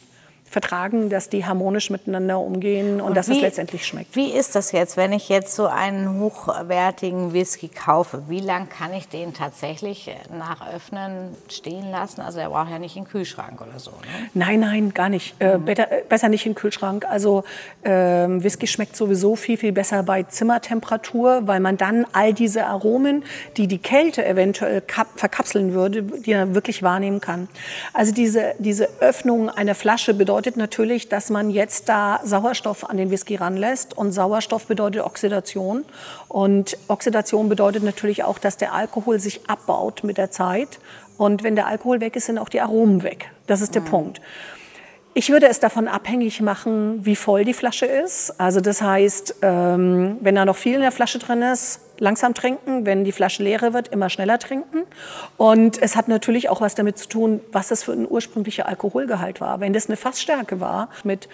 vertragen, 0.49 1.09
dass 1.09 1.29
die 1.29 1.45
harmonisch 1.45 1.89
miteinander 1.89 2.39
umgehen 2.39 3.01
und, 3.01 3.15
dass 3.15 3.27
es 3.27 3.38
wie- 3.38 3.41
letztendlich 3.41 3.85
schmeckt. 3.85 4.15
Wie 4.15 4.31
ist 4.31 4.55
das 4.55 4.71
jetzt, 4.71 4.97
wenn 4.97 5.13
ich 5.13 5.29
jetzt 5.29 5.55
so 5.55 5.67
einen 5.67 6.19
hochwertigen 6.19 7.33
Whisky 7.33 7.67
kaufe? 7.67 8.23
Wie 8.27 8.39
lange 8.39 8.65
kann 8.65 8.93
ich 8.93 9.07
den 9.07 9.33
tatsächlich 9.33 10.07
äh, 10.07 10.13
nach 10.35 10.73
Öffnen 10.73 11.35
stehen 11.49 11.91
lassen? 11.91 12.21
Also 12.21 12.39
er 12.39 12.49
braucht 12.49 12.71
ja 12.71 12.79
nicht 12.79 12.95
in 12.95 13.03
den 13.03 13.09
Kühlschrank 13.09 13.62
oder 13.62 13.79
so. 13.79 13.91
Ne? 13.91 14.29
Nein, 14.33 14.59
nein, 14.62 14.93
gar 14.93 15.09
nicht. 15.09 15.35
Äh, 15.39 15.57
better, 15.59 15.91
äh, 15.91 16.03
besser 16.07 16.29
nicht 16.29 16.45
im 16.45 16.55
Kühlschrank. 16.55 17.05
Also 17.05 17.43
ähm, 17.83 18.43
Whisky 18.43 18.65
schmeckt 18.67 18.95
sowieso 18.95 19.35
viel, 19.35 19.57
viel 19.57 19.71
besser 19.71 20.01
bei 20.03 20.23
Zimmertemperatur, 20.23 21.41
weil 21.45 21.59
man 21.59 21.77
dann 21.77 22.05
all 22.13 22.33
diese 22.33 22.65
Aromen, 22.65 23.23
die 23.57 23.67
die 23.67 23.77
Kälte 23.77 24.25
eventuell 24.25 24.81
kap 24.81 25.07
verkapseln 25.15 25.73
würde, 25.73 26.01
die 26.03 26.31
er 26.31 26.55
wirklich 26.55 26.81
wahrnehmen 26.83 27.21
kann. 27.21 27.47
Also 27.93 28.13
diese, 28.13 28.53
diese 28.59 28.89
Öffnung 28.99 29.49
einer 29.49 29.75
Flasche 29.75 30.13
bedeutet 30.13 30.38
natürlich, 30.58 31.10
dass 31.10 31.30
man 31.30 31.49
jetzt 31.49 31.89
da 31.89 32.19
Sauerstoff 32.23 32.89
an 32.89 32.97
den 32.97 33.12
Whisky 33.12 33.36
ranlässt 33.36 33.97
und 33.97 34.12
Sauerstoff 34.12 34.67
bedeutet 34.67 35.04
Oxidation 35.04 35.86
und 36.28 36.78
Oxidation 36.88 37.49
bedeutet 37.49 37.84
natürlich 37.84 38.23
auch, 38.23 38.39
dass 38.39 38.58
der 38.58 38.73
Alkohol 38.73 39.19
sich 39.19 39.49
abbaut 39.49 40.04
mit 40.04 40.17
der 40.17 40.32
Zeit 40.32 40.80
und 41.17 41.43
wenn 41.43 41.56
der 41.56 41.67
Alkohol 41.67 42.02
weg 42.02 42.15
ist, 42.15 42.28
sind 42.28 42.38
auch 42.38 42.49
die 42.49 42.62
Aromen 42.62 43.04
weg. 43.04 43.32
Das 43.47 43.62
ist 43.62 43.75
der 43.75 43.82
Punkt. 43.82 44.21
Ich 45.13 45.30
würde 45.30 45.47
es 45.47 45.60
davon 45.60 45.88
abhängig 45.88 46.39
machen, 46.39 47.06
wie 47.06 47.15
voll 47.15 47.43
die 47.43 47.54
Flasche 47.54 47.86
ist. 47.86 48.39
Also 48.39 48.62
das 48.62 48.82
heißt, 48.82 49.36
ähm, 49.41 50.17
wenn 50.21 50.36
da 50.36 50.45
noch 50.45 50.56
viel 50.56 50.75
in 50.75 50.82
der 50.82 50.91
Flasche 50.91 51.19
drin 51.19 51.41
ist, 51.41 51.82
langsam 51.99 52.33
trinken. 52.33 52.85
Wenn 52.85 53.03
die 53.03 53.12
Flasche 53.12 53.43
leer 53.43 53.73
wird, 53.73 53.89
immer 53.89 54.09
schneller 54.09 54.39
trinken. 54.39 54.83
Und 55.38 55.81
es 55.81 55.95
hat 55.95 56.07
natürlich 56.07 56.49
auch 56.49 56.62
was 56.62 56.75
damit 56.75 56.97
zu 56.97 57.07
tun, 57.09 57.41
was 57.51 57.69
das 57.69 57.83
für 57.83 57.93
ein 57.93 58.09
ursprünglicher 58.09 58.67
Alkoholgehalt 58.67 59.41
war. 59.41 59.59
Wenn 59.59 59.73
das 59.73 59.88
eine 59.88 59.97
Fassstärke 59.97 60.59
war 60.59 60.89
mit 61.03 61.27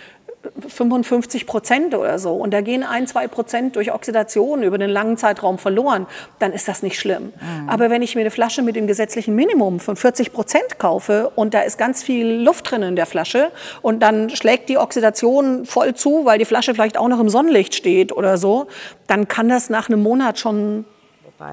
55 0.68 1.46
Prozent 1.46 1.96
oder 1.96 2.20
so. 2.20 2.34
Und 2.34 2.54
da 2.54 2.62
gehen 2.62 2.84
ein, 2.84 3.08
zwei 3.08 3.28
Prozent 3.28 3.76
durch 3.76 3.92
Oxidation 3.92 4.64
über 4.64 4.78
den 4.78 4.90
langen 4.90 5.18
Zeitraum 5.18 5.58
verloren, 5.58 6.08
dann 6.40 6.54
ist 6.54 6.68
das 6.68 6.84
nicht 6.84 7.00
schlimm. 7.00 7.34
Aber 7.68 7.90
wenn 7.90 8.02
ich 8.02 8.16
mir 8.16 8.22
eine 8.22 8.32
Flasche 8.32 8.62
mit 8.62 8.76
dem 8.76 8.88
gesetzlichen 8.88 9.36
Minimum 9.36 9.80
von 9.80 9.96
40 9.96 10.34
Prozent 10.34 10.80
kaufe 10.80 11.32
und 11.36 11.54
da 11.54 11.62
ist 11.62 11.78
ganz 11.78 12.04
viel 12.04 12.28
Luft 12.28 12.72
drin 12.72 12.84
in 12.84 12.96
der 12.96 13.06
Flasche 13.06 13.52
und 13.82 14.02
dann 14.02 14.30
schlägt 14.30 14.70
die 14.70 14.78
Oxidation 14.78 15.66
voll 15.66 15.94
zu, 15.94 16.26
weil 16.26 16.40
die 16.40 16.46
Flasche 16.46 16.74
vielleicht 16.74 16.98
auch 16.98 17.08
noch 17.08 17.20
im 17.20 17.30
Sonnenlicht 17.30 17.76
steht 17.76 18.12
oder 18.12 18.38
so, 18.38 18.68
dann 19.08 19.28
kann 19.28 19.50
das 19.50 19.70
nach 19.70 19.90
einem 19.90 20.02
Monat 20.02 20.40
schon 20.40 20.86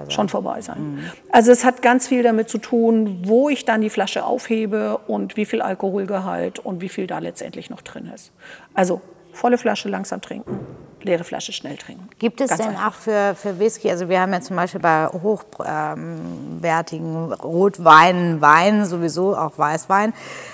schon 0.08 0.28
vorbei 0.28 0.60
sein. 0.60 0.98
Also 1.30 1.52
es 1.52 1.64
hat 1.64 1.82
ganz 1.82 2.08
viel 2.08 2.22
damit 2.22 2.48
zu 2.48 2.58
tun, 2.58 3.22
wo 3.24 3.48
ich 3.48 3.64
dann 3.64 3.80
die 3.80 3.90
Flasche 3.90 4.24
aufhebe 4.24 4.98
und 5.06 5.36
wie 5.36 5.44
viel 5.44 5.62
Alkoholgehalt 5.62 6.58
und 6.58 6.80
wie 6.80 6.88
viel 6.88 7.06
da 7.06 7.18
letztendlich 7.18 7.70
noch 7.70 7.82
drin 7.82 8.10
ist. 8.14 8.32
Also 8.74 9.00
volle 9.32 9.58
Flasche 9.58 9.88
langsam 9.88 10.20
trinken, 10.20 10.60
leere 11.02 11.24
Flasche 11.24 11.52
schnell 11.52 11.76
trinken. 11.76 12.08
Gibt 12.18 12.40
es 12.40 12.50
Ganz 12.50 12.60
denn 12.60 12.70
einfach. 12.70 12.88
auch 12.88 12.94
für, 12.94 13.34
für 13.34 13.58
Whisky, 13.58 13.90
also 13.90 14.08
wir 14.08 14.20
haben 14.20 14.32
ja 14.32 14.40
zum 14.40 14.56
Beispiel 14.56 14.80
bei 14.80 15.08
hochwertigen 15.08 17.32
Rotweinen, 17.32 18.40
Weinen, 18.40 18.84
sowieso 18.84 19.36
auch 19.36 19.58
Weißwein, 19.58 20.12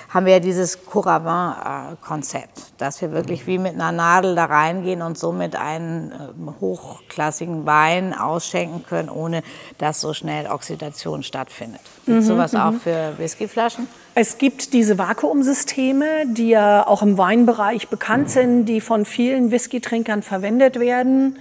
haben 0.09 0.25
wir 0.25 0.33
ja 0.33 0.39
dieses 0.39 0.85
Couravin-Konzept, 0.85 2.79
dass 2.79 3.01
wir 3.01 3.11
wirklich 3.11 3.45
wie 3.47 3.59
mit 3.59 3.75
einer 3.75 3.91
Nadel 3.91 4.35
da 4.35 4.45
reingehen 4.45 5.01
und 5.01 5.17
somit 5.17 5.55
einen 5.55 6.11
ähm, 6.11 6.53
hochklassigen 6.59 7.65
Wein 7.65 8.13
ausschenken 8.13 8.83
können, 8.83 9.09
ohne 9.09 9.43
dass 9.77 10.01
so 10.01 10.13
schnell 10.13 10.47
Oxidation 10.47 11.23
stattfindet. 11.23 11.81
Gibt 12.05 12.23
sowas 12.23 12.55
auch 12.55 12.73
für 12.73 13.13
Whiskyflaschen? 13.17 13.87
Es 14.21 14.37
gibt 14.37 14.73
diese 14.73 14.97
Vakuumsysteme, 14.97 16.25
die 16.27 16.49
ja 16.49 16.85
auch 16.85 17.01
im 17.01 17.17
Weinbereich 17.17 17.87
bekannt 17.87 18.29
sind, 18.29 18.65
die 18.65 18.81
von 18.81 19.05
vielen 19.05 19.49
Whisky-Trinkern 19.49 20.23
verwendet 20.23 20.77
werden. 20.77 21.39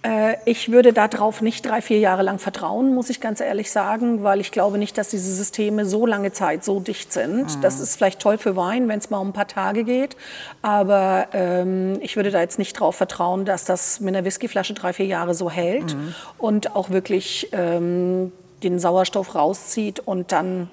Äh, 0.00 0.36
Ich 0.46 0.72
würde 0.72 0.94
darauf 0.94 1.42
nicht 1.42 1.66
drei, 1.66 1.82
vier 1.82 1.98
Jahre 1.98 2.22
lang 2.22 2.38
vertrauen, 2.38 2.94
muss 2.94 3.10
ich 3.10 3.20
ganz 3.20 3.40
ehrlich 3.40 3.70
sagen, 3.70 4.22
weil 4.22 4.40
ich 4.40 4.50
glaube 4.50 4.78
nicht, 4.78 4.96
dass 4.96 5.10
diese 5.10 5.30
Systeme 5.30 5.84
so 5.84 6.06
lange 6.06 6.32
Zeit 6.32 6.64
so 6.64 6.80
dicht 6.80 7.12
sind. 7.12 7.62
Das 7.62 7.80
ist 7.80 7.96
vielleicht 7.96 8.20
toll 8.20 8.38
für 8.38 8.56
Wein, 8.56 8.88
wenn 8.88 8.98
es 8.98 9.10
mal 9.10 9.18
um 9.18 9.28
ein 9.28 9.32
paar 9.34 9.48
Tage 9.48 9.84
geht, 9.84 10.16
aber 10.62 11.26
ähm, 11.34 11.98
ich 12.00 12.16
würde 12.16 12.30
da 12.30 12.40
jetzt 12.40 12.58
nicht 12.58 12.76
darauf 12.76 12.96
vertrauen, 12.96 13.44
dass 13.44 13.66
das 13.66 14.00
mit 14.00 14.16
einer 14.16 14.24
Whiskyflasche 14.24 14.72
drei, 14.72 14.94
vier 14.94 15.06
Jahre 15.06 15.34
so 15.34 15.50
hält 15.50 15.94
und 16.38 16.74
auch 16.76 16.88
wirklich 16.88 17.50
ähm, 17.52 18.32
den 18.62 18.78
Sauerstoff 18.78 19.34
rauszieht 19.34 20.00
und 20.00 20.32
dann 20.32 20.70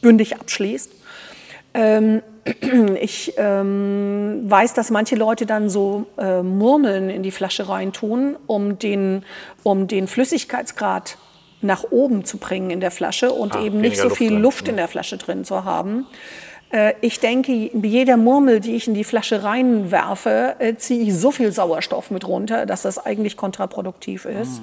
bündig 0.00 0.36
abschließt. 0.36 0.92
Ähm, 1.74 2.22
ich 3.00 3.34
ähm, 3.36 4.42
weiß, 4.44 4.74
dass 4.74 4.90
manche 4.90 5.16
Leute 5.16 5.46
dann 5.46 5.68
so 5.68 6.06
äh, 6.18 6.42
Murmeln 6.42 7.10
in 7.10 7.22
die 7.22 7.30
Flasche 7.30 7.68
reintun, 7.68 8.36
um 8.46 8.78
den, 8.78 9.24
um 9.62 9.86
den 9.86 10.08
Flüssigkeitsgrad 10.08 11.18
nach 11.62 11.84
oben 11.90 12.24
zu 12.24 12.38
bringen 12.38 12.70
in 12.70 12.80
der 12.80 12.90
Flasche 12.90 13.32
und 13.32 13.54
eben 13.56 13.80
nicht 13.80 13.98
so 13.98 14.08
viel 14.10 14.30
drin. 14.30 14.42
Luft 14.42 14.68
in 14.68 14.76
der 14.76 14.88
Flasche 14.88 15.18
drin 15.18 15.44
zu 15.44 15.64
haben. 15.64 16.06
Äh, 16.70 16.94
Ich 17.00 17.20
denke, 17.20 17.70
bei 17.72 17.88
jeder 17.88 18.16
Murmel, 18.16 18.60
die 18.60 18.76
ich 18.76 18.86
in 18.88 18.94
die 18.94 19.04
Flasche 19.04 19.42
reinwerfe, 19.42 20.54
äh, 20.58 20.74
ziehe 20.76 21.02
ich 21.02 21.16
so 21.16 21.30
viel 21.30 21.52
Sauerstoff 21.52 22.10
mit 22.10 22.26
runter, 22.26 22.66
dass 22.66 22.82
das 22.82 23.04
eigentlich 23.04 23.36
kontraproduktiv 23.36 24.24
ist. 24.24 24.62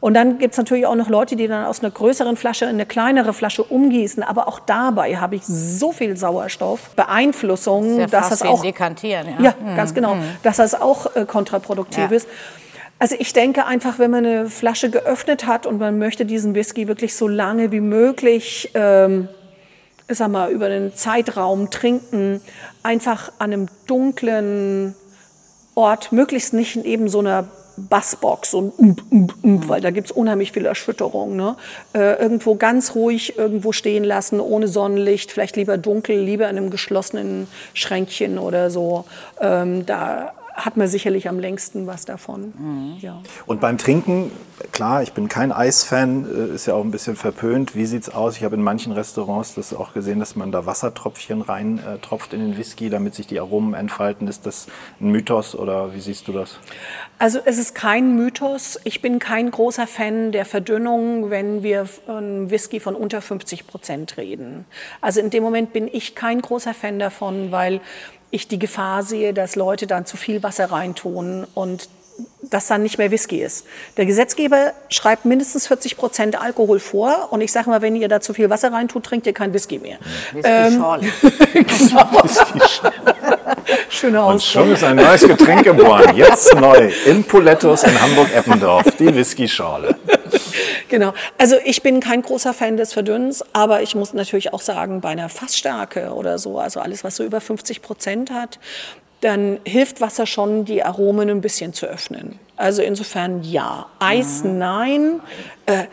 Und 0.00 0.14
dann 0.14 0.38
gibt 0.38 0.52
es 0.52 0.58
natürlich 0.58 0.84
auch 0.86 0.96
noch 0.96 1.08
Leute, 1.08 1.34
die 1.36 1.46
dann 1.48 1.64
aus 1.64 1.80
einer 1.80 1.90
größeren 1.90 2.36
Flasche 2.36 2.64
in 2.66 2.72
eine 2.72 2.84
kleinere 2.86 3.32
Flasche 3.32 3.62
umgießen. 3.62 4.22
Aber 4.22 4.48
auch 4.48 4.60
dabei 4.60 5.16
habe 5.16 5.36
ich 5.36 5.42
so 5.46 5.92
viel 5.92 6.16
Sauerstoff, 6.16 6.90
Beeinflussung, 6.96 8.00
Ja, 8.00 8.06
dass 8.06 8.28
das 8.28 8.42
auch 8.42 8.62
Dekantieren, 8.62 9.28
ja. 9.38 9.54
ja, 9.66 9.76
ganz 9.76 9.94
genau. 9.94 10.16
Dass 10.42 10.58
das 10.58 10.74
auch 10.80 11.14
äh, 11.16 11.24
kontraproduktiv 11.24 12.10
Ja. 12.10 12.16
ist. 12.16 12.28
Also 12.98 13.16
ich 13.18 13.32
denke 13.32 13.64
einfach, 13.66 13.98
wenn 13.98 14.10
man 14.10 14.24
eine 14.26 14.46
Flasche 14.46 14.88
geöffnet 14.90 15.46
hat 15.46 15.66
und 15.66 15.78
man 15.78 15.98
möchte 15.98 16.24
diesen 16.26 16.54
Whisky 16.54 16.86
wirklich 16.86 17.14
so 17.16 17.26
lange 17.26 17.72
wie 17.72 17.80
möglich, 17.80 18.70
ähm, 18.74 19.28
sag 20.08 20.30
mal, 20.30 20.50
über 20.50 20.68
den 20.68 20.94
Zeitraum 20.94 21.70
trinken, 21.70 22.40
einfach 22.82 23.32
an 23.38 23.52
einem 23.52 23.68
dunklen 23.86 24.94
Ort, 25.74 26.12
möglichst 26.12 26.54
nicht 26.54 26.76
in 26.76 26.84
eben 26.84 27.08
so 27.08 27.20
einer 27.20 27.48
Bassbox 27.76 28.54
und 28.54 28.78
ump, 28.78 29.02
ump, 29.10 29.34
ump, 29.42 29.68
weil 29.68 29.80
da 29.80 29.90
gibt's 29.90 30.12
unheimlich 30.12 30.52
viel 30.52 30.66
Erschütterung. 30.66 31.34
Ne? 31.34 31.56
Äh, 31.92 32.20
irgendwo 32.22 32.54
ganz 32.54 32.94
ruhig 32.94 33.36
irgendwo 33.36 33.72
stehen 33.72 34.04
lassen, 34.04 34.40
ohne 34.40 34.68
Sonnenlicht, 34.68 35.32
vielleicht 35.32 35.56
lieber 35.56 35.76
dunkel, 35.76 36.16
lieber 36.16 36.48
in 36.48 36.56
einem 36.56 36.70
geschlossenen 36.70 37.48
Schränkchen 37.72 38.38
oder 38.38 38.70
so. 38.70 39.06
Ähm, 39.40 39.86
da 39.86 40.32
hat 40.54 40.76
man 40.76 40.86
sicherlich 40.86 41.28
am 41.28 41.40
längsten 41.40 41.86
was 41.86 42.04
davon. 42.04 42.96
Ja. 43.00 43.20
Und 43.44 43.60
beim 43.60 43.76
Trinken, 43.76 44.30
klar, 44.70 45.02
ich 45.02 45.12
bin 45.12 45.28
kein 45.28 45.50
Eisfan, 45.50 46.24
äh, 46.24 46.54
ist 46.54 46.66
ja 46.66 46.74
auch 46.74 46.84
ein 46.84 46.92
bisschen 46.92 47.16
verpönt. 47.16 47.74
Wie 47.74 47.86
sieht's 47.86 48.08
aus? 48.08 48.36
Ich 48.36 48.44
habe 48.44 48.54
in 48.54 48.62
manchen 48.62 48.92
Restaurants 48.92 49.54
das 49.54 49.74
auch 49.74 49.94
gesehen, 49.94 50.20
dass 50.20 50.36
man 50.36 50.52
da 50.52 50.64
Wassertröpfchen 50.64 51.42
rein 51.42 51.78
äh, 51.78 51.98
tropft 51.98 52.32
in 52.32 52.40
den 52.40 52.56
Whisky, 52.56 52.88
damit 52.88 53.16
sich 53.16 53.26
die 53.26 53.40
Aromen 53.40 53.74
entfalten. 53.74 54.28
Ist 54.28 54.46
das 54.46 54.68
ein 55.00 55.10
Mythos 55.10 55.56
oder 55.56 55.92
wie 55.92 56.00
siehst 56.00 56.28
du 56.28 56.32
das? 56.32 56.60
Also 57.18 57.40
es 57.44 57.58
ist 57.58 57.74
kein 57.74 58.14
Mythos. 58.14 58.78
Ich 58.84 59.02
bin 59.02 59.18
kein 59.18 59.50
großer 59.50 59.88
Fan 59.88 60.30
der 60.30 60.44
Verdünnung, 60.44 61.30
wenn 61.30 61.64
wir 61.64 61.86
von 61.86 62.50
Whisky 62.50 62.78
von 62.78 62.94
unter 62.94 63.20
50 63.20 63.66
Prozent 63.66 64.16
reden. 64.16 64.66
Also 65.00 65.20
in 65.20 65.30
dem 65.30 65.42
Moment 65.42 65.72
bin 65.72 65.88
ich 65.92 66.14
kein 66.14 66.40
großer 66.40 66.74
Fan 66.74 66.98
davon, 67.00 67.50
weil 67.50 67.80
ich 68.30 68.48
die 68.48 68.58
Gefahr 68.58 69.02
sehe, 69.02 69.34
dass 69.34 69.56
Leute 69.56 69.86
dann 69.86 70.06
zu 70.06 70.16
viel 70.16 70.42
Wasser 70.42 70.70
reintun 70.70 71.46
und 71.54 71.88
das 72.42 72.68
dann 72.68 72.82
nicht 72.82 72.98
mehr 72.98 73.10
Whisky 73.10 73.42
ist. 73.42 73.66
Der 73.96 74.06
Gesetzgeber 74.06 74.72
schreibt 74.88 75.24
mindestens 75.24 75.66
40 75.66 75.96
Prozent 75.96 76.40
Alkohol 76.40 76.78
vor 76.78 77.28
und 77.30 77.40
ich 77.40 77.50
sage 77.50 77.70
mal, 77.70 77.82
wenn 77.82 77.96
ihr 77.96 78.08
da 78.08 78.20
zu 78.20 78.34
viel 78.34 78.50
Wasser 78.50 78.72
reintut, 78.72 79.04
trinkt 79.04 79.26
ihr 79.26 79.32
kein 79.32 79.52
Whisky 79.52 79.78
mehr. 79.78 79.98
Whisky-Schorle. 80.32 81.04
Schöner 83.88 84.26
Und 84.26 84.34
Ausdruck. 84.34 84.64
schon 84.64 84.72
ist 84.72 84.84
ein 84.84 84.96
neues 84.96 85.26
Getränk 85.26 85.64
geboren. 85.64 86.16
Jetzt 86.16 86.54
neu 86.54 86.90
in 87.06 87.24
Pulettos 87.24 87.84
in 87.84 88.00
Hamburg-Eppendorf. 88.00 88.84
Die 88.98 89.14
Whisky-Schorle. 89.14 89.93
Genau. 90.88 91.12
Also 91.38 91.56
ich 91.64 91.82
bin 91.82 92.00
kein 92.00 92.22
großer 92.22 92.52
Fan 92.52 92.76
des 92.76 92.92
Verdünnens, 92.92 93.44
aber 93.52 93.82
ich 93.82 93.94
muss 93.94 94.12
natürlich 94.14 94.52
auch 94.52 94.60
sagen, 94.60 95.00
bei 95.00 95.10
einer 95.10 95.28
Fassstärke 95.28 96.12
oder 96.12 96.38
so, 96.38 96.58
also 96.58 96.80
alles, 96.80 97.04
was 97.04 97.16
so 97.16 97.24
über 97.24 97.40
50 97.40 97.82
Prozent 97.82 98.30
hat, 98.30 98.58
dann 99.20 99.58
hilft 99.64 100.00
Wasser 100.00 100.26
schon, 100.26 100.64
die 100.64 100.82
Aromen 100.82 101.30
ein 101.30 101.40
bisschen 101.40 101.72
zu 101.72 101.86
öffnen. 101.86 102.38
Also 102.56 102.82
insofern 102.82 103.42
ja. 103.42 103.86
Eis 103.98 104.44
nein. 104.44 105.20
Äh, 105.66 105.84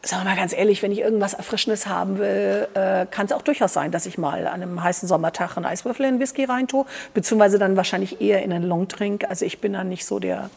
Sagen 0.00 0.22
wir 0.22 0.30
mal 0.30 0.36
ganz 0.36 0.52
ehrlich, 0.52 0.80
wenn 0.82 0.92
ich 0.92 1.00
irgendwas 1.00 1.34
Erfrischendes 1.34 1.88
haben 1.88 2.18
will, 2.18 2.68
äh, 2.74 3.04
kann 3.10 3.26
es 3.26 3.32
auch 3.32 3.42
durchaus 3.42 3.72
sein, 3.72 3.90
dass 3.90 4.06
ich 4.06 4.16
mal 4.16 4.46
an 4.46 4.62
einem 4.62 4.82
heißen 4.82 5.08
Sommertag 5.08 5.56
einen 5.56 5.66
Eiswürfel 5.66 6.06
in 6.06 6.20
Whisky 6.20 6.44
reintue, 6.44 6.86
beziehungsweise 7.14 7.58
dann 7.58 7.76
wahrscheinlich 7.76 8.20
eher 8.20 8.42
in 8.42 8.52
einen 8.52 8.64
Longdrink. 8.64 9.24
Also 9.28 9.44
ich 9.44 9.60
bin 9.60 9.72
dann 9.72 9.88
nicht 9.88 10.06
so 10.06 10.20
der 10.20 10.50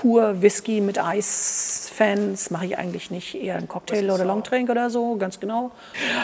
pur 0.00 0.42
Whisky 0.42 0.82
mit 0.82 1.02
Eis-Fans 1.02 2.50
mache 2.50 2.66
ich 2.66 2.78
eigentlich 2.78 3.10
nicht. 3.10 3.34
Eher 3.34 3.56
einen 3.56 3.66
Cocktail 3.66 4.10
oder 4.10 4.26
Longdrink 4.26 4.68
oder 4.68 4.90
so, 4.90 5.16
ganz 5.16 5.40
genau. 5.40 5.70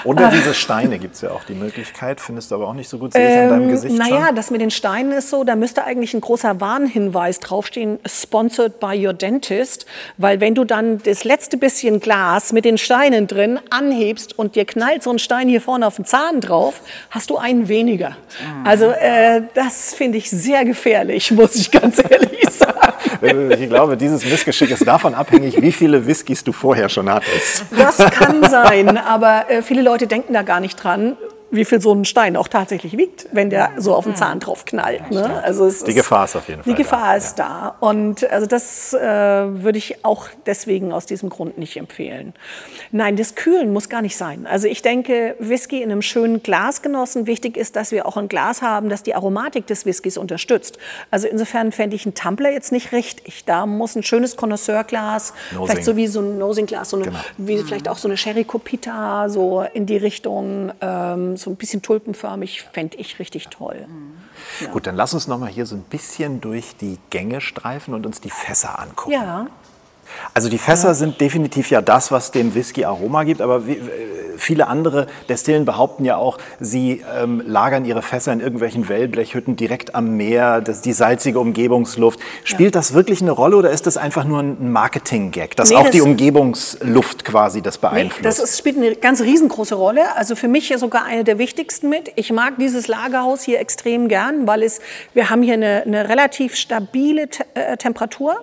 Oder 0.05 0.29
diese 0.29 0.53
Steine 0.53 0.99
gibt 0.99 1.15
es 1.15 1.23
ja 1.23 1.31
auch 1.31 1.45
die 1.45 1.55
Möglichkeit, 1.55 2.21
findest 2.21 2.51
du 2.51 2.57
aber 2.57 2.69
auch 2.69 2.75
nicht 2.75 2.91
so 2.91 2.99
gut, 2.99 3.15
sehe 3.15 3.31
ich 3.31 3.39
an 3.39 3.49
deinem 3.49 3.69
Gesicht 3.71 3.93
Ähm, 3.95 3.99
Naja, 3.99 4.27
schon. 4.27 4.37
das 4.37 4.51
mit 4.51 4.61
den 4.61 4.71
Steinen 4.71 5.13
ist 5.13 5.31
so, 5.31 5.43
da 5.45 5.57
müsste 5.57 5.85
eigentlich 5.85 6.13
ein 6.13 6.21
großer 6.21 6.61
Warnhinweis 6.61 7.41
draufstehen, 7.41 7.99
sponsored 8.05 8.79
by 8.79 9.07
your 9.07 9.15
dentist, 9.15 9.87
weil 10.19 10.41
wenn 10.41 10.55
du 10.55 10.65
dann 10.65 11.03
das 11.03 11.25
letzte 11.25 11.57
bisschen 11.57 12.01
Glas 12.01 12.53
mit 12.53 12.67
den 12.67 12.77
Steinen 12.77 13.27
drin 13.27 13.59
anhebst 13.71 14.39
und 14.39 14.55
dir 14.55 14.67
knallt 14.67 15.03
so 15.03 15.11
ein 15.11 15.19
Stein 15.19 15.49
hier 15.49 15.63
vorne 15.63 15.87
auf 15.87 15.97
den 15.97 16.05
Zahn 16.05 16.43
drauf, 16.43 16.83
hast 17.09 17.31
du 17.31 17.39
einen 17.39 17.69
weniger. 17.69 18.17
Also 18.65 18.91
äh, 18.91 19.43
das 19.55 19.95
finde 19.95 20.19
ich 20.19 20.29
sehr 20.29 20.67
gefährlich, 20.67 21.31
muss 21.31 21.55
ich 21.57 21.71
ganz 21.71 21.99
ehrlich 21.99 22.51
sagen. 22.51 22.72
Ich 23.63 23.69
glaube, 23.69 23.97
dieses 23.97 24.25
Missgeschick 24.25 24.71
ist 24.71 24.87
davon 24.87 25.15
abhängig, 25.15 25.61
wie 25.61 25.73
viele 25.73 26.07
Whiskys 26.07 26.45
du 26.45 26.53
vorher 26.53 26.89
schon 26.89 27.11
hattest. 27.11 27.65
Das 27.77 27.97
kann 28.11 28.43
sein, 28.49 28.99
aber 28.99 29.47
äh, 29.49 29.63
viele 29.63 29.83
Leute 29.83 30.07
denken 30.07 30.33
da 30.35 30.43
gar 30.43 30.61
nicht 30.61 30.77
dran, 30.77 31.17
wie 31.53 31.65
viel 31.67 31.81
so 31.81 31.93
ein 31.95 32.05
Stein 32.07 32.37
auch 32.37 32.49
tatsächlich 32.49 32.97
wiegt, 32.97 33.29
wenn 33.31 33.51
der 33.51 33.73
so 33.77 33.95
auf 33.95 34.05
den 34.05 34.17
Zahn 34.17 34.41
drauf 34.41 34.65
knallt. 34.65 35.11
Ne? 35.11 35.43
Also 35.45 35.67
es 35.67 35.85
Die 35.85 35.93
Gefahr 35.95 36.25
ist 36.25 36.35
auf 36.35 36.49
jeden 36.49 36.63
Fall 36.63 36.73
Die 36.73 36.83
Gefahr 36.83 37.11
da, 37.11 37.15
ist 37.17 37.39
da. 37.39 37.77
Und 37.79 38.29
also 38.31 38.47
das 38.47 38.95
äh, 38.95 39.01
würde 39.03 39.77
ich 39.79 40.05
auch 40.05 40.29
deswegen 40.47 40.93
aus 40.93 41.05
diesem 41.07 41.29
Grund 41.29 41.59
nicht 41.59 41.77
empfehlen. 41.77 42.33
Nein, 42.91 43.17
das 43.17 43.35
Kühlen 43.35 43.73
muss 43.73 43.91
gar 43.91 44.01
nicht 44.01 44.17
sein. 44.17 44.47
Also 44.47 44.67
ich 44.67 44.81
denke, 44.83 45.37
Whisky 45.39 45.83
in 45.83 45.93
einem 45.93 46.01
schönen 46.03 46.43
Glas 46.43 46.81
genossen. 46.81 47.27
Wichtig 47.27 47.59
ist, 47.59 47.77
dass 47.77 47.93
wir 47.93 48.07
auch 48.07 48.17
ein 48.17 48.29
Glas 48.29 48.63
haben, 48.63 48.89
das 48.89 49.03
die 49.03 49.15
Aromatik 49.15 49.67
des 49.67 49.85
Whiskys 49.85 50.17
unterstützt. 50.17 50.79
Also 51.11 51.29
insofern 51.29 51.71
fände 51.71 51.97
ich 51.97 52.07
einen 52.07 52.15
Tumbler 52.15 52.51
jetzt 52.51 52.73
nicht 52.73 52.93
richtig. 52.93 53.45
Da 53.45 53.67
muss 53.67 53.95
ein 53.95 54.03
schönes 54.03 54.37
Connoisseurglas, 54.37 55.35
vielleicht 55.51 55.85
so 55.85 55.97
wie 55.97 56.07
so 56.07 56.21
ein 56.21 56.39
Nosing-Glas, 56.39 56.89
so 56.91 56.97
eine, 56.97 57.05
Genau. 57.07 57.19
wie 57.37 57.59
vielleicht 57.63 57.89
auch 57.89 57.99
so 57.99 58.09
eine 58.09 58.17
Sherry 58.17 58.45
Copita, 58.45 59.29
so 59.29 59.65
in 59.75 59.85
die 59.85 59.99
Richtung, 59.99 60.73
ähm, 60.81 61.37
so 61.43 61.51
ein 61.51 61.57
bisschen 61.57 61.83
tulpenförmig, 61.83 62.63
fände 62.63 62.97
ich 62.97 63.19
richtig 63.19 63.49
toll. 63.49 63.87
Gut, 64.71 64.87
dann 64.87 64.97
lass 64.97 65.15
uns 65.15 65.27
noch 65.29 65.39
mal 65.39 65.49
hier 65.49 65.67
so 65.67 65.77
ein 65.77 65.83
bisschen 65.83 66.41
durch 66.41 66.77
die 66.77 66.99
Gänge 67.11 67.41
streifen 67.41 67.95
und 67.95 68.07
uns 68.07 68.21
die 68.21 68.31
Fässer 68.31 68.79
angucken. 68.79 69.13
Ja. 69.13 69.47
Also 70.35 70.49
die 70.49 70.59
Fässer 70.59 70.95
sind 70.95 71.21
definitiv 71.21 71.71
ja 71.71 71.81
das, 71.83 72.11
was 72.13 72.31
dem 72.31 72.55
Whisky 72.55 72.85
Aroma 72.85 73.25
gibt, 73.25 73.41
aber 73.41 73.67
wie, 73.67 73.73
äh, 73.73 73.81
viele 74.39 74.67
andere 74.67 75.07
Destillen 75.29 75.65
behaupten 75.65 76.05
ja 76.05 76.17
auch, 76.17 76.39
sie 76.59 77.03
ähm, 77.21 77.43
lagern 77.47 77.85
ihre 77.85 78.03
Fässer 78.03 78.33
in 78.33 78.41
irgendwelchen 78.41 78.89
Wellblechhütten 78.89 79.57
direkt 79.57 79.95
am 79.95 80.17
Meer, 80.17 80.61
das, 80.61 80.81
die 80.81 80.93
salzige 80.93 81.39
Umgebungsluft. 81.39 82.19
Spielt 82.45 82.75
das 82.75 82.95
wirklich 82.95 83.21
eine 83.23 83.31
Rolle 83.31 83.57
oder 83.57 83.71
ist 83.71 83.87
das 83.87 83.97
einfach 83.97 84.25
nur 84.25 84.41
ein 84.41 84.73
Marketing-Gag, 84.73 85.55
dass 85.57 85.69
Nee, 85.71 85.77
auch 85.77 85.83
das- 85.83 85.91
die 85.93 86.01
Umgebungsluft 86.01 87.25
quasi 87.25 87.63
das 87.63 87.77
Nee, 87.83 87.89
beeinflusst? 87.89 88.25
das 88.25 88.39
ist, 88.39 88.59
spielt 88.59 88.77
eine 88.79 88.97
ganz 88.97 89.21
riesengroße 89.21 89.75
Rolle. 89.75 90.17
Also 90.17 90.35
für 90.35 90.49
mich 90.49 90.69
ja 90.69 90.79
sogar 90.79 91.05
eine 91.05 91.25
der 91.25 91.39
wichtigsten 91.39 91.89
mit. 91.89 92.11
Ich 92.17 92.33
mag 92.33 92.55
dieses 92.59 92.89
Lagerhaus 92.89 93.43
hier 93.43 93.61
extrem 93.61 94.09
gern, 94.09 94.47
weil 94.47 94.63
es, 94.63 94.81
wir 95.15 95.31
haben 95.31 95.43
hier 95.43 95.55
eine, 95.55 95.83
eine 95.87 96.09
relativ 96.09 96.57
stabile 96.57 97.29
Te 97.29 97.45
äh, 97.55 97.77
Temperatur. 97.77 98.37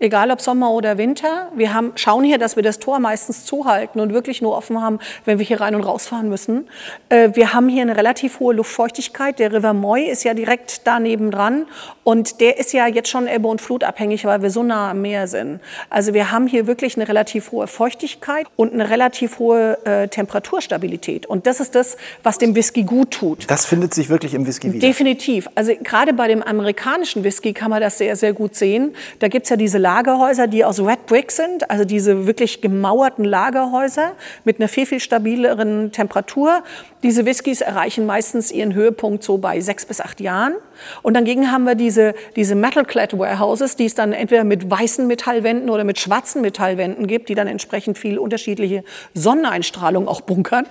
Egal 0.00 0.32
ob 0.32 0.40
Sommer 0.40 0.72
oder 0.72 0.98
Winter. 0.98 1.52
Wir 1.54 1.72
haben, 1.72 1.92
schauen 1.94 2.24
hier, 2.24 2.38
dass 2.38 2.56
wir 2.56 2.64
das 2.64 2.80
Tor 2.80 2.98
meistens 2.98 3.44
zuhalten 3.44 4.00
und 4.00 4.12
wirklich 4.12 4.42
nur 4.42 4.56
offen 4.56 4.82
haben, 4.82 4.98
wenn 5.24 5.38
wir 5.38 5.46
hier 5.46 5.60
rein 5.60 5.76
und 5.76 5.82
rausfahren 5.82 6.28
müssen. 6.28 6.68
Äh, 7.10 7.30
wir 7.34 7.54
haben 7.54 7.68
hier 7.68 7.82
eine 7.82 7.96
relativ 7.96 8.40
hohe 8.40 8.54
Luftfeuchtigkeit. 8.54 9.38
Der 9.38 9.52
River 9.52 9.72
Moy 9.72 10.04
ist 10.04 10.24
ja 10.24 10.34
direkt 10.34 10.80
daneben 10.84 11.30
dran 11.30 11.66
und 12.02 12.40
der 12.40 12.58
ist 12.58 12.72
ja 12.72 12.88
jetzt 12.88 13.08
schon 13.08 13.28
Ebbe- 13.28 13.46
und 13.46 13.60
Flutabhängig, 13.60 14.24
weil 14.24 14.42
wir 14.42 14.50
so 14.50 14.64
nah 14.64 14.90
am 14.90 15.00
Meer 15.00 15.28
sind. 15.28 15.60
Also 15.90 16.12
wir 16.12 16.32
haben 16.32 16.48
hier 16.48 16.66
wirklich 16.66 16.96
eine 16.96 17.06
relativ 17.06 17.52
hohe 17.52 17.68
Feuchtigkeit 17.68 18.48
und 18.56 18.72
eine 18.72 18.90
relativ 18.90 19.38
hohe 19.38 19.78
äh, 19.84 20.08
Temperaturstabilität. 20.08 21.24
Und 21.24 21.46
das 21.46 21.60
ist 21.60 21.76
das, 21.76 21.96
was 22.24 22.38
dem 22.38 22.56
Whisky 22.56 22.82
gut 22.82 23.12
tut. 23.12 23.48
das 23.48 23.64
findet 23.64 23.94
sich 23.94 24.08
wirklich 24.08 24.34
im 24.34 24.44
Whisky 24.44 24.72
wieder. 24.72 24.84
Definitiv. 24.84 25.48
Also 25.54 25.72
gerade 25.80 26.12
bei 26.12 26.26
dem 26.26 26.42
amerikanischen 26.42 27.22
Whisky 27.22 27.52
kann 27.52 27.70
man 27.70 27.80
das 27.80 27.98
sehr, 27.98 28.16
sehr 28.16 28.32
gut 28.32 28.56
sehen. 28.56 28.96
Da 29.20 29.28
gibt's 29.28 29.50
ja 29.50 29.56
diese 29.56 29.83
Lagerhäuser, 29.84 30.46
die 30.46 30.64
aus 30.64 30.80
Red 30.80 31.04
Brick 31.04 31.30
sind, 31.30 31.70
also 31.70 31.84
diese 31.84 32.26
wirklich 32.26 32.62
gemauerten 32.62 33.22
Lagerhäuser 33.22 34.12
mit 34.44 34.58
einer 34.58 34.68
viel, 34.68 34.86
viel 34.86 34.98
stabileren 34.98 35.92
Temperatur. 35.92 36.62
Diese 37.02 37.26
Whiskys 37.26 37.60
erreichen 37.60 38.06
meistens 38.06 38.50
ihren 38.50 38.72
Höhepunkt 38.72 39.22
so 39.22 39.36
bei 39.36 39.60
sechs 39.60 39.84
bis 39.84 40.00
acht 40.00 40.22
Jahren. 40.22 40.54
Und 41.02 41.14
dagegen 41.14 41.52
haben 41.52 41.64
wir 41.64 41.74
diese, 41.74 42.14
diese 42.34 42.54
Metal-Clad 42.54 43.18
Warehouses, 43.18 43.76
die 43.76 43.84
es 43.84 43.94
dann 43.94 44.14
entweder 44.14 44.42
mit 44.44 44.70
weißen 44.70 45.06
Metallwänden 45.06 45.68
oder 45.68 45.84
mit 45.84 45.98
schwarzen 45.98 46.40
Metallwänden 46.40 47.06
gibt, 47.06 47.28
die 47.28 47.34
dann 47.34 47.46
entsprechend 47.46 47.98
viel 47.98 48.18
unterschiedliche 48.18 48.84
Sonneneinstrahlung 49.12 50.08
auch 50.08 50.22
bunkern. 50.22 50.64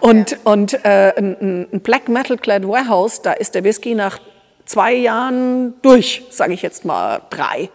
Und, 0.00 0.38
und 0.44 0.72
äh, 0.86 1.12
ein- 1.18 1.68
ein 1.70 1.80
Black 1.80 2.08
Metal-Clad 2.08 2.66
Warehouse, 2.66 3.20
da 3.20 3.32
ist 3.34 3.54
der 3.54 3.62
Whisky 3.64 3.94
nach 3.94 4.18
zwei 4.64 4.94
Jahren 4.94 5.74
durch, 5.82 6.22
sage 6.30 6.54
ich 6.54 6.62
jetzt 6.62 6.86
mal 6.86 7.20
drei. 7.28 7.68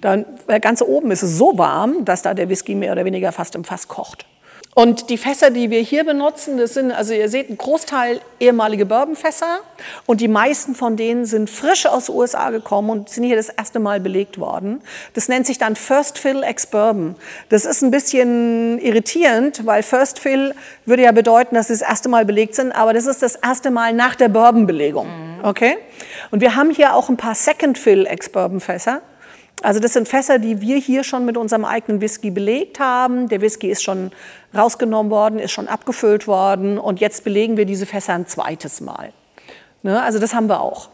Dann, 0.00 0.24
weil 0.46 0.60
ganz 0.60 0.82
oben 0.82 1.10
ist 1.10 1.22
es 1.22 1.36
so 1.36 1.58
warm, 1.58 2.04
dass 2.04 2.22
da 2.22 2.34
der 2.34 2.48
Whisky 2.48 2.74
mehr 2.74 2.92
oder 2.92 3.04
weniger 3.04 3.32
fast 3.32 3.54
im 3.54 3.64
Fass 3.64 3.88
kocht. 3.88 4.26
Und 4.72 5.10
die 5.10 5.18
Fässer, 5.18 5.50
die 5.50 5.70
wir 5.70 5.80
hier 5.80 6.04
benutzen, 6.04 6.56
das 6.56 6.74
sind, 6.74 6.92
also 6.92 7.12
ihr 7.12 7.28
seht, 7.28 7.50
ein 7.50 7.58
Großteil 7.58 8.20
ehemalige 8.38 8.86
Bourbonfässer 8.86 9.58
und 10.06 10.20
die 10.20 10.28
meisten 10.28 10.76
von 10.76 10.96
denen 10.96 11.24
sind 11.24 11.50
frisch 11.50 11.86
aus 11.86 12.06
den 12.06 12.14
USA 12.14 12.50
gekommen 12.50 12.88
und 12.88 13.08
sind 13.08 13.24
hier 13.24 13.34
das 13.34 13.48
erste 13.48 13.80
Mal 13.80 13.98
belegt 13.98 14.38
worden. 14.38 14.80
Das 15.14 15.28
nennt 15.28 15.44
sich 15.46 15.58
dann 15.58 15.74
First 15.74 16.18
Fill 16.18 16.44
ex 16.44 16.68
Bourbon. 16.68 17.16
Das 17.48 17.64
ist 17.64 17.82
ein 17.82 17.90
bisschen 17.90 18.78
irritierend, 18.78 19.66
weil 19.66 19.82
First 19.82 20.20
Fill 20.20 20.54
würde 20.86 21.02
ja 21.02 21.10
bedeuten, 21.10 21.56
dass 21.56 21.66
sie 21.66 21.72
das 21.72 21.82
erste 21.82 22.08
Mal 22.08 22.24
belegt 22.24 22.54
sind, 22.54 22.70
aber 22.70 22.92
das 22.92 23.06
ist 23.06 23.22
das 23.24 23.34
erste 23.34 23.72
Mal 23.72 23.92
nach 23.92 24.14
der 24.14 24.28
Bourbonbelegung. 24.28 25.08
Okay? 25.42 25.78
Und 26.30 26.42
wir 26.42 26.54
haben 26.54 26.70
hier 26.70 26.94
auch 26.94 27.08
ein 27.08 27.16
paar 27.16 27.34
Second 27.34 27.76
Fill 27.76 28.06
ex 28.06 28.28
Bourbon 28.28 28.60
Fässer. 28.60 29.02
Also 29.62 29.78
das 29.80 29.92
sind 29.92 30.08
Fässer, 30.08 30.38
die 30.38 30.60
wir 30.60 30.76
hier 30.76 31.04
schon 31.04 31.24
mit 31.24 31.36
unserem 31.36 31.64
eigenen 31.64 32.00
Whisky 32.00 32.30
belegt 32.30 32.80
haben. 32.80 33.28
Der 33.28 33.40
Whisky 33.40 33.70
ist 33.70 33.82
schon 33.82 34.10
rausgenommen 34.56 35.10
worden, 35.10 35.38
ist 35.38 35.52
schon 35.52 35.68
abgefüllt 35.68 36.26
worden 36.26 36.78
und 36.78 37.00
jetzt 37.00 37.24
belegen 37.24 37.56
wir 37.56 37.66
diese 37.66 37.86
Fässer 37.86 38.14
ein 38.14 38.26
zweites 38.26 38.80
Mal. 38.80 39.12
Ne? 39.82 40.02
Also 40.02 40.18
das 40.18 40.34
haben 40.34 40.48
wir 40.48 40.60
auch. 40.60 40.88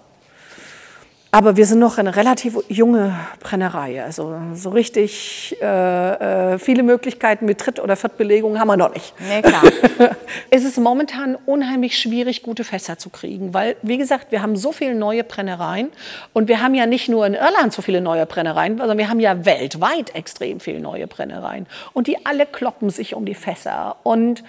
Aber 1.37 1.59
wir 1.59 1.67
sind 1.67 1.81
noch 1.81 1.99
eine 1.99 2.17
relativ 2.17 2.57
junge 2.71 3.15
Brennerei. 3.41 4.03
Also 4.03 4.35
so 4.55 4.71
richtig 4.71 5.55
äh, 5.61 6.55
äh, 6.55 6.59
viele 6.59 6.83
Möglichkeiten 6.83 7.45
mit 7.45 7.61
Dritt- 7.61 7.79
oder 7.79 7.95
Viertbelegung 7.95 8.59
haben 8.59 8.69
wir 8.69 8.79
noch 8.79 8.95
nicht. 8.95 9.13
Nee, 9.29 9.43
klar. 9.43 9.61
es 10.51 10.65
ist 10.65 10.79
momentan 10.79 11.37
unheimlich 11.45 11.99
schwierig, 11.99 12.43
gute 12.43 12.65
Fässer 12.65 12.97
zu 12.97 13.11
kriegen, 13.11 13.53
weil, 13.53 13.77
wie 13.83 13.99
gesagt, 13.99 14.33
wir 14.33 14.41
haben 14.41 14.57
so 14.57 14.73
viele 14.73 14.95
neue 14.95 15.25
Brennereien 15.25 15.91
und 16.33 16.49
wir 16.49 16.63
haben 16.63 16.75
ja 16.75 16.87
nicht 16.87 17.11
nur 17.11 17.27
in 17.27 17.35
Irland 17.35 17.71
so 17.75 17.83
viele 17.83 18.01
neue 18.01 18.25
Brennereien, 18.25 18.79
sondern 18.79 18.97
wir 18.97 19.11
haben 19.11 19.21
ja 19.21 19.45
weltweit 19.45 20.15
extrem 20.15 20.59
viele 20.59 20.81
neue 20.81 21.07
Brennereien 21.07 21.67
und 21.93 22.07
die 22.07 22.25
alle 22.25 22.47
kloppen 22.47 22.89
sich 22.89 23.15
um 23.15 23.27
die 23.27 23.35
Fässer 23.35 23.97
und 24.05 24.43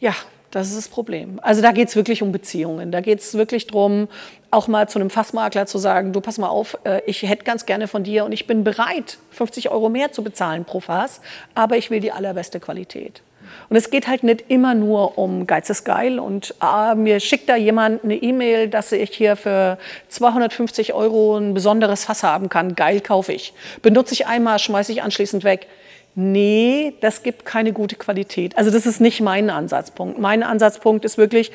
ja, 0.00 0.14
das 0.54 0.68
ist 0.68 0.76
das 0.76 0.88
Problem. 0.88 1.40
Also 1.42 1.62
da 1.62 1.72
geht 1.72 1.88
es 1.88 1.96
wirklich 1.96 2.22
um 2.22 2.30
Beziehungen. 2.30 2.92
Da 2.92 3.00
geht 3.00 3.18
es 3.18 3.34
wirklich 3.34 3.66
darum, 3.66 4.06
auch 4.52 4.68
mal 4.68 4.88
zu 4.88 5.00
einem 5.00 5.10
Fassmakler 5.10 5.66
zu 5.66 5.78
sagen, 5.78 6.12
du 6.12 6.20
pass 6.20 6.38
mal 6.38 6.48
auf, 6.48 6.78
äh, 6.84 7.00
ich 7.06 7.22
hätte 7.22 7.42
ganz 7.42 7.66
gerne 7.66 7.88
von 7.88 8.04
dir 8.04 8.24
und 8.24 8.30
ich 8.30 8.46
bin 8.46 8.62
bereit, 8.62 9.18
50 9.30 9.70
Euro 9.70 9.88
mehr 9.88 10.12
zu 10.12 10.22
bezahlen 10.22 10.64
pro 10.64 10.78
Fass, 10.78 11.20
aber 11.56 11.76
ich 11.76 11.90
will 11.90 11.98
die 11.98 12.12
allerbeste 12.12 12.60
Qualität. 12.60 13.22
Und 13.68 13.76
es 13.76 13.90
geht 13.90 14.06
halt 14.06 14.22
nicht 14.22 14.44
immer 14.48 14.74
nur 14.74 15.18
um 15.18 15.46
Geiz 15.46 15.70
ist 15.70 15.84
geil 15.84 16.20
und 16.20 16.54
ah, 16.60 16.94
mir 16.94 17.18
schickt 17.18 17.48
da 17.48 17.56
jemand 17.56 18.04
eine 18.04 18.14
E-Mail, 18.14 18.68
dass 18.68 18.92
ich 18.92 19.10
hier 19.10 19.34
für 19.34 19.76
250 20.08 20.94
Euro 20.94 21.36
ein 21.36 21.52
besonderes 21.52 22.04
Fass 22.04 22.22
haben 22.22 22.48
kann. 22.48 22.76
Geil, 22.76 23.00
kaufe 23.00 23.32
ich. 23.32 23.54
Benutze 23.82 24.14
ich 24.14 24.26
einmal, 24.26 24.60
schmeiße 24.60 24.92
ich 24.92 25.02
anschließend 25.02 25.42
weg. 25.42 25.66
Nee, 26.14 26.94
das 27.00 27.22
gibt 27.22 27.44
keine 27.44 27.72
gute 27.72 27.96
Qualität. 27.96 28.56
Also 28.56 28.70
das 28.70 28.86
ist 28.86 29.00
nicht 29.00 29.20
mein 29.20 29.50
Ansatzpunkt. 29.50 30.18
Mein 30.18 30.42
Ansatzpunkt 30.42 31.04
ist 31.04 31.18
wirklich, 31.18 31.50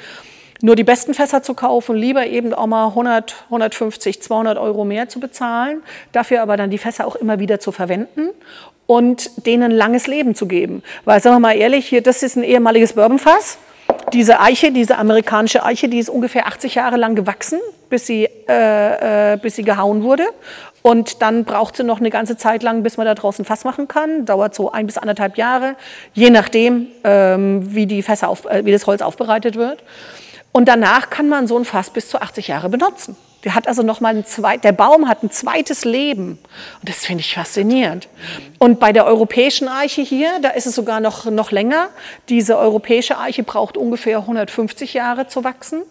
nur 0.61 0.75
die 0.75 0.83
besten 0.83 1.13
Fässer 1.13 1.41
zu 1.41 1.53
kaufen, 1.53 1.95
lieber 1.95 2.27
eben 2.27 2.53
auch 2.53 2.67
mal 2.67 2.87
100, 2.87 3.45
150, 3.45 4.21
200 4.21 4.57
Euro 4.57 4.83
mehr 4.83 5.07
zu 5.07 5.21
bezahlen, 5.21 5.81
dafür 6.11 6.41
aber 6.41 6.57
dann 6.57 6.69
die 6.69 6.77
Fässer 6.77 7.07
auch 7.07 7.15
immer 7.15 7.39
wieder 7.39 7.61
zu 7.61 7.71
verwenden 7.71 8.29
und 8.85 9.45
denen 9.45 9.71
langes 9.71 10.07
Leben 10.07 10.35
zu 10.35 10.47
geben. 10.47 10.83
Weil, 11.05 11.21
sagen 11.21 11.37
wir 11.37 11.39
mal 11.39 11.55
ehrlich, 11.55 11.87
hier, 11.87 12.01
das 12.01 12.23
ist 12.23 12.35
ein 12.35 12.43
ehemaliges 12.43 12.93
Bourbonfass. 12.93 13.57
Diese 14.13 14.39
Eiche, 14.39 14.71
diese 14.71 14.97
amerikanische 14.97 15.63
Eiche, 15.63 15.87
die 15.87 15.99
ist 15.99 16.09
ungefähr 16.09 16.47
80 16.47 16.75
Jahre 16.75 16.97
lang 16.97 17.15
gewachsen, 17.15 17.59
bis 17.89 18.05
sie, 18.05 18.27
äh, 18.47 19.33
äh, 19.33 19.37
bis 19.37 19.55
sie 19.55 19.63
gehauen 19.63 20.03
wurde. 20.03 20.25
Und 20.81 21.21
dann 21.21 21.43
braucht 21.43 21.75
sie 21.75 21.83
noch 21.83 21.99
eine 21.99 22.09
ganze 22.09 22.37
Zeit 22.37 22.63
lang, 22.63 22.83
bis 22.83 22.97
man 22.97 23.05
da 23.05 23.13
draußen 23.13 23.43
Fass 23.45 23.65
machen 23.65 23.87
kann. 23.87 24.25
Dauert 24.25 24.55
so 24.55 24.71
ein 24.71 24.85
bis 24.85 24.97
anderthalb 24.97 25.37
Jahre, 25.37 25.75
je 26.13 26.29
nachdem, 26.29 26.87
ähm, 27.03 27.75
wie, 27.75 27.85
die 27.85 28.01
Fässer 28.01 28.29
auf, 28.29 28.45
äh, 28.45 28.65
wie 28.65 28.71
das 28.71 28.87
Holz 28.87 29.01
aufbereitet 29.01 29.55
wird. 29.55 29.83
Und 30.51 30.67
danach 30.67 31.09
kann 31.09 31.29
man 31.29 31.47
so 31.47 31.57
ein 31.57 31.65
Fass 31.65 31.89
bis 31.89 32.09
zu 32.09 32.21
80 32.21 32.47
Jahre 32.47 32.69
benutzen. 32.69 33.15
Der 33.43 33.55
hat 33.55 33.67
also 33.67 33.83
noch 33.83 34.01
mal 34.01 34.15
ein 34.15 34.25
zweit, 34.25 34.63
der 34.63 34.73
Baum 34.73 35.07
hat 35.07 35.23
ein 35.23 35.31
zweites 35.31 35.85
Leben. 35.85 36.31
Und 36.79 36.89
das 36.89 37.05
finde 37.05 37.21
ich 37.21 37.33
faszinierend. 37.33 38.09
Und 38.57 38.79
bei 38.79 38.91
der 38.91 39.05
europäischen 39.05 39.67
Eiche 39.67 40.01
hier, 40.01 40.39
da 40.41 40.49
ist 40.49 40.65
es 40.65 40.75
sogar 40.75 40.99
noch, 40.99 41.25
noch 41.25 41.51
länger. 41.51 41.89
Diese 42.27 42.57
europäische 42.57 43.17
Eiche 43.17 43.43
braucht 43.43 43.77
ungefähr 43.77 44.17
150 44.19 44.93
Jahre 44.93 45.27
zu 45.27 45.43
wachsen. 45.43 45.83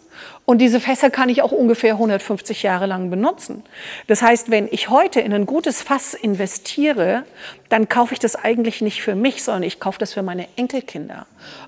Und 0.45 0.59
diese 0.59 0.81
Fässer 0.81 1.11
kann 1.11 1.29
ich 1.29 1.43
auch 1.43 1.53
ungefähr 1.53 1.93
150 1.93 2.63
Jahre 2.63 2.87
lang 2.87 3.11
benutzen. 3.11 3.65
Das 4.07 4.23
heißt, 4.23 4.51
wenn 4.51 4.69
ich 4.71 4.89
heute 4.89 5.21
in 5.21 5.33
ein 5.33 5.45
gutes 5.45 5.83
Fass 5.83 6.15
investiere, 6.15 7.25
dann 7.69 7.89
kaufe 7.89 8.15
ich 8.15 8.19
das 8.19 8.35
eigentlich 8.35 8.81
nicht 8.81 9.03
für 9.03 9.15
mich, 9.15 9.43
sondern 9.43 9.63
ich 9.65 9.79
kaufe 9.79 9.99
das 9.99 10.15
für 10.15 10.23
meine 10.23 10.49
Enkelkinder. 10.57 11.27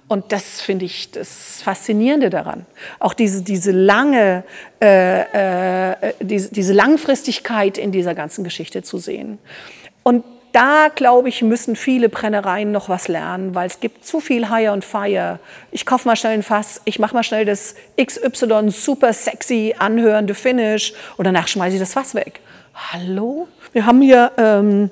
Und 0.08 0.32
das 0.32 0.60
finde 0.60 0.86
ich 0.86 1.10
das 1.10 1.60
Faszinierende 1.62 2.30
daran. 2.30 2.64
Auch 2.98 3.14
diese, 3.14 3.42
diese 3.42 3.72
lange, 3.72 4.44
äh, 4.80 5.92
äh, 5.92 6.14
diese, 6.20 6.50
diese 6.50 6.72
Langfristigkeit 6.72 7.76
in 7.76 7.92
dieser 7.92 8.14
ganzen 8.14 8.44
Geschichte 8.44 8.82
zu 8.82 8.98
sehen. 8.98 9.38
Und 10.02 10.24
da, 10.52 10.88
glaube 10.94 11.28
ich, 11.28 11.42
müssen 11.42 11.76
viele 11.76 12.08
Brennereien 12.08 12.72
noch 12.72 12.88
was 12.88 13.08
lernen, 13.08 13.54
weil 13.54 13.66
es 13.66 13.80
gibt 13.80 14.04
zu 14.04 14.20
viel 14.20 14.48
Hire 14.48 14.72
und 14.72 14.84
Fire. 14.84 15.38
Ich 15.70 15.86
kaufe 15.86 16.08
mal 16.08 16.16
schnell 16.16 16.34
ein 16.34 16.42
Fass, 16.42 16.80
ich 16.84 16.98
mache 16.98 17.14
mal 17.14 17.22
schnell 17.22 17.44
das 17.44 17.74
XY 18.00 18.70
super 18.70 19.12
sexy 19.12 19.74
anhörende 19.78 20.34
Finish 20.34 20.92
und 21.16 21.24
danach 21.24 21.48
schmeiße 21.48 21.74
ich 21.74 21.80
das 21.80 21.94
Fass 21.94 22.14
weg. 22.14 22.40
Hallo? 22.74 23.48
Wir 23.72 23.86
haben 23.86 24.00
hier 24.00 24.32
ähm, 24.36 24.90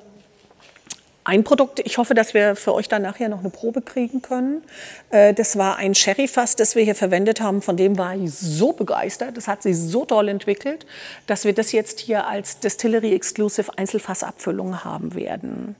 ein 1.29 1.45
Produkt, 1.45 1.81
ich 1.81 1.99
hoffe, 1.99 2.15
dass 2.15 2.33
wir 2.33 2.57
für 2.57 2.73
euch 2.73 2.89
dann 2.89 3.03
nachher 3.03 3.29
noch 3.29 3.41
eine 3.41 3.51
Probe 3.51 3.83
kriegen 3.83 4.23
können. 4.23 4.63
Äh, 5.11 5.35
das 5.35 5.59
war 5.59 5.77
ein 5.77 5.95
Sherry-Fass, 5.95 6.57
das 6.57 6.75
wir 6.75 6.83
hier 6.85 6.95
verwendet 6.95 7.43
haben. 7.43 7.61
Von 7.61 7.77
dem 7.77 7.99
war 7.99 8.17
ich 8.17 8.33
so 8.33 8.73
begeistert. 8.73 9.37
Das 9.37 9.47
hat 9.47 9.63
sich 9.63 9.77
so 9.77 10.07
toll 10.07 10.29
entwickelt, 10.29 10.87
dass 11.27 11.45
wir 11.45 11.53
das 11.53 11.73
jetzt 11.73 12.01
hier 12.01 12.27
als 12.27 12.61
Distillery 12.61 13.15
Exclusive 13.15 13.71
Einzelfassabfüllung 13.77 14.85
haben 14.85 15.15
werden. 15.15 15.77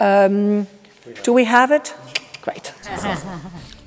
Ähm, 0.00 0.66
do 1.24 1.36
we 1.36 1.48
have 1.48 1.72
it? 1.72 1.94
Great. 2.42 2.74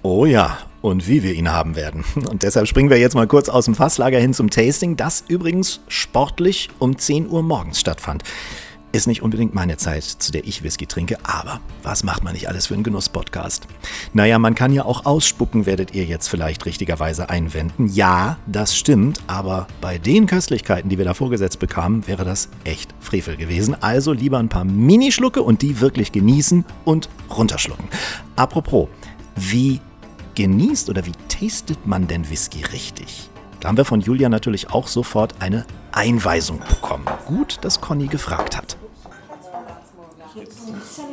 Oh 0.03 0.25
ja, 0.25 0.59
und 0.81 1.09
wie 1.09 1.23
wir 1.23 1.33
ihn 1.33 1.51
haben 1.51 1.75
werden. 1.75 2.05
Und 2.29 2.43
deshalb 2.43 2.67
springen 2.67 2.89
wir 2.89 2.97
jetzt 2.97 3.15
mal 3.15 3.27
kurz 3.27 3.49
aus 3.49 3.65
dem 3.65 3.75
Fasslager 3.75 4.17
hin 4.17 4.33
zum 4.33 4.49
Tasting, 4.49 4.95
das 4.95 5.25
übrigens 5.27 5.81
sportlich 5.89 6.69
um 6.79 6.97
10 6.97 7.29
Uhr 7.29 7.43
morgens 7.43 7.81
stattfand. 7.81 8.23
Ist 8.93 9.07
nicht 9.07 9.21
unbedingt 9.21 9.55
meine 9.55 9.77
Zeit, 9.77 10.03
zu 10.03 10.33
der 10.33 10.45
ich 10.45 10.63
Whisky 10.63 10.85
trinke, 10.85 11.17
aber 11.23 11.61
was 11.81 12.03
macht 12.03 12.25
man 12.25 12.33
nicht 12.33 12.49
alles 12.49 12.67
für 12.67 12.73
einen 12.73 12.83
Genuss-Podcast? 12.83 13.65
Naja, 14.13 14.37
man 14.37 14.53
kann 14.53 14.73
ja 14.73 14.83
auch 14.83 15.05
ausspucken, 15.05 15.65
werdet 15.65 15.95
ihr 15.95 16.03
jetzt 16.03 16.27
vielleicht 16.27 16.65
richtigerweise 16.65 17.29
einwenden. 17.29 17.87
Ja, 17.87 18.37
das 18.47 18.75
stimmt, 18.75 19.21
aber 19.27 19.67
bei 19.79 19.97
den 19.97 20.25
Köstlichkeiten, 20.25 20.89
die 20.89 20.97
wir 20.97 21.05
da 21.05 21.13
vorgesetzt 21.13 21.59
bekamen, 21.59 22.05
wäre 22.05 22.25
das 22.25 22.49
echt 22.65 22.93
Frevel 22.99 23.37
gewesen. 23.37 23.81
Also 23.81 24.11
lieber 24.11 24.39
ein 24.39 24.49
paar 24.49 24.65
Minischlucke 24.65 25.41
und 25.41 25.61
die 25.61 25.79
wirklich 25.79 26.11
genießen 26.11 26.65
und 26.83 27.07
runterschlucken. 27.29 27.87
Apropos, 28.35 28.89
wie 29.37 29.79
genießt 30.35 30.89
oder 30.89 31.05
wie 31.05 31.13
tastet 31.29 31.87
man 31.87 32.07
denn 32.07 32.29
Whisky 32.29 32.63
richtig? 32.73 33.30
Da 33.61 33.67
haben 33.67 33.77
wir 33.77 33.85
von 33.85 34.01
Julia 34.01 34.27
natürlich 34.27 34.71
auch 34.71 34.87
sofort 34.87 35.35
eine 35.39 35.65
Einweisung 35.91 36.59
bekommen. 36.67 37.05
Gut, 37.27 37.59
dass 37.61 37.79
Conny 37.79 38.07
gefragt 38.07 38.57
hat. 38.57 38.75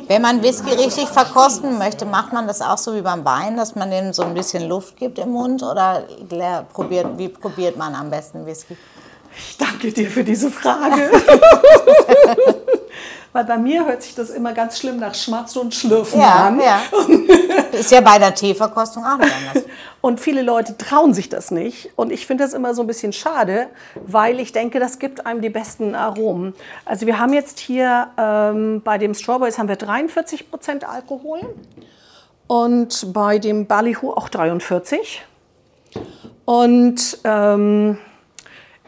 Wenn 0.07 0.23
man 0.23 0.41
Whisky 0.41 0.71
richtig 0.71 1.07
verkosten 1.09 1.77
möchte, 1.77 2.05
macht 2.05 2.33
man 2.33 2.47
das 2.47 2.61
auch 2.61 2.79
so 2.79 2.95
wie 2.95 3.01
beim 3.01 3.23
Wein, 3.23 3.55
dass 3.55 3.75
man 3.75 3.91
dem 3.91 4.13
so 4.13 4.23
ein 4.23 4.33
bisschen 4.33 4.67
Luft 4.67 4.97
gibt 4.97 5.19
im 5.19 5.29
Mund? 5.29 5.61
Oder 5.61 6.05
probiert, 6.73 7.17
wie 7.17 7.29
probiert 7.29 7.77
man 7.77 7.93
am 7.93 8.09
besten 8.09 8.43
Whisky? 8.47 8.75
Ich 9.37 9.57
danke 9.57 9.91
dir 9.91 10.09
für 10.09 10.23
diese 10.23 10.49
Frage. 10.49 11.11
Weil 13.31 13.45
bei 13.45 13.57
mir 13.57 13.85
hört 13.85 14.01
sich 14.01 14.15
das 14.15 14.29
immer 14.31 14.53
ganz 14.53 14.79
schlimm 14.79 14.97
nach 14.97 15.13
Schmatzen 15.13 15.61
und 15.61 15.75
Schlürfen 15.75 16.19
Ja, 16.19 16.47
an. 16.47 16.59
ja. 16.59 16.81
Ist 17.71 17.91
ja 17.91 18.01
bei 18.01 18.17
der 18.17 18.33
Teeverkostung 18.33 19.05
auch 19.05 19.17
nicht 19.17 19.31
anders. 19.31 19.63
Und 20.01 20.19
viele 20.19 20.41
Leute 20.41 20.77
trauen 20.77 21.13
sich 21.13 21.29
das 21.29 21.51
nicht. 21.51 21.91
Und 21.95 22.11
ich 22.11 22.25
finde 22.25 22.43
das 22.43 22.53
immer 22.53 22.73
so 22.73 22.81
ein 22.81 22.87
bisschen 22.87 23.13
schade, 23.13 23.67
weil 23.95 24.39
ich 24.39 24.51
denke, 24.51 24.79
das 24.79 24.97
gibt 24.97 25.25
einem 25.27 25.41
die 25.41 25.49
besten 25.49 25.93
Aromen. 25.93 26.53
Also 26.85 27.05
wir 27.05 27.19
haben 27.19 27.33
jetzt 27.33 27.59
hier 27.59 28.07
ähm, 28.17 28.81
bei 28.83 28.97
dem 28.97 29.13
Strawberries 29.13 29.59
haben 29.59 29.67
wir 29.67 29.75
43 29.75 30.49
Prozent 30.49 30.87
Alkohol 30.89 31.41
und 32.47 33.13
bei 33.13 33.37
dem 33.37 33.67
Ballyhoo 33.67 34.11
auch 34.11 34.29
43. 34.29 35.23
Und 36.45 37.19
ähm, 37.25 37.99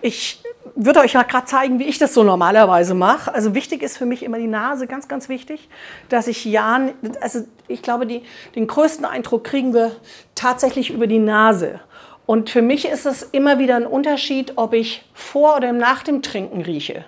ich 0.02 0.42
würde 0.76 1.02
euch 1.02 1.14
ja 1.14 1.24
gerade 1.24 1.46
zeigen, 1.46 1.80
wie 1.80 1.86
ich 1.86 1.98
das 1.98 2.14
so 2.14 2.24
normalerweise 2.24 2.94
mache. 2.94 3.34
Also 3.34 3.56
wichtig 3.56 3.82
ist 3.84 3.98
für 3.98 4.06
mich 4.06 4.24
immer 4.24 4.38
die 4.38 4.48
Nase, 4.48 4.88
ganz, 4.88 5.08
ganz 5.08 5.30
wichtig, 5.30 5.70
dass 6.10 6.28
ich 6.28 6.46
ja, 6.46 6.90
also 7.20 7.46
ich 7.68 7.82
glaube, 7.82 8.06
die, 8.06 8.24
den 8.56 8.68
größten 8.68 9.06
Eindruck 9.06 9.44
kriegen 9.44 9.74
wir 9.74 9.92
tatsächlich 10.36 10.90
über 10.92 11.08
die 11.08 11.20
Nase. 11.20 11.80
Und 12.26 12.50
für 12.50 12.62
mich 12.62 12.88
ist 12.88 13.06
es 13.06 13.24
immer 13.24 13.60
wieder 13.60 13.76
ein 13.76 13.86
Unterschied, 13.86 14.54
ob 14.56 14.74
ich 14.74 15.04
vor 15.14 15.58
oder 15.58 15.74
nach 15.74 16.04
dem 16.04 16.22
Trinken 16.22 16.62
rieche. 16.62 17.04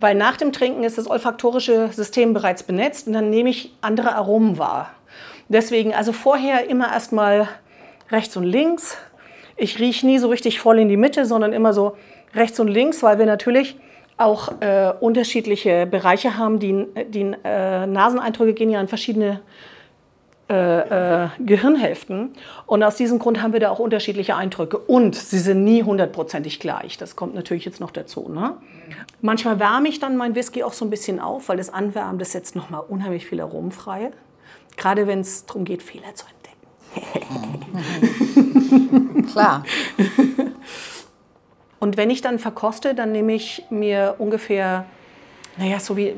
Weil 0.00 0.14
nach 0.14 0.36
dem 0.36 0.52
Trinken 0.52 0.84
ist 0.84 0.98
das 0.98 1.10
olfaktorische 1.10 1.90
System 1.92 2.34
bereits 2.34 2.62
benetzt 2.62 3.06
und 3.06 3.12
dann 3.12 3.30
nehme 3.30 3.50
ich 3.50 3.74
andere 3.80 4.14
Aromen 4.14 4.58
wahr. 4.58 4.90
Deswegen 5.48 5.94
also 5.94 6.12
vorher 6.12 6.68
immer 6.68 6.92
erstmal 6.92 7.48
rechts 8.10 8.36
und 8.36 8.44
links. 8.44 8.96
Ich 9.56 9.78
rieche 9.78 10.06
nie 10.06 10.18
so 10.18 10.28
richtig 10.28 10.60
voll 10.60 10.78
in 10.78 10.88
die 10.88 10.96
Mitte, 10.96 11.26
sondern 11.26 11.52
immer 11.52 11.72
so 11.72 11.96
rechts 12.34 12.60
und 12.60 12.68
links, 12.68 13.02
weil 13.02 13.18
wir 13.18 13.26
natürlich 13.26 13.76
auch 14.16 14.60
äh, 14.60 14.92
unterschiedliche 15.00 15.86
Bereiche 15.86 16.38
haben. 16.38 16.58
Die, 16.58 16.86
die 17.08 17.34
äh, 17.44 17.86
Naseneindrücke 17.86 18.54
gehen 18.54 18.70
ja 18.70 18.80
an 18.80 18.88
verschiedene 18.88 19.40
äh, 20.48 21.24
äh, 21.24 21.28
Gehirnhälften. 21.38 22.34
Und 22.66 22.82
aus 22.82 22.96
diesem 22.96 23.18
Grund 23.18 23.40
haben 23.42 23.54
wir 23.54 23.60
da 23.60 23.70
auch 23.70 23.78
unterschiedliche 23.78 24.36
Eindrücke. 24.36 24.76
Und 24.76 25.14
sie 25.14 25.38
sind 25.38 25.64
nie 25.64 25.82
hundertprozentig 25.82 26.60
gleich. 26.60 26.98
Das 26.98 27.16
kommt 27.16 27.34
natürlich 27.34 27.64
jetzt 27.64 27.80
noch 27.80 27.90
dazu. 27.90 28.28
Ne? 28.28 28.54
Manchmal 29.22 29.58
wärme 29.58 29.88
ich 29.88 30.00
dann 30.00 30.18
mein 30.18 30.34
Whisky 30.34 30.62
auch 30.62 30.74
so 30.74 30.84
ein 30.84 30.90
bisschen 30.90 31.18
auf, 31.18 31.48
weil 31.48 31.56
das 31.56 31.70
Anwärmen, 31.70 32.18
das 32.18 32.32
setzt 32.32 32.56
nochmal 32.56 32.82
unheimlich 32.86 33.26
viel 33.26 33.40
Aromen 33.40 33.72
frei. 33.72 34.12
Gerade 34.76 35.06
wenn 35.06 35.20
es 35.20 35.46
darum 35.46 35.64
geht, 35.64 35.82
Fehler 35.82 36.14
zu 36.14 36.26
entdecken. 36.26 36.44
Klar. 39.32 39.64
Und 41.84 41.98
wenn 41.98 42.08
ich 42.08 42.22
dann 42.22 42.38
verkoste, 42.38 42.94
dann 42.94 43.12
nehme 43.12 43.34
ich 43.34 43.62
mir 43.68 44.14
ungefähr, 44.16 44.86
naja, 45.58 45.78
so 45.78 45.98
wie, 45.98 46.14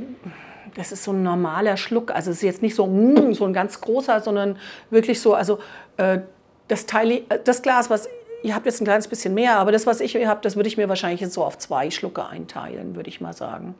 das 0.77 0.93
ist 0.93 1.03
so 1.03 1.11
ein 1.11 1.25
normaler 1.25 1.77
Schluck. 1.77 2.15
Also 2.15 2.31
es 2.31 2.37
ist 2.37 2.43
jetzt 2.45 2.63
nicht 2.63 2.77
so, 2.77 2.87
mm, 2.87 3.35
so 3.35 3.47
ein 3.47 3.53
ganz 3.53 3.81
großer, 3.81 4.21
sondern 4.21 4.61
wirklich 4.91 5.21
so, 5.21 5.35
also 5.35 5.59
äh, 5.97 6.21
das, 6.69 6.87
Teil, 6.87 7.11
äh, 7.11 7.23
das 7.43 7.63
Glas, 7.63 7.91
was 7.91 8.09
ihr 8.45 8.55
habt 8.55 8.65
jetzt 8.65 8.81
ein 8.81 8.85
kleines 8.85 9.09
bisschen 9.09 9.35
mehr, 9.35 9.57
aber 9.57 9.73
das, 9.73 9.89
was 9.89 10.01
ich 10.01 10.15
habe, 10.25 10.39
das 10.41 10.55
würde 10.55 10.69
ich 10.69 10.77
mir 10.77 10.89
wahrscheinlich 10.89 11.21
jetzt 11.21 11.35
so 11.35 11.43
auf 11.43 11.59
zwei 11.59 11.91
Schlucke 11.91 12.25
einteilen, 12.25 12.95
würde 12.95 13.09
ich 13.09 13.21
mal 13.21 13.33
sagen. 13.33 13.75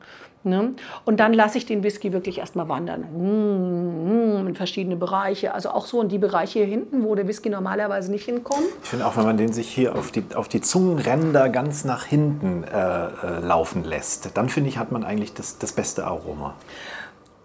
Ne? 0.47 0.73
Und 1.05 1.19
dann 1.19 1.33
lasse 1.33 1.57
ich 1.57 1.65
den 1.65 1.83
Whisky 1.83 2.13
wirklich 2.13 2.39
erstmal 2.39 2.69
wandern. 2.69 3.01
Mm, 3.01 4.43
mm, 4.43 4.47
in 4.47 4.55
verschiedene 4.55 4.95
Bereiche. 4.95 5.53
Also 5.53 5.69
auch 5.69 5.85
so 5.85 6.01
in 6.01 6.09
die 6.09 6.17
Bereiche 6.17 6.59
hier 6.59 6.67
hinten, 6.67 7.03
wo 7.03 7.15
der 7.15 7.27
Whisky 7.27 7.49
normalerweise 7.49 8.11
nicht 8.11 8.25
hinkommt. 8.25 8.63
Ich 8.83 8.89
finde 8.89 9.05
auch, 9.05 9.17
wenn 9.17 9.25
man 9.25 9.37
den 9.37 9.53
sich 9.53 9.67
hier 9.67 9.95
auf 9.95 10.11
die, 10.11 10.23
auf 10.35 10.47
die 10.47 10.61
Zungenränder 10.61 11.49
ganz 11.49 11.83
nach 11.85 12.05
hinten 12.05 12.63
äh, 12.63 13.07
äh, 13.07 13.39
laufen 13.41 13.83
lässt, 13.83 14.31
dann 14.35 14.49
finde 14.49 14.69
ich, 14.69 14.77
hat 14.77 14.91
man 14.91 15.03
eigentlich 15.03 15.33
das, 15.33 15.57
das 15.57 15.73
beste 15.73 16.05
Aroma. 16.05 16.55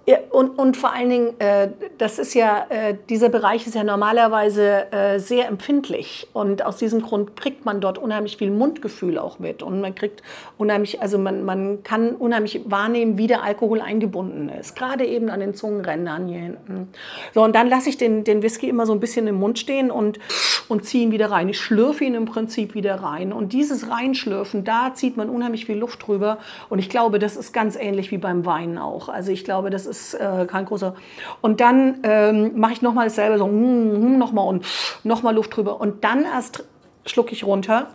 Ja, 0.05 0.17
und, 0.31 0.59
und 0.59 0.77
vor 0.77 0.93
allen 0.93 1.11
Dingen, 1.11 1.41
äh, 1.41 1.69
das 1.99 2.19
ist 2.19 2.35
ja, 2.35 2.67
äh, 2.71 2.97
dieser 3.09 3.29
Bereich 3.29 3.69
ist 3.69 3.77
ja 3.77 3.85
normalerweise 3.85 4.93
äh, 4.93 5.21
sehr 5.21 5.47
empfindlich. 5.47 6.27
Und 6.33 6.65
aus 6.65 6.77
diesem 6.77 7.03
Grund 7.03 7.37
kriegt 7.37 7.65
man 7.65 7.81
dort 7.81 7.99
unheimlich 7.99 8.37
viel 8.37 8.51
Mundgefühl 8.51 9.17
auch 9.17 9.39
mit. 9.39 9.63
Und 9.63 9.81
man 9.81 9.95
kriegt 9.95 10.25
unheimlich, 10.59 11.01
also 11.01 11.19
man, 11.19 11.45
man 11.45 11.85
kann 11.85 12.17
unheimlich 12.17 12.63
wahrnehmen, 12.65 13.17
wie 13.17 13.29
der 13.29 13.45
Alkohol 13.45 13.81
eingebunden 13.81 14.49
ist. 14.49 14.75
Gerade 14.75 15.07
eben 15.07 15.31
an 15.31 15.39
den 15.39 15.55
Zungenrändern 15.55 16.27
hier 16.27 16.41
hinten. 16.41 16.89
So, 17.33 17.45
und 17.45 17.55
dann 17.55 17.69
lasse 17.69 17.89
ich 17.89 17.97
den, 17.97 18.25
den 18.25 18.43
Whisky 18.43 18.69
immer 18.69 18.87
so 18.87 18.93
ein 18.93 19.01
bisschen 19.01 19.29
im 19.29 19.37
Mund 19.37 19.61
stehen 19.61 19.93
und, 19.93 20.19
und 20.67 20.85
ziehe 20.85 21.05
ihn 21.05 21.13
wieder 21.13 21.31
rein. 21.31 21.49
Ich 21.49 21.61
schlürfe 21.61 22.05
ihn 22.05 22.15
im 22.15 22.25
Prinzip 22.25 22.75
wieder 22.75 22.97
rein. 22.97 23.33
Und 23.33 23.53
dieses 23.53 23.89
Reinschlürfen, 23.89 24.65
da 24.65 24.95
zieht 24.95 25.17
man 25.17 25.31
unheimlich 25.31 25.67
viel 25.67 25.79
Luft 25.79 26.09
drüber. 26.09 26.39
Und 26.69 26.81
ich 26.81 26.89
glaube, 26.89 27.21
das 27.21 27.37
ist 27.37 27.53
ganz 27.53 27.77
ähnlich 27.77 28.11
wie 28.11 28.19
beim 28.19 28.45
Wein 28.45 28.79
auch. 28.79 29.09
Also 29.09 29.31
ich 29.31 29.45
glaube, 29.45 29.71
das 29.71 29.87
ist 29.87 29.92
äh, 30.15 30.47
kein 30.47 30.65
großer. 30.65 30.95
Und 31.41 31.61
dann 31.61 32.01
ähm, 32.03 32.53
mache 32.59 32.73
ich 32.73 32.83
nochmal 32.83 33.07
dasselbe, 33.07 33.39
so 33.39 33.47
mm, 33.47 34.15
mm, 34.15 34.19
nochmal 34.19 34.47
und 34.47 34.67
nochmal 35.05 35.35
Luft 35.35 35.57
drüber. 35.57 35.81
Und 35.81 36.05
dann 36.05 36.25
erst 36.25 36.65
schlucke 37.07 37.33
ich 37.33 37.45
runter. 37.45 37.89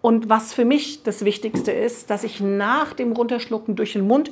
Und 0.00 0.28
was 0.28 0.52
für 0.52 0.64
mich 0.64 1.02
das 1.02 1.24
Wichtigste 1.24 1.72
ist, 1.72 2.10
dass 2.10 2.22
ich 2.22 2.40
nach 2.40 2.92
dem 2.92 3.12
Runterschlucken 3.12 3.74
durch 3.74 3.94
den 3.94 4.06
Mund 4.06 4.30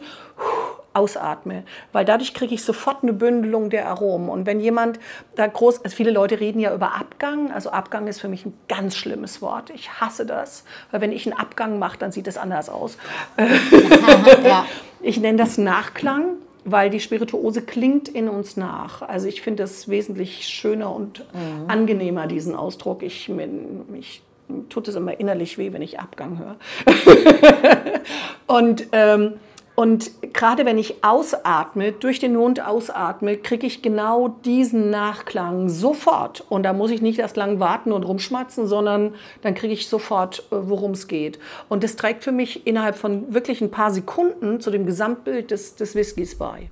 ausatme, 0.92 1.64
weil 1.90 2.04
dadurch 2.04 2.34
kriege 2.34 2.54
ich 2.54 2.62
sofort 2.62 3.02
eine 3.02 3.12
Bündelung 3.12 3.68
der 3.68 3.88
Aromen. 3.88 4.28
Und 4.28 4.46
wenn 4.46 4.60
jemand 4.60 5.00
da 5.34 5.48
groß, 5.48 5.84
also 5.84 5.96
viele 5.96 6.12
Leute 6.12 6.38
reden 6.38 6.60
ja 6.60 6.72
über 6.72 6.94
Abgang, 6.94 7.50
also 7.50 7.70
Abgang 7.70 8.06
ist 8.06 8.20
für 8.20 8.28
mich 8.28 8.46
ein 8.46 8.54
ganz 8.68 8.96
schlimmes 8.96 9.42
Wort. 9.42 9.70
Ich 9.70 10.00
hasse 10.00 10.24
das, 10.24 10.64
weil 10.92 11.00
wenn 11.00 11.10
ich 11.10 11.26
einen 11.26 11.36
Abgang 11.36 11.80
mache, 11.80 11.98
dann 11.98 12.12
sieht 12.12 12.28
es 12.28 12.38
anders 12.38 12.68
aus. 12.68 12.96
Ich 15.06 15.20
nenne 15.20 15.36
das 15.36 15.58
Nachklang, 15.58 16.38
weil 16.64 16.90
die 16.90 17.00
Spirituose 17.00 17.62
klingt 17.62 18.08
in 18.08 18.28
uns 18.28 18.56
nach. 18.56 19.02
Also 19.02 19.28
ich 19.28 19.42
finde 19.42 19.62
es 19.62 19.88
wesentlich 19.88 20.46
schöner 20.46 20.94
und 20.94 21.24
angenehmer, 21.68 22.26
diesen 22.26 22.54
Ausdruck. 22.54 23.02
Ich, 23.02 23.30
ich 23.98 24.22
tut 24.68 24.88
es 24.88 24.94
immer 24.94 25.18
innerlich 25.20 25.58
weh, 25.58 25.72
wenn 25.72 25.82
ich 25.82 26.00
Abgang 26.00 26.38
höre. 26.38 26.56
und 28.46 28.86
ähm, 28.92 29.34
und 29.76 30.32
gerade 30.32 30.66
wenn 30.66 30.78
ich 30.78 31.02
ausatme, 31.02 31.90
durch 31.92 32.20
den 32.20 32.36
Mund 32.36 32.64
ausatme, 32.64 33.36
kriege 33.36 33.66
ich 33.66 33.82
genau 33.82 34.28
diesen 34.44 34.90
Nachklang 34.90 35.68
sofort. 35.68 36.44
Und 36.48 36.62
da 36.62 36.72
muss 36.72 36.92
ich 36.92 37.02
nicht 37.02 37.18
erst 37.18 37.36
lang 37.36 37.58
warten 37.58 37.90
und 37.90 38.04
rumschmatzen, 38.04 38.68
sondern 38.68 39.14
dann 39.42 39.54
kriege 39.54 39.72
ich 39.72 39.88
sofort, 39.88 40.44
äh, 40.50 40.56
worum 40.60 40.92
es 40.92 41.08
geht. 41.08 41.40
Und 41.68 41.82
das 41.82 41.96
trägt 41.96 42.22
für 42.22 42.32
mich 42.32 42.66
innerhalb 42.66 42.94
von 42.94 43.34
wirklich 43.34 43.60
ein 43.60 43.70
paar 43.72 43.90
Sekunden 43.90 44.60
zu 44.60 44.70
dem 44.70 44.86
Gesamtbild 44.86 45.50
des, 45.50 45.74
des 45.74 45.96
Whiskys 45.96 46.38
bei. 46.38 46.70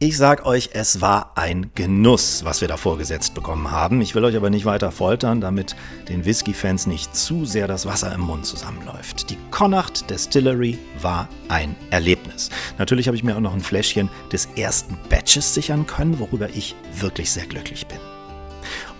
Ich 0.00 0.16
sag 0.16 0.46
euch, 0.46 0.70
es 0.74 1.00
war 1.00 1.32
ein 1.34 1.72
Genuss, 1.74 2.44
was 2.44 2.60
wir 2.60 2.68
da 2.68 2.76
vorgesetzt 2.76 3.34
bekommen 3.34 3.72
haben. 3.72 4.00
Ich 4.00 4.14
will 4.14 4.24
euch 4.24 4.36
aber 4.36 4.48
nicht 4.48 4.64
weiter 4.64 4.92
foltern, 4.92 5.40
damit 5.40 5.74
den 6.08 6.24
Whisky-Fans 6.24 6.86
nicht 6.86 7.16
zu 7.16 7.44
sehr 7.44 7.66
das 7.66 7.84
Wasser 7.84 8.14
im 8.14 8.20
Mund 8.20 8.46
zusammenläuft. 8.46 9.28
Die 9.28 9.36
Connacht 9.50 10.08
Distillery 10.08 10.78
war 11.02 11.28
ein 11.48 11.74
Erlebnis. 11.90 12.48
Natürlich 12.78 13.08
habe 13.08 13.16
ich 13.16 13.24
mir 13.24 13.34
auch 13.34 13.40
noch 13.40 13.54
ein 13.54 13.60
Fläschchen 13.60 14.08
des 14.32 14.46
ersten 14.54 14.96
Batches 15.08 15.52
sichern 15.52 15.84
können, 15.84 16.20
worüber 16.20 16.48
ich 16.48 16.76
wirklich 17.00 17.32
sehr 17.32 17.46
glücklich 17.46 17.88
bin. 17.88 17.98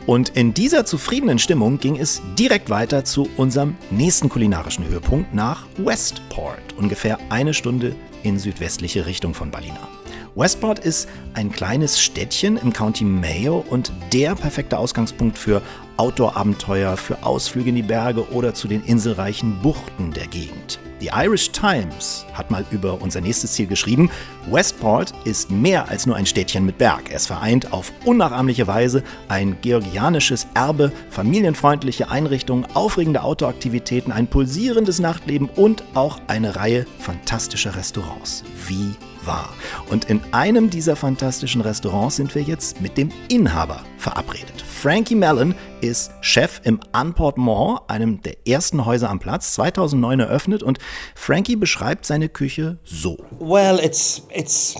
Und 0.04 0.30
in 0.30 0.52
dieser 0.52 0.84
zufriedenen 0.84 1.38
Stimmung 1.38 1.78
ging 1.78 1.96
es 1.96 2.22
direkt 2.36 2.70
weiter 2.70 3.04
zu 3.04 3.28
unserem 3.36 3.76
nächsten 3.92 4.28
kulinarischen 4.28 4.84
Höhepunkt 4.88 5.32
nach 5.32 5.64
Westport, 5.76 6.72
ungefähr 6.76 7.20
eine 7.28 7.54
Stunde 7.54 7.94
in 8.24 8.36
südwestliche 8.36 9.06
Richtung 9.06 9.32
von 9.32 9.52
Ballina. 9.52 9.97
Westport 10.38 10.78
ist 10.78 11.08
ein 11.34 11.50
kleines 11.50 12.00
Städtchen 12.00 12.58
im 12.58 12.72
County 12.72 13.02
Mayo 13.02 13.64
und 13.70 13.90
der 14.12 14.36
perfekte 14.36 14.78
Ausgangspunkt 14.78 15.36
für 15.36 15.60
Outdoor-Abenteuer, 15.96 16.96
für 16.96 17.24
Ausflüge 17.24 17.70
in 17.70 17.74
die 17.74 17.82
Berge 17.82 18.24
oder 18.30 18.54
zu 18.54 18.68
den 18.68 18.84
inselreichen 18.84 19.60
Buchten 19.62 20.12
der 20.12 20.28
Gegend. 20.28 20.78
Die 21.00 21.08
Irish 21.08 21.50
Times 21.50 22.24
hat 22.34 22.52
mal 22.52 22.64
über 22.70 23.02
unser 23.02 23.20
nächstes 23.20 23.54
Ziel 23.54 23.66
geschrieben, 23.66 24.12
Westport 24.48 25.12
ist 25.24 25.50
mehr 25.50 25.88
als 25.88 26.06
nur 26.06 26.14
ein 26.14 26.26
Städtchen 26.26 26.64
mit 26.64 26.78
Berg. 26.78 27.10
Es 27.10 27.26
vereint 27.26 27.72
auf 27.72 27.92
unnachahmliche 28.04 28.68
Weise 28.68 29.02
ein 29.26 29.56
georgianisches 29.60 30.46
Erbe, 30.54 30.92
familienfreundliche 31.10 32.10
Einrichtungen, 32.10 32.64
aufregende 32.74 33.24
Outdoor-Aktivitäten, 33.24 34.12
ein 34.12 34.28
pulsierendes 34.28 35.00
Nachtleben 35.00 35.48
und 35.48 35.82
auch 35.94 36.20
eine 36.28 36.54
Reihe 36.54 36.86
fantastischer 37.00 37.74
Restaurants. 37.74 38.44
Wie 38.68 38.94
wahr. 39.28 39.54
Und 39.88 40.06
in 40.06 40.20
einem 40.32 40.70
dieser 40.70 40.96
fantastischen 40.96 41.60
Restaurants 41.60 42.16
sind 42.16 42.34
wir 42.34 42.42
jetzt 42.42 42.80
mit 42.80 42.98
dem 42.98 43.10
Inhaber 43.28 43.84
verabredet. 43.96 44.64
Frankie 44.66 45.14
Mellon 45.14 45.54
ist 45.80 46.10
Chef 46.20 46.60
im 46.64 46.80
Unport 46.92 47.38
Mall, 47.38 47.78
einem 47.86 48.22
der 48.22 48.36
ersten 48.46 48.84
Häuser 48.84 49.10
am 49.10 49.20
Platz, 49.20 49.52
2009 49.54 50.20
eröffnet 50.20 50.62
und 50.62 50.78
Frankie 51.14 51.56
beschreibt 51.56 52.06
seine 52.06 52.28
Küche 52.28 52.78
so. 52.82 53.18
Well, 53.38 53.78
it's 53.78 54.22
it's 54.30 54.74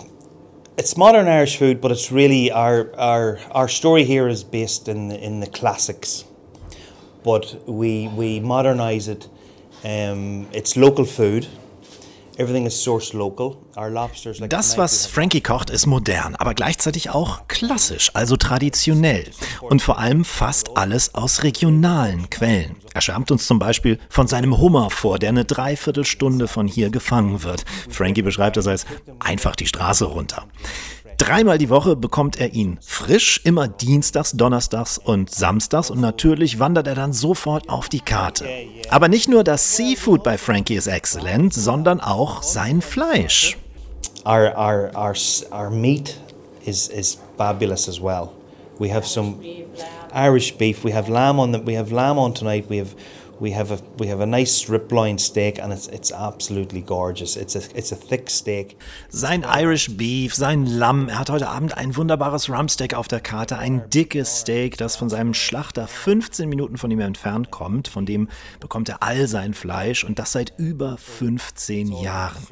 it's 0.76 0.96
modern 0.96 1.26
Irish 1.26 1.58
food, 1.58 1.80
but 1.80 1.90
it's 1.90 2.12
really 2.12 2.52
our 2.52 2.90
our 2.96 3.38
our 3.54 3.68
story 3.68 4.04
here 4.04 4.28
is 4.28 4.44
based 4.44 4.88
in 4.88 5.10
the, 5.10 5.16
in 5.16 5.40
the 5.40 5.50
classics, 5.50 6.24
but 7.22 7.56
we 7.66 8.08
we 8.16 8.40
modernize 8.40 9.08
it. 9.08 9.28
Um, 9.84 10.46
it's 10.52 10.76
local 10.76 11.04
food. 11.04 11.46
Das, 14.48 14.78
was 14.78 15.06
Frankie 15.06 15.40
kocht, 15.40 15.70
ist 15.70 15.86
modern, 15.86 16.36
aber 16.36 16.54
gleichzeitig 16.54 17.10
auch 17.10 17.48
klassisch, 17.48 18.12
also 18.14 18.36
traditionell. 18.36 19.24
Und 19.60 19.82
vor 19.82 19.98
allem 19.98 20.24
fast 20.24 20.76
alles 20.76 21.14
aus 21.16 21.42
regionalen 21.42 22.30
Quellen. 22.30 22.76
Er 22.94 23.00
schwärmt 23.00 23.30
uns 23.30 23.46
zum 23.46 23.58
Beispiel 23.58 23.98
von 24.08 24.28
seinem 24.28 24.58
Hummer 24.58 24.90
vor, 24.90 25.18
der 25.18 25.30
eine 25.30 25.44
Dreiviertelstunde 25.44 26.46
von 26.46 26.68
hier 26.68 26.90
gefangen 26.90 27.42
wird. 27.42 27.64
Frankie 27.90 28.22
beschreibt 28.22 28.56
das 28.56 28.68
als 28.68 28.86
einfach 29.18 29.56
die 29.56 29.66
Straße 29.66 30.04
runter. 30.04 30.46
Dreimal 31.18 31.58
die 31.58 31.68
Woche 31.68 31.96
bekommt 31.96 32.40
er 32.40 32.54
ihn 32.54 32.78
frisch, 32.80 33.40
immer 33.44 33.68
dienstags, 33.68 34.32
donnerstags 34.32 34.98
und 34.98 35.30
samstags 35.30 35.90
und 35.90 36.00
natürlich 36.00 36.58
wandert 36.58 36.86
er 36.86 36.94
dann 36.94 37.12
sofort 37.12 37.68
auf 37.68 37.88
die 37.88 38.00
Karte. 38.00 38.46
Aber 38.88 39.08
nicht 39.08 39.28
nur 39.28 39.44
das 39.44 39.76
Seafood 39.76 40.22
bei 40.22 40.38
Frankie 40.38 40.76
ist 40.76 40.86
exzellent, 40.86 41.52
sondern 41.52 42.00
auch 42.00 42.42
sein 42.42 42.80
Fleisch. 42.80 43.56
our 44.24 44.54
our 44.56 44.90
our 44.94 45.14
our 45.52 45.70
meat 45.70 46.20
is 46.64 46.88
is 46.88 47.18
fabulous 47.36 47.88
as 47.88 48.00
well. 48.00 48.32
We 48.78 48.88
have 48.88 49.06
some 49.06 49.38
Irish 50.12 50.56
beef. 50.56 50.84
We 50.84 50.92
have 50.92 51.08
lamb 51.08 51.40
on 51.40 51.52
the, 51.52 51.58
We 51.60 51.74
have 51.74 51.90
lamb 51.92 52.18
on 52.18 52.34
tonight. 52.34 52.68
We 52.68 52.78
have 52.78 52.94
we 53.40 53.54
have 53.54 53.72
a 53.72 53.78
we 53.98 54.08
have 54.08 54.20
a 54.20 54.26
nice 54.26 54.68
loin 54.68 55.18
steak, 55.18 55.58
and 55.58 55.72
it's 55.72 55.86
it's 55.88 56.12
absolutely 56.12 56.82
gorgeous. 56.82 57.36
It's 57.36 57.54
a 57.56 57.62
it's 57.74 57.92
a 57.92 57.96
thick 57.96 58.30
steak. 58.30 58.76
Sein 59.08 59.44
Irish 59.44 59.96
Beef, 59.96 60.34
sein 60.34 60.66
Lamm. 60.66 61.08
Er 61.08 61.18
hat 61.18 61.30
heute 61.30 61.48
Abend 61.48 61.76
ein 61.76 61.96
wunderbares 61.96 62.48
Rumpsteak 62.50 62.94
auf 62.94 63.08
der 63.08 63.20
Karte. 63.20 63.58
Ein 63.58 63.88
dickes 63.90 64.40
Steak, 64.40 64.76
das 64.76 64.96
von 64.96 65.08
seinem 65.08 65.34
Schlachter 65.34 65.86
15 65.86 66.48
Minuten 66.48 66.78
von 66.78 66.90
ihm 66.90 67.00
entfernt 67.00 67.50
kommt. 67.50 67.88
Von 67.88 68.06
dem 68.06 68.28
bekommt 68.60 68.88
er 68.88 69.02
all 69.02 69.26
sein 69.26 69.54
Fleisch 69.54 70.04
und 70.04 70.18
das 70.18 70.32
seit 70.32 70.52
über 70.58 70.96
15 70.96 71.92
Jahren. 71.92 72.46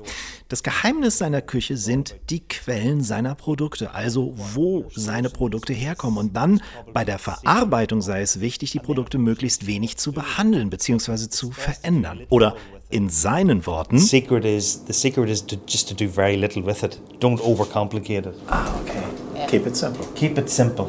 Das 0.49 0.63
Geheimnis 0.63 1.19
seiner 1.19 1.43
Küche 1.43 1.77
sind 1.77 2.15
die 2.31 2.39
Quellen 2.39 3.03
seiner 3.03 3.35
Produkte, 3.35 3.95
also 3.95 4.33
wo 4.37 4.85
seine 4.95 5.29
Produkte 5.29 5.73
herkommen. 5.73 6.19
Und 6.19 6.37
dann 6.37 6.63
bei 6.93 7.05
der 7.05 7.19
Verarbeitung 7.19 8.01
sei 8.01 8.21
es 8.21 8.41
wichtig, 8.41 8.71
die 8.71 8.79
Produkte 8.79 9.19
möglichst 9.19 9.67
wenig 9.67 9.97
zu 9.97 10.13
behandeln 10.13 10.71
bzw. 10.71 11.29
zu 11.29 11.51
verändern. 11.51 12.21
Oder 12.29 12.55
in 12.91 13.09
seinen 13.09 13.67
Worten. 13.67 13.99
Secret 13.99 14.45
is 14.45 14.83
the 14.87 14.93
secret 14.93 15.29
is 15.29 15.45
to 15.45 15.57
just 15.67 15.89
to 15.89 15.97
do 15.97 16.09
very 16.09 16.37
little 16.37 16.65
with 16.65 16.85
it. 16.85 17.01
Don't 17.19 17.41
overcomplicate 17.41 18.29
it. 18.29 18.35
Ah, 18.47 18.73
okay. 18.83 19.06
Keep 19.47 19.67
it 19.67 19.77
simple. 19.77 20.05
Keep 20.15 20.39
it 20.39 20.51
simple. 20.51 20.89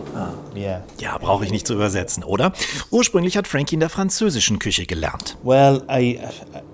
Yeah. 0.56 0.82
Ja, 1.00 1.18
brauche 1.18 1.46
ich 1.46 1.52
nicht 1.52 1.68
zu 1.68 1.74
übersetzen, 1.74 2.24
oder? 2.24 2.54
Ursprünglich 2.90 3.38
hat 3.38 3.48
Frankie 3.48 3.76
in 3.76 3.80
der 3.80 3.90
französischen 3.90 4.58
Küche 4.58 4.86
gelernt. 4.86 5.38
Well, 5.44 5.84
I 5.90 6.20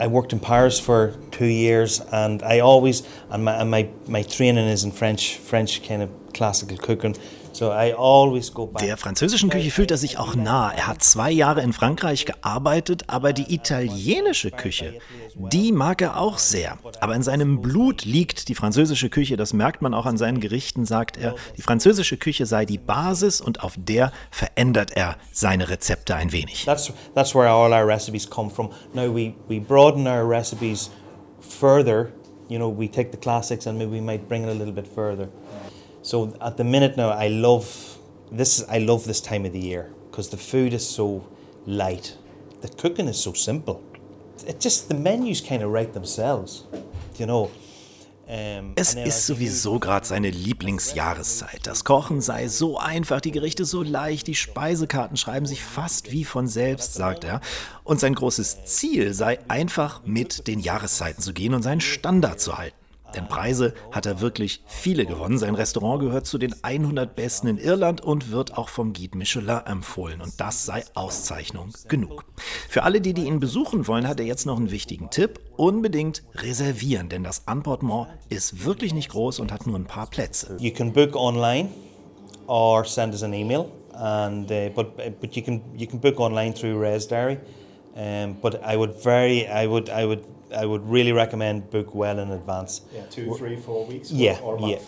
I 0.01 0.09
worked 0.09 0.31
in 0.31 0.39
Paris 0.39 0.79
for 0.79 1.13
two 1.31 1.45
years, 1.45 2.01
and 2.11 2.41
I 2.41 2.61
always 2.61 3.03
and 3.29 3.43
my 3.43 3.51
and 3.51 3.69
my, 3.69 3.89
my 4.07 4.23
training 4.23 4.67
is 4.67 4.83
in 4.83 4.91
French 4.91 5.39
French 5.45 5.81
kind 5.85 6.01
of 6.01 6.09
classical 6.33 6.77
cooking. 6.77 7.15
So 7.53 7.71
I 7.71 7.93
always 7.93 8.51
go 8.51 8.65
back. 8.65 8.81
Der 8.81 8.97
französischen 8.97 9.51
Küche 9.51 9.69
fühlt 9.69 9.91
er 9.91 9.97
sich 9.97 10.17
auch 10.17 10.35
nah. 10.35 10.71
Er 10.71 10.87
hat 10.87 11.03
zwei 11.03 11.29
Jahre 11.29 11.61
in 11.61 11.71
Frankreich 11.71 12.25
gearbeitet, 12.25 13.03
aber 13.07 13.31
die 13.31 13.53
italienische 13.53 14.49
Küche, 14.49 14.95
die 15.35 15.71
mag 15.71 16.01
er 16.01 16.19
auch 16.19 16.39
sehr. 16.39 16.79
Aber 16.99 17.13
in 17.13 17.21
seinem 17.21 17.61
Blut 17.61 18.05
liegt 18.05 18.49
die 18.49 18.55
französische 18.55 19.09
Küche, 19.09 19.37
das 19.37 19.53
merkt 19.53 19.83
man 19.83 19.93
auch 19.93 20.07
an 20.07 20.17
seinen 20.17 20.39
Gerichten, 20.39 20.85
sagt 20.85 21.15
er. 21.17 21.35
Die 21.55 21.61
französische 21.61 22.17
Küche 22.17 22.47
sei 22.47 22.65
die 22.65 22.79
Basis 22.79 23.39
und 23.39 23.63
auf 23.63 23.75
der 23.77 24.11
verändert 24.31 24.97
er 24.97 25.17
seine 25.31 25.69
Rezepte 25.69 26.15
ein 26.15 26.31
wenig. 26.31 26.65
That's 26.65 26.91
that's 27.13 27.35
where 27.35 27.49
all 27.49 27.71
our 27.71 27.85
recipes 27.85 28.27
come 28.27 28.49
from. 28.49 28.71
Now 28.93 29.13
we 29.13 29.35
we 29.47 29.59
broaden 29.59 30.07
our 30.07 30.27
recipes 30.27 30.89
further. 31.39 32.11
You 32.49 32.57
know, 32.57 32.75
we 32.75 32.87
take 32.89 33.11
the 33.11 33.17
classics 33.17 33.67
and 33.67 33.77
maybe 33.77 33.91
we 33.91 34.01
might 34.01 34.27
bring 34.27 34.43
it 34.43 34.49
a 34.49 34.53
little 34.53 34.73
bit 34.73 34.87
further. 34.87 35.29
So 36.03 36.33
at 36.41 36.57
the 36.57 36.65
minute 36.65 36.97
now, 36.97 37.11
I 37.11 37.29
love 37.29 37.65
this. 38.29 38.65
I 38.69 38.79
love 38.79 39.05
this 39.05 39.21
time 39.21 39.45
of 39.45 39.53
the 39.53 39.59
year 39.59 39.89
because 40.11 40.29
the 40.29 40.37
food 40.37 40.73
is 40.73 40.85
so 40.85 41.23
light, 41.65 42.17
the 42.61 42.67
cooking 42.67 43.07
is 43.07 43.17
so 43.17 43.33
simple. 43.33 43.81
It 44.45 44.59
just 44.59 44.89
the 44.89 44.95
menus 44.95 45.39
kind 45.39 45.63
of 45.63 45.71
write 45.71 45.93
themselves, 45.93 46.65
you 47.17 47.25
know. 47.25 47.49
Es 48.75 48.95
ist 48.95 49.27
sowieso 49.27 49.79
gerade 49.79 50.05
seine 50.05 50.29
Lieblingsjahreszeit. 50.29 51.67
Das 51.67 51.83
Kochen 51.83 52.21
sei 52.21 52.47
so 52.47 52.77
einfach, 52.77 53.19
die 53.19 53.31
Gerichte 53.31 53.65
so 53.65 53.83
leicht, 53.83 54.27
die 54.27 54.35
Speisekarten 54.35 55.17
schreiben 55.17 55.45
sich 55.45 55.61
fast 55.61 56.11
wie 56.11 56.23
von 56.23 56.47
selbst, 56.47 56.93
sagt 56.93 57.25
er. 57.25 57.41
Und 57.83 57.99
sein 57.99 58.15
großes 58.15 58.63
Ziel 58.63 59.13
sei 59.13 59.39
einfach 59.49 60.01
mit 60.05 60.47
den 60.47 60.59
Jahreszeiten 60.59 61.21
zu 61.21 61.33
gehen 61.33 61.53
und 61.53 61.63
seinen 61.63 61.81
Standard 61.81 62.39
zu 62.39 62.57
halten. 62.57 62.77
Denn 63.15 63.27
Preise 63.27 63.73
hat 63.91 64.05
er 64.05 64.21
wirklich 64.21 64.63
viele 64.65 65.05
gewonnen. 65.05 65.37
Sein 65.37 65.55
Restaurant 65.55 66.01
gehört 66.01 66.25
zu 66.25 66.37
den 66.37 66.55
100 66.63 67.15
besten 67.15 67.47
in 67.47 67.57
Irland 67.57 68.01
und 68.01 68.31
wird 68.31 68.57
auch 68.57 68.69
vom 68.69 68.93
Guide 68.93 69.17
Michelin 69.17 69.61
empfohlen. 69.65 70.21
Und 70.21 70.39
das 70.39 70.65
sei 70.65 70.83
Auszeichnung 70.93 71.73
genug. 71.87 72.25
Für 72.69 72.83
alle, 72.83 73.01
die, 73.01 73.13
die 73.13 73.25
ihn 73.25 73.39
besuchen 73.39 73.87
wollen, 73.87 74.07
hat 74.07 74.19
er 74.19 74.25
jetzt 74.25 74.45
noch 74.45 74.57
einen 74.57 74.71
wichtigen 74.71 75.09
Tipp. 75.09 75.39
Unbedingt 75.55 76.23
reservieren, 76.35 77.09
denn 77.09 77.23
das 77.23 77.47
Anportement 77.47 78.07
ist 78.29 78.65
wirklich 78.65 78.93
nicht 78.93 79.09
groß 79.09 79.39
und 79.39 79.51
hat 79.51 79.67
nur 79.67 79.77
ein 79.77 79.85
paar 79.85 80.07
Plätze. 80.07 80.57
You 80.59 80.71
can 80.71 80.91
book 80.91 81.15
online 81.15 81.69
or 82.47 82.85
send 82.85 83.13
us 83.13 83.23
an 83.23 83.33
email, 83.33 83.69
and 83.93 84.49
uh, 84.51 84.69
but 84.75 84.95
but 85.21 85.35
you 85.35 85.43
can 85.43 85.61
you 85.75 85.87
can 85.87 85.99
book 85.99 86.19
online 86.19 86.53
through 86.53 86.79
Res 86.79 87.07
Diary. 87.07 87.37
Um, 87.95 88.35
but 88.41 88.55
I 88.63 88.75
would 88.75 88.95
very 89.03 89.47
I 89.47 89.67
would 89.67 89.89
I 89.89 90.05
would 90.05 90.23
I 90.53 90.65
would 90.65 90.83
really 90.89 91.11
recommend 91.11 91.69
book 91.69 91.93
well 91.95 92.19
in 92.19 92.31
advance. 92.31 92.81
Yeah, 92.93 93.01
two, 93.09 93.35
three, 93.35 93.55
four 93.55 93.85
weeks 93.85 94.11
Yeah, 94.11 94.37
yeah. 94.59 94.79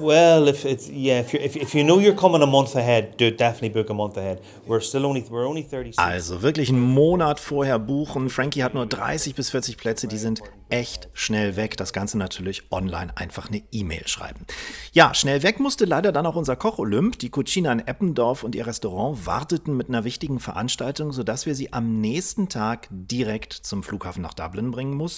Well, 0.00 0.48
if 0.48 0.64
it's 0.64 0.88
yeah, 0.88 1.20
if 1.20 1.32
you 1.32 1.40
if, 1.40 1.56
if 1.56 1.74
you 1.74 1.82
know 1.82 1.98
you're 1.98 2.14
coming 2.14 2.42
a 2.42 2.46
month 2.46 2.76
ahead, 2.76 3.16
do 3.16 3.30
definitely 3.30 3.70
book 3.70 3.90
a 3.90 3.94
month 3.94 4.16
ahead. 4.16 4.40
We're 4.66 4.80
still 4.80 5.04
only 5.04 5.24
we're 5.28 5.46
only 5.46 5.62
36. 5.62 5.98
Also 5.98 6.42
wirklich 6.42 6.68
einen 6.68 6.80
Monat 6.80 7.40
vorher 7.40 7.78
buchen. 7.78 8.30
Frankie 8.30 8.62
hat 8.62 8.74
nur 8.74 8.86
30 8.86 9.34
bis 9.34 9.50
40 9.50 9.76
Plätze, 9.76 10.06
die 10.06 10.18
sind 10.18 10.42
echt 10.68 11.08
schnell 11.12 11.56
weg. 11.56 11.76
Das 11.76 11.92
Ganze 11.92 12.18
natürlich 12.18 12.70
online 12.70 13.16
einfach 13.16 13.48
eine 13.48 13.62
E-Mail 13.72 14.06
schreiben. 14.06 14.46
Ja, 14.92 15.14
schnell 15.14 15.42
weg 15.42 15.60
musste 15.60 15.84
leider 15.84 16.12
dann 16.12 16.26
auch 16.26 16.36
unser 16.36 16.56
Koch 16.56 16.78
Olymp. 16.78 17.18
Die 17.18 17.30
Cucina 17.30 17.72
in 17.72 17.80
Eppendorf 17.80 18.44
und 18.44 18.54
ihr 18.54 18.66
Restaurant 18.66 19.26
warteten 19.26 19.76
mit 19.76 19.88
einer 19.88 20.04
wichtigen 20.04 20.40
Veranstaltung, 20.40 21.12
sodass 21.12 21.46
wir 21.46 21.54
sie 21.54 21.72
am 21.72 22.00
nächsten 22.00 22.48
Tag 22.48 22.88
direkt 22.90 23.52
zum 23.52 23.82
Flughafen 23.82 24.22
nach 24.22 24.34
Dublin 24.34 24.70
bringen 24.70 24.94
mussten. 24.94 25.13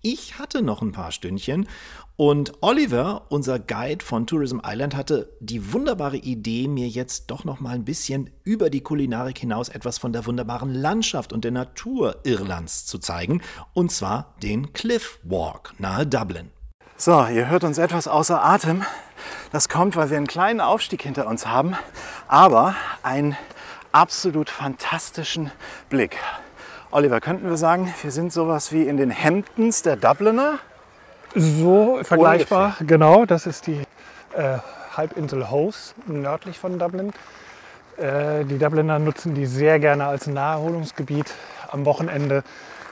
Ich 0.00 0.38
hatte 0.38 0.62
noch 0.62 0.80
ein 0.80 0.92
paar 0.92 1.10
Stündchen 1.10 1.66
und 2.14 2.52
Oliver, 2.62 3.26
unser 3.30 3.58
Guide 3.58 4.04
von 4.04 4.26
Tourism 4.26 4.58
Island, 4.64 4.96
hatte 4.96 5.36
die 5.40 5.72
wunderbare 5.72 6.16
Idee, 6.16 6.68
mir 6.68 6.88
jetzt 6.88 7.30
doch 7.30 7.44
noch 7.44 7.60
mal 7.60 7.74
ein 7.74 7.84
bisschen 7.84 8.30
über 8.44 8.70
die 8.70 8.80
Kulinarik 8.80 9.38
hinaus 9.38 9.68
etwas 9.68 9.98
von 9.98 10.12
der 10.12 10.26
wunderbaren 10.26 10.72
Landschaft 10.72 11.32
und 11.32 11.44
der 11.44 11.50
Natur 11.50 12.16
Irlands 12.24 12.86
zu 12.86 12.98
zeigen, 12.98 13.42
und 13.72 13.90
zwar 13.90 14.34
den 14.42 14.72
Cliff 14.72 15.20
Walk 15.24 15.74
nahe 15.78 16.06
Dublin. 16.06 16.50
So, 16.96 17.26
ihr 17.26 17.48
hört 17.48 17.62
uns 17.64 17.78
etwas 17.78 18.08
außer 18.08 18.44
Atem. 18.44 18.84
Das 19.52 19.68
kommt, 19.68 19.94
weil 19.94 20.10
wir 20.10 20.16
einen 20.16 20.26
kleinen 20.26 20.60
Aufstieg 20.60 21.02
hinter 21.02 21.26
uns 21.26 21.46
haben, 21.46 21.76
aber 22.26 22.74
einen 23.04 23.36
absolut 23.92 24.50
fantastischen 24.50 25.52
Blick. 25.88 26.18
Oliver, 26.90 27.20
könnten 27.20 27.46
wir 27.50 27.58
sagen, 27.58 27.92
wir 28.00 28.10
sind 28.10 28.32
sowas 28.32 28.72
wie 28.72 28.84
in 28.84 28.96
den 28.96 29.12
Hamptons 29.12 29.82
der 29.82 29.96
Dubliner? 29.96 30.58
So 31.34 31.98
vergleichbar, 32.02 32.76
genau. 32.80 33.26
Das 33.26 33.46
ist 33.46 33.66
die 33.66 33.82
äh, 34.34 34.56
Halbinsel 34.96 35.50
Howes 35.50 35.94
nördlich 36.06 36.58
von 36.58 36.78
Dublin. 36.78 37.12
Äh, 37.98 38.46
die 38.46 38.56
Dubliner 38.56 38.98
nutzen 38.98 39.34
die 39.34 39.44
sehr 39.44 39.78
gerne 39.78 40.06
als 40.06 40.28
Naherholungsgebiet. 40.28 41.34
Am 41.70 41.84
Wochenende 41.84 42.42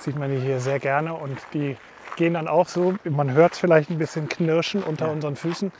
sieht 0.00 0.18
man 0.18 0.30
die 0.30 0.40
hier 0.40 0.60
sehr 0.60 0.78
gerne 0.78 1.14
und 1.14 1.38
die 1.54 1.78
gehen 2.16 2.34
dann 2.34 2.48
auch 2.48 2.68
so, 2.68 2.96
man 3.04 3.32
hört 3.32 3.54
es 3.54 3.58
vielleicht 3.58 3.88
ein 3.88 3.96
bisschen 3.96 4.28
knirschen 4.28 4.82
unter 4.82 5.10
unseren 5.10 5.36
Füßen, 5.36 5.72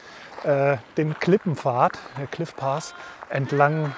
äh, 0.45 0.79
den 0.97 1.19
Klippenpfad, 1.19 1.99
der 2.19 2.29
Cliff 2.29 2.57
Pass, 2.57 2.95
entlang 3.29 3.95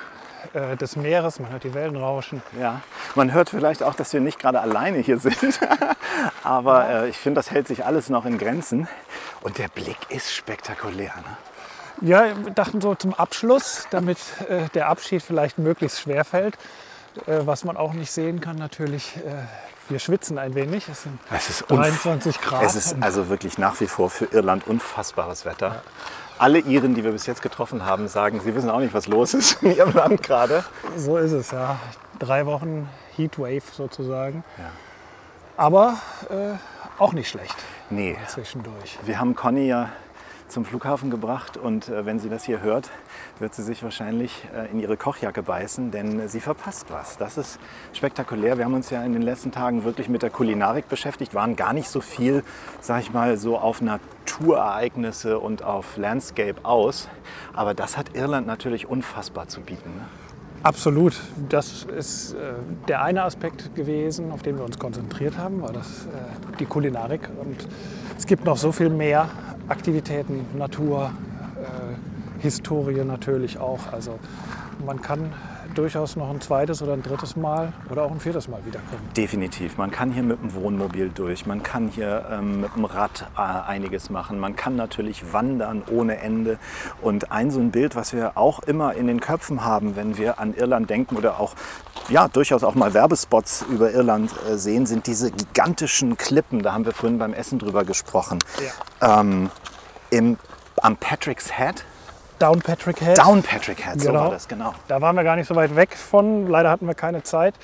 äh, 0.55 0.77
des 0.77 0.97
Meeres. 0.97 1.41
Man 1.41 1.51
hört 1.51 1.65
die 1.65 1.75
Wellen 1.75 1.97
rauschen. 1.97 2.43
Ja, 2.59 2.81
man 3.15 3.33
hört 3.33 3.51
vielleicht 3.51 3.83
auch, 3.83 3.95
dass 3.95 4.13
wir 4.13 4.21
nicht 4.21 4.39
gerade 4.39 4.61
alleine 4.61 4.99
hier 4.99 5.19
sind. 5.19 5.61
Aber 6.45 6.89
äh, 6.89 7.09
ich 7.09 7.17
finde, 7.17 7.39
das 7.39 7.51
hält 7.51 7.69
sich 7.69 7.85
alles 7.85 8.09
noch 8.11 8.25
in 8.25 8.39
Grenzen. 8.39 8.89
Und 9.41 9.59
der 9.59 9.69
Blick 9.69 9.99
ist 10.09 10.33
spektakulär. 10.33 11.13
Ne? 11.17 12.09
Ja, 12.09 12.25
wir 12.45 12.53
dachten 12.53 12.81
so 12.81 12.95
zum 12.95 13.15
Abschluss, 13.15 13.87
damit 13.91 14.19
äh, 14.49 14.69
der 14.75 14.89
Abschied 14.89 15.23
vielleicht 15.23 15.59
möglichst 15.59 16.01
schwer 16.01 16.25
fällt, 16.25 16.55
äh, 17.27 17.41
was 17.45 17.65
man 17.65 17.77
auch 17.77 17.93
nicht 17.93 18.11
sehen 18.11 18.41
kann 18.41 18.57
natürlich. 18.57 19.15
Wir 19.89 19.99
schwitzen 19.99 20.39
ein 20.39 20.55
wenig, 20.55 20.89
es 20.89 21.03
sind 21.05 21.19
Es 21.35 21.49
ist, 21.49 21.63
unf 21.71 21.81
23 21.81 22.41
Grad. 22.41 22.63
es 22.63 22.75
ist 22.75 22.97
also 23.01 23.29
wirklich 23.29 23.57
nach 23.59 23.81
wie 23.81 23.87
vor 23.87 24.11
für 24.11 24.27
Irland 24.27 24.67
unfassbares 24.67 25.45
Wetter. 25.45 25.83
Alle 26.39 26.59
Iren, 26.61 26.95
die 26.95 27.03
wir 27.05 27.13
bis 27.13 27.27
jetzt 27.27 27.43
getroffen 27.43 27.85
haben, 27.85 28.07
sagen, 28.07 28.41
sie 28.41 28.55
wissen 28.55 28.71
auch 28.71 28.81
nicht, 28.81 28.95
was 28.95 29.07
los 29.09 29.35
ist 29.35 29.63
in 29.63 29.75
ihrem 29.75 29.93
Land 29.93 30.23
gerade. 30.23 30.65
So 30.97 31.17
ist 31.17 31.33
es, 31.33 31.51
ja. 31.51 31.79
Drei 32.19 32.47
Wochen 32.47 32.89
Heatwave 33.17 33.63
sozusagen. 33.73 34.45
Aber 35.57 35.97
äh, 36.31 36.55
auch 37.03 37.13
nicht 37.13 37.29
schlecht 37.29 37.57
Nee, 37.91 38.17
zwischendurch. 38.29 38.99
wir 39.03 39.19
haben 39.19 39.35
Conny 39.35 39.67
ja 39.67 39.89
zum 40.49 40.65
Flughafen 40.65 41.11
gebracht 41.11 41.57
und 41.57 41.89
äh, 41.89 42.07
wenn 42.07 42.19
sie 42.19 42.29
das 42.29 42.45
hier 42.45 42.63
hört, 42.63 42.91
wird 43.39 43.55
sie 43.55 43.63
sich 43.63 43.83
wahrscheinlich 43.83 44.47
äh, 44.55 44.71
in 44.71 44.81
ihre 44.81 44.97
Kochjacke 44.97 45.43
beißen, 45.43 45.91
denn 45.91 46.29
sie 46.29 46.41
verpasst 46.41 46.87
was. 46.91 47.17
Das 47.17 47.39
ist 47.39 47.59
spektakulär. 47.93 48.59
Wir 48.59 48.65
haben 48.65 48.75
uns 48.75 48.91
ja 48.91 49.03
in 49.05 49.13
den 49.13 49.23
letzten 49.23 49.53
Tagen 49.53 49.85
wirklich 49.85 50.09
mit 50.09 50.23
der 50.23 50.31
Kulinarik 50.31 50.89
beschäftigt, 50.89 51.35
waren 51.35 51.57
gar 51.57 51.73
nicht 51.73 51.89
so 51.89 52.01
viel, 52.01 52.43
sag 52.81 53.03
ich 53.03 53.13
mal, 53.13 53.37
so 53.37 53.59
auf 53.59 53.81
Naturereignisse 53.81 55.39
und 55.39 55.63
auf 55.63 55.97
Landscape 55.97 56.65
aus. 56.65 57.09
Aber 57.55 57.75
das 57.75 57.97
hat 57.97 58.17
Irland 58.17 58.47
natürlich 58.47 58.89
unfassbar 58.89 59.49
zu 59.49 59.61
bieten. 59.61 59.91
Ne? 59.97 60.07
Absolut. 60.63 61.21
Das 61.49 61.85
ist 61.85 62.33
äh, 62.33 62.55
der 62.89 63.03
eine 63.03 63.23
Aspekt 63.23 63.75
gewesen, 63.75 64.33
auf 64.33 64.43
den 64.43 64.57
wir 64.57 64.65
uns 64.65 64.79
konzentriert 64.79 65.39
haben, 65.39 65.63
war 65.63 65.73
das 65.73 66.07
äh, 66.07 66.57
die 66.59 66.67
Kulinarik. 66.67 67.29
Und 67.41 67.69
es 68.19 68.27
gibt 68.27 68.45
noch 68.45 68.57
so 68.57 68.73
viel 68.73 68.91
mehr 68.91 69.31
Aktivitäten, 69.69 70.45
Natur, 70.59 71.13
äh, 71.57 72.43
Historie 72.43 73.05
natürlich 73.05 73.59
auch. 73.59 73.93
Also 73.93 74.19
man 74.85 75.01
kann 75.01 75.33
durchaus 75.79 76.17
noch 76.17 76.29
ein 76.29 76.41
zweites 76.41 76.83
oder 76.83 76.93
ein 76.95 77.03
drittes 77.03 77.37
Mal 77.37 77.73
oder 77.89 78.03
auch 78.03 78.11
ein 78.11 78.19
viertes 78.19 78.49
Mal 78.49 78.59
wiederkommen. 78.65 79.01
Definitiv. 79.17 79.79
Man 79.79 79.93
kann 79.93 80.11
hier 80.11 80.25
mit 80.25 80.43
dem 80.43 80.53
Wohnmobil 80.55 81.11
durch, 81.15 81.47
man 81.47 81.63
kann 81.63 81.89
hier 81.89 82.27
ähm, 82.31 82.63
mit 82.63 82.75
dem 82.75 82.85
Rad 82.85 83.31
äh, 83.37 83.41
einiges 83.41 84.11
machen, 84.11 84.41
man 84.41 84.57
kann 84.57 84.75
natürlich 84.75 85.33
wandern 85.33 85.85
ohne 85.89 86.19
Ende. 86.19 86.59
Und 87.01 87.31
ein 87.31 87.53
so 87.53 87.61
ein 87.61 87.71
Bild, 87.71 87.95
was 87.95 88.13
wir 88.13 88.37
auch 88.37 88.59
immer 88.61 88.95
in 88.95 89.07
den 89.07 89.21
Köpfen 89.21 89.65
haben, 89.65 89.95
wenn 89.95 90.19
wir 90.19 90.41
an 90.41 90.53
Irland 90.55 90.91
denken 90.91 91.17
oder 91.17 91.39
auch 91.39 91.55
ja, 92.09 92.27
durchaus 92.27 92.65
auch 92.65 92.75
mal 92.75 92.93
Werbespots 92.93 93.65
über 93.71 93.93
Irland 93.93 94.33
äh, 94.51 94.57
sehen, 94.57 94.85
sind 94.87 95.07
diese 95.07 95.31
gigantischen 95.31 96.17
Klippen. 96.17 96.63
Da 96.63 96.73
haben 96.73 96.87
wir 96.87 96.93
vorhin 96.93 97.19
beim 97.19 97.35
Essen 97.35 97.59
drüber 97.59 97.85
gesprochen. 97.85 98.41
Ähm, 99.01 99.51
im, 100.11 100.39
am 100.83 100.97
Patrick's 100.97 101.57
Head. 101.57 101.85
Down 102.39 102.61
Patrick 102.61 103.01
Head. 103.01 103.19
Down 103.19 103.43
Patrick 103.43 103.85
Head, 103.85 104.01
so 104.01 104.09
Genau. 104.09 104.21
war 104.25 104.31
das, 104.31 104.47
genau. 104.47 104.75
Da 104.87 105.01
waren 105.01 105.17
wir 105.17 105.25
gar 105.25 105.37
nicht 105.37 105.49
so 105.49 105.57
weit 105.57 105.75
weg 105.75 105.97
von. 105.97 106.47
Leider 106.49 106.71
hatten 106.71 106.87
wir 106.87 106.95
keine 106.95 107.23
Zeit, 107.23 107.55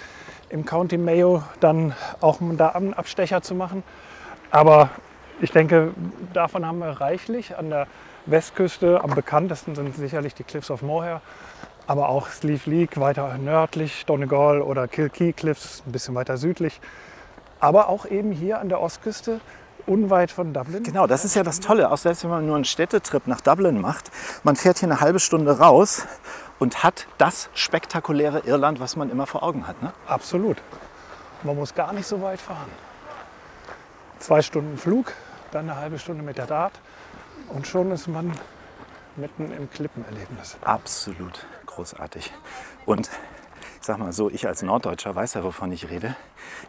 im 0.48 0.64
County 0.64 0.98
Mayo 0.98 1.42
dann 1.60 1.94
auch 2.20 2.38
da 2.40 2.70
einen 2.70 2.94
Abstecher 2.94 3.42
zu 3.42 3.54
machen. 3.54 3.82
Aber 4.50 4.90
ich 5.40 5.52
denke, 5.52 5.92
davon 6.32 6.66
haben 6.66 6.78
wir 6.78 7.00
reichlich. 7.00 7.56
An 7.56 7.70
der 7.70 7.86
Westküste 8.26 9.02
am 9.02 9.14
bekanntesten 9.14 9.74
sind 9.74 9.94
sicherlich 9.96 10.34
die 10.34 10.44
Cliffs 10.44 10.70
of 10.70 10.82
Moher, 10.82 11.20
aber 11.86 12.08
auch 12.08 12.28
Sleeve 12.28 12.68
League 12.70 12.98
weiter 12.98 13.36
nördlich, 13.38 14.06
Donegal 14.06 14.60
oder 14.62 14.88
Kilkee 14.88 15.32
Cliffs 15.32 15.82
ein 15.86 15.92
bisschen 15.92 16.14
weiter 16.14 16.36
südlich. 16.36 16.80
Aber 17.60 17.88
auch 17.88 18.06
eben 18.06 18.32
hier 18.32 18.58
an 18.60 18.68
der 18.68 18.80
Ostküste, 18.80 19.40
unweit 19.86 20.30
von 20.30 20.52
Dublin. 20.52 20.82
Genau, 20.82 21.06
das 21.06 21.24
ist 21.24 21.34
ja 21.34 21.42
das 21.42 21.60
Tolle. 21.60 21.90
Auch 21.90 21.98
selbst 21.98 22.24
wenn 22.24 22.30
man 22.30 22.46
nur 22.46 22.56
einen 22.56 22.64
Städtetrip 22.64 23.26
nach 23.26 23.40
Dublin 23.40 23.80
macht, 23.80 24.10
man 24.42 24.56
fährt 24.56 24.78
hier 24.78 24.88
eine 24.88 25.00
halbe 25.00 25.20
Stunde 25.20 25.58
raus 25.58 26.06
und 26.58 26.82
hat 26.82 27.06
das 27.18 27.48
spektakuläre 27.54 28.40
Irland, 28.40 28.80
was 28.80 28.96
man 28.96 29.10
immer 29.10 29.26
vor 29.26 29.42
Augen 29.42 29.66
hat. 29.66 29.82
Ne? 29.82 29.92
Absolut. 30.06 30.58
Man 31.42 31.56
muss 31.56 31.74
gar 31.74 31.92
nicht 31.92 32.06
so 32.06 32.22
weit 32.22 32.40
fahren. 32.40 32.70
Zwei 34.18 34.40
Stunden 34.40 34.78
Flug, 34.78 35.12
dann 35.50 35.68
eine 35.68 35.78
halbe 35.78 35.98
Stunde 35.98 36.22
mit 36.22 36.38
der 36.38 36.46
Dart 36.46 36.72
und 37.48 37.66
schon 37.66 37.90
ist 37.90 38.08
man 38.08 38.32
mitten 39.16 39.52
im 39.52 39.70
Klippenerlebnis. 39.70 40.56
Absolut 40.62 41.46
großartig. 41.66 42.32
Und 42.86 43.10
sag 43.84 43.98
mal 43.98 44.12
so, 44.12 44.30
ich 44.30 44.46
als 44.46 44.62
Norddeutscher 44.62 45.14
weiß 45.14 45.34
ja, 45.34 45.44
wovon 45.44 45.70
ich 45.70 45.90
rede. 45.90 46.16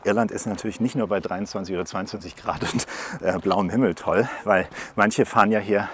Irland 0.04 0.32
ist 0.32 0.48
natürlich 0.48 0.82
nicht 0.82 0.96
nur 0.96 1.08
bei 1.08 1.22
23 1.22 1.74
oder 1.74 1.86
22 1.86 2.36
Grad 2.36 2.62
und 2.74 2.86
äh, 3.22 3.40
blauem 3.40 3.70
Himmel 3.70 3.96
toll, 3.96 4.28
weil 4.44 4.68
manche 4.96 5.26
fahren 5.26 5.52
ja 5.52 5.60
hier 5.60 5.88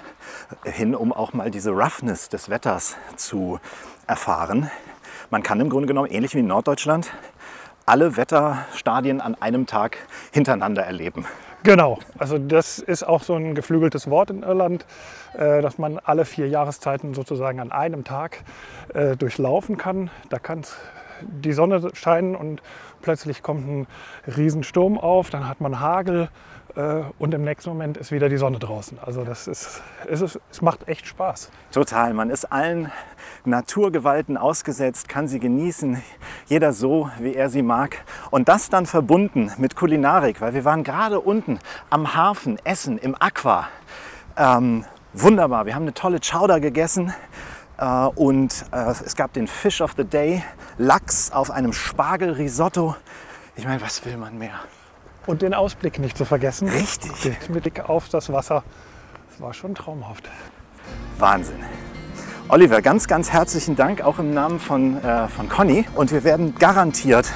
hin, 0.64 0.96
um 0.96 1.14
auch 1.14 1.34
mal 1.34 1.52
diese 1.52 1.72
Roughness 1.72 2.30
des 2.30 2.50
Wetters 2.50 2.96
zu 3.18 3.60
erfahren. 4.08 4.72
Man 5.30 5.44
kann 5.44 5.60
im 5.60 5.70
Grunde 5.70 5.88
genommen, 5.88 6.10
ähnlich 6.10 6.34
wie 6.34 6.40
in 6.40 6.48
Norddeutschland, 6.48 7.12
alle 7.86 8.18
Wetterstadien 8.18 9.22
an 9.22 9.36
einem 9.36 9.68
Tag 9.68 9.98
hintereinander 10.32 10.84
erleben. 10.84 11.28
Genau, 11.64 12.00
also 12.18 12.40
das 12.40 12.80
ist 12.80 13.04
auch 13.04 13.22
so 13.22 13.36
ein 13.36 13.54
geflügeltes 13.54 14.10
Wort 14.10 14.32
in 14.32 14.42
Irland, 14.42 14.88
äh, 15.34 15.62
dass 15.62 15.78
man 15.78 16.00
alle 16.00 16.26
vier 16.26 16.48
Jahreszeiten 16.48 17.14
sozusagen 17.14 17.60
an 17.60 17.72
einem 17.72 18.04
Tag 18.04 18.44
äh, 18.96 19.16
durchlaufen 19.16 19.78
kann. 19.78 20.10
Da 20.30 20.40
kann 20.40 20.64
die 21.24 21.54
Sonne 21.54 21.92
scheinen 21.94 22.36
und 22.36 22.62
plötzlich 23.02 23.42
kommt 23.44 23.68
ein 23.68 23.88
Riesensturm 24.38 24.98
auf, 24.98 25.30
dann 25.30 25.48
hat 25.48 25.62
man 25.62 25.80
Hagel 25.80 26.30
Äh, 26.76 27.04
und 27.20 27.34
im 27.34 27.44
nächsten 27.44 27.70
Moment 27.70 27.98
ist 27.98 28.12
wieder 28.12 28.30
die 28.30 28.38
Sonne 28.38 28.60
draußen. 28.60 28.98
Also 29.00 29.24
das 29.24 29.48
ist, 29.48 29.82
es, 30.08 30.22
ist, 30.22 30.40
es 30.50 30.62
macht 30.62 30.88
echt 30.88 31.06
Spaß. 31.06 31.50
Total, 31.72 32.14
man 32.14 32.30
ist 32.30 32.46
allen 32.52 32.92
Naturgewalten 33.44 34.38
ausgesetzt, 34.38 35.10
kann 35.10 35.28
sie 35.28 35.40
genießen, 35.40 36.02
jeder 36.48 36.74
so, 36.74 37.10
wie 37.20 37.36
er 37.36 37.50
sie 37.50 37.62
mag. 37.62 37.98
Und 38.30 38.48
das 38.48 38.70
dann 38.70 38.86
verbunden 38.86 39.52
mit 39.58 39.76
Kulinarik, 39.76 40.42
weil 40.42 40.54
wir 40.54 40.64
waren 40.64 40.84
gerade 40.84 41.20
unten 41.20 41.60
am 41.90 42.16
Hafen, 42.16 42.58
Essen, 42.64 42.98
im 42.98 43.16
Aqua. 43.20 43.68
Ähm, 44.38 44.86
wunderbar, 45.14 45.66
wir 45.66 45.76
haben 45.76 45.84
eine 45.84 45.94
tolle 45.94 46.20
Chowder 46.20 46.60
gegessen 46.60 47.14
und 48.16 48.66
äh, 48.72 48.92
es 49.06 49.16
gab 49.16 49.34
den 49.34 49.48
Fish 49.48 49.82
of 49.82 49.94
the 49.98 50.04
Day, 50.04 50.44
Lachs 50.78 51.32
auf 51.32 51.50
einem 51.52 51.74
Spargelrisotto. 51.74 52.96
Ich 53.56 53.66
meine, 53.66 53.82
was 53.82 54.06
will 54.06 54.18
man 54.18 54.38
mehr? 54.38 54.60
Und 55.26 55.42
den 55.42 55.54
Ausblick 55.54 56.00
nicht 56.00 56.18
zu 56.18 56.26
vergessen. 56.26 56.68
Richtig. 56.68 57.50
Mit 57.50 57.64
Blick 57.64 57.90
auf 57.90 58.10
das 58.10 58.32
Wasser. 58.32 58.64
Das 59.30 59.42
war 59.42 59.54
schon 59.54 59.76
traumhaft. 59.76 60.30
Wahnsinn. 61.18 61.64
Oliver, 62.50 62.82
ganz, 62.82 63.08
ganz 63.08 63.32
herzlichen 63.32 63.76
Dank, 63.76 64.02
auch 64.02 64.20
im 64.20 64.34
Namen 64.34 64.60
von, 64.60 65.02
äh, 65.04 65.28
von 65.28 65.48
Conny. 65.48 65.86
Und 65.96 66.12
wir 66.12 66.24
werden 66.24 66.56
garantiert 66.56 67.32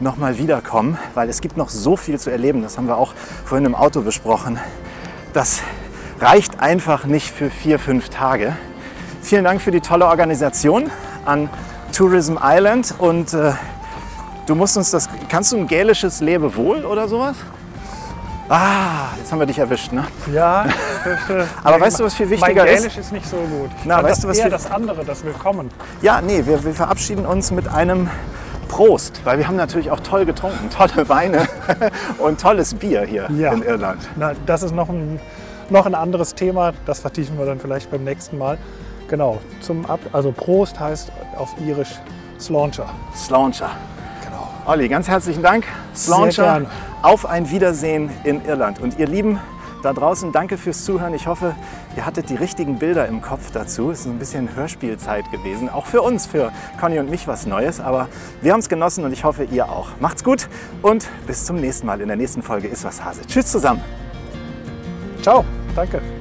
nochmal 0.00 0.38
wiederkommen, 0.38 0.98
weil 1.14 1.28
es 1.28 1.40
gibt 1.40 1.56
noch 1.56 1.68
so 1.68 1.96
viel 1.96 2.18
zu 2.18 2.30
erleben. 2.30 2.62
Das 2.62 2.76
haben 2.76 2.88
wir 2.88 2.96
auch 2.96 3.14
vorhin 3.44 3.66
im 3.66 3.74
Auto 3.74 4.00
besprochen. 4.00 4.58
Das 5.32 5.62
reicht 6.20 6.60
einfach 6.60 7.04
nicht 7.04 7.30
für 7.30 7.50
vier, 7.50 7.78
fünf 7.78 8.08
Tage. 8.08 8.56
Vielen 9.28 9.44
Dank 9.44 9.60
für 9.60 9.70
die 9.70 9.82
tolle 9.82 10.06
Organisation 10.06 10.90
an 11.26 11.50
Tourism 11.94 12.36
Island 12.42 12.94
und 12.96 13.34
äh, 13.34 13.52
du 14.46 14.54
musst 14.54 14.74
uns 14.78 14.90
das. 14.90 15.06
Kannst 15.28 15.52
du 15.52 15.58
ein 15.58 15.66
gälisches 15.66 16.20
Lebewohl 16.22 16.82
oder 16.86 17.08
sowas? 17.08 17.36
Ah, 18.48 19.08
jetzt 19.18 19.30
haben 19.30 19.38
wir 19.40 19.44
dich 19.46 19.58
erwischt, 19.58 19.92
ne? 19.92 20.06
Ja, 20.32 20.64
äh, 21.28 21.42
Aber 21.62 21.72
mein- 21.72 21.80
weißt 21.82 22.00
du, 22.00 22.04
was 22.04 22.14
viel 22.14 22.24
mein 22.24 22.36
wichtiger 22.40 22.66
ist? 22.66 22.78
Gälisch 22.80 22.96
ist 22.96 23.12
nicht 23.12 23.26
so 23.28 23.36
gut. 23.36 23.68
Na, 23.84 23.96
kann 23.96 24.04
weißt 24.06 24.12
das 24.16 24.20
du, 24.22 24.28
was 24.28 24.38
eher 24.38 24.44
wir- 24.46 24.50
das 24.50 24.70
andere, 24.70 25.04
das 25.04 25.22
Willkommen. 25.22 25.70
Ja, 26.00 26.22
nee, 26.22 26.46
wir, 26.46 26.64
wir 26.64 26.72
verabschieden 26.72 27.26
uns 27.26 27.50
mit 27.50 27.68
einem 27.68 28.08
Prost, 28.70 29.20
weil 29.24 29.36
wir 29.36 29.46
haben 29.46 29.56
natürlich 29.56 29.90
auch 29.90 30.00
toll 30.00 30.24
getrunken, 30.24 30.70
tolle 30.74 31.06
Weine 31.10 31.46
und 32.18 32.40
tolles 32.40 32.72
Bier 32.72 33.02
hier 33.02 33.28
Ja. 33.36 33.52
in 33.52 33.60
Irland. 33.62 34.00
Na, 34.16 34.32
das 34.46 34.62
ist 34.62 34.74
noch 34.74 34.88
ein, 34.88 35.20
noch 35.68 35.84
ein 35.84 35.94
anderes 35.94 36.34
Thema. 36.34 36.72
Das 36.86 37.00
vertiefen 37.00 37.38
wir 37.38 37.44
dann 37.44 37.60
vielleicht 37.60 37.90
beim 37.90 38.04
nächsten 38.04 38.38
Mal. 38.38 38.56
Genau, 39.08 39.38
zum 39.60 39.86
Ab 39.86 40.00
also 40.12 40.32
Prost 40.32 40.78
heißt 40.78 41.10
auf 41.36 41.54
Irisch 41.66 41.98
Slauncher. 42.38 42.86
Slauncher. 43.16 43.70
Genau. 44.24 44.48
Olli, 44.66 44.88
ganz 44.88 45.08
herzlichen 45.08 45.42
Dank. 45.42 45.64
Slauncher, 45.94 46.66
auf 47.02 47.26
ein 47.26 47.50
Wiedersehen 47.50 48.10
in 48.24 48.44
Irland. 48.44 48.80
Und 48.80 48.98
ihr 48.98 49.06
Lieben 49.06 49.40
da 49.82 49.92
draußen, 49.92 50.32
danke 50.32 50.58
fürs 50.58 50.84
Zuhören. 50.84 51.14
Ich 51.14 51.26
hoffe, 51.26 51.54
ihr 51.96 52.04
hattet 52.04 52.30
die 52.30 52.34
richtigen 52.34 52.78
Bilder 52.78 53.06
im 53.06 53.22
Kopf 53.22 53.50
dazu. 53.52 53.90
Es 53.90 54.00
ist 54.00 54.06
ein 54.06 54.18
bisschen 54.18 54.54
Hörspielzeit 54.54 55.30
gewesen. 55.30 55.68
Auch 55.68 55.86
für 55.86 56.02
uns, 56.02 56.26
für 56.26 56.52
Conny 56.80 56.98
und 56.98 57.10
mich 57.10 57.26
was 57.26 57.46
Neues. 57.46 57.80
Aber 57.80 58.08
wir 58.42 58.52
haben 58.52 58.60
es 58.60 58.68
genossen 58.68 59.04
und 59.04 59.12
ich 59.12 59.24
hoffe, 59.24 59.44
ihr 59.44 59.68
auch. 59.68 59.88
Macht's 60.00 60.22
gut 60.22 60.48
und 60.82 61.08
bis 61.26 61.44
zum 61.44 61.56
nächsten 61.56 61.86
Mal. 61.86 62.00
In 62.00 62.08
der 62.08 62.16
nächsten 62.16 62.42
Folge 62.42 62.68
ist 62.68 62.84
was 62.84 63.02
Hase. 63.02 63.22
Tschüss 63.26 63.50
zusammen. 63.50 63.82
Ciao, 65.22 65.44
danke. 65.74 66.17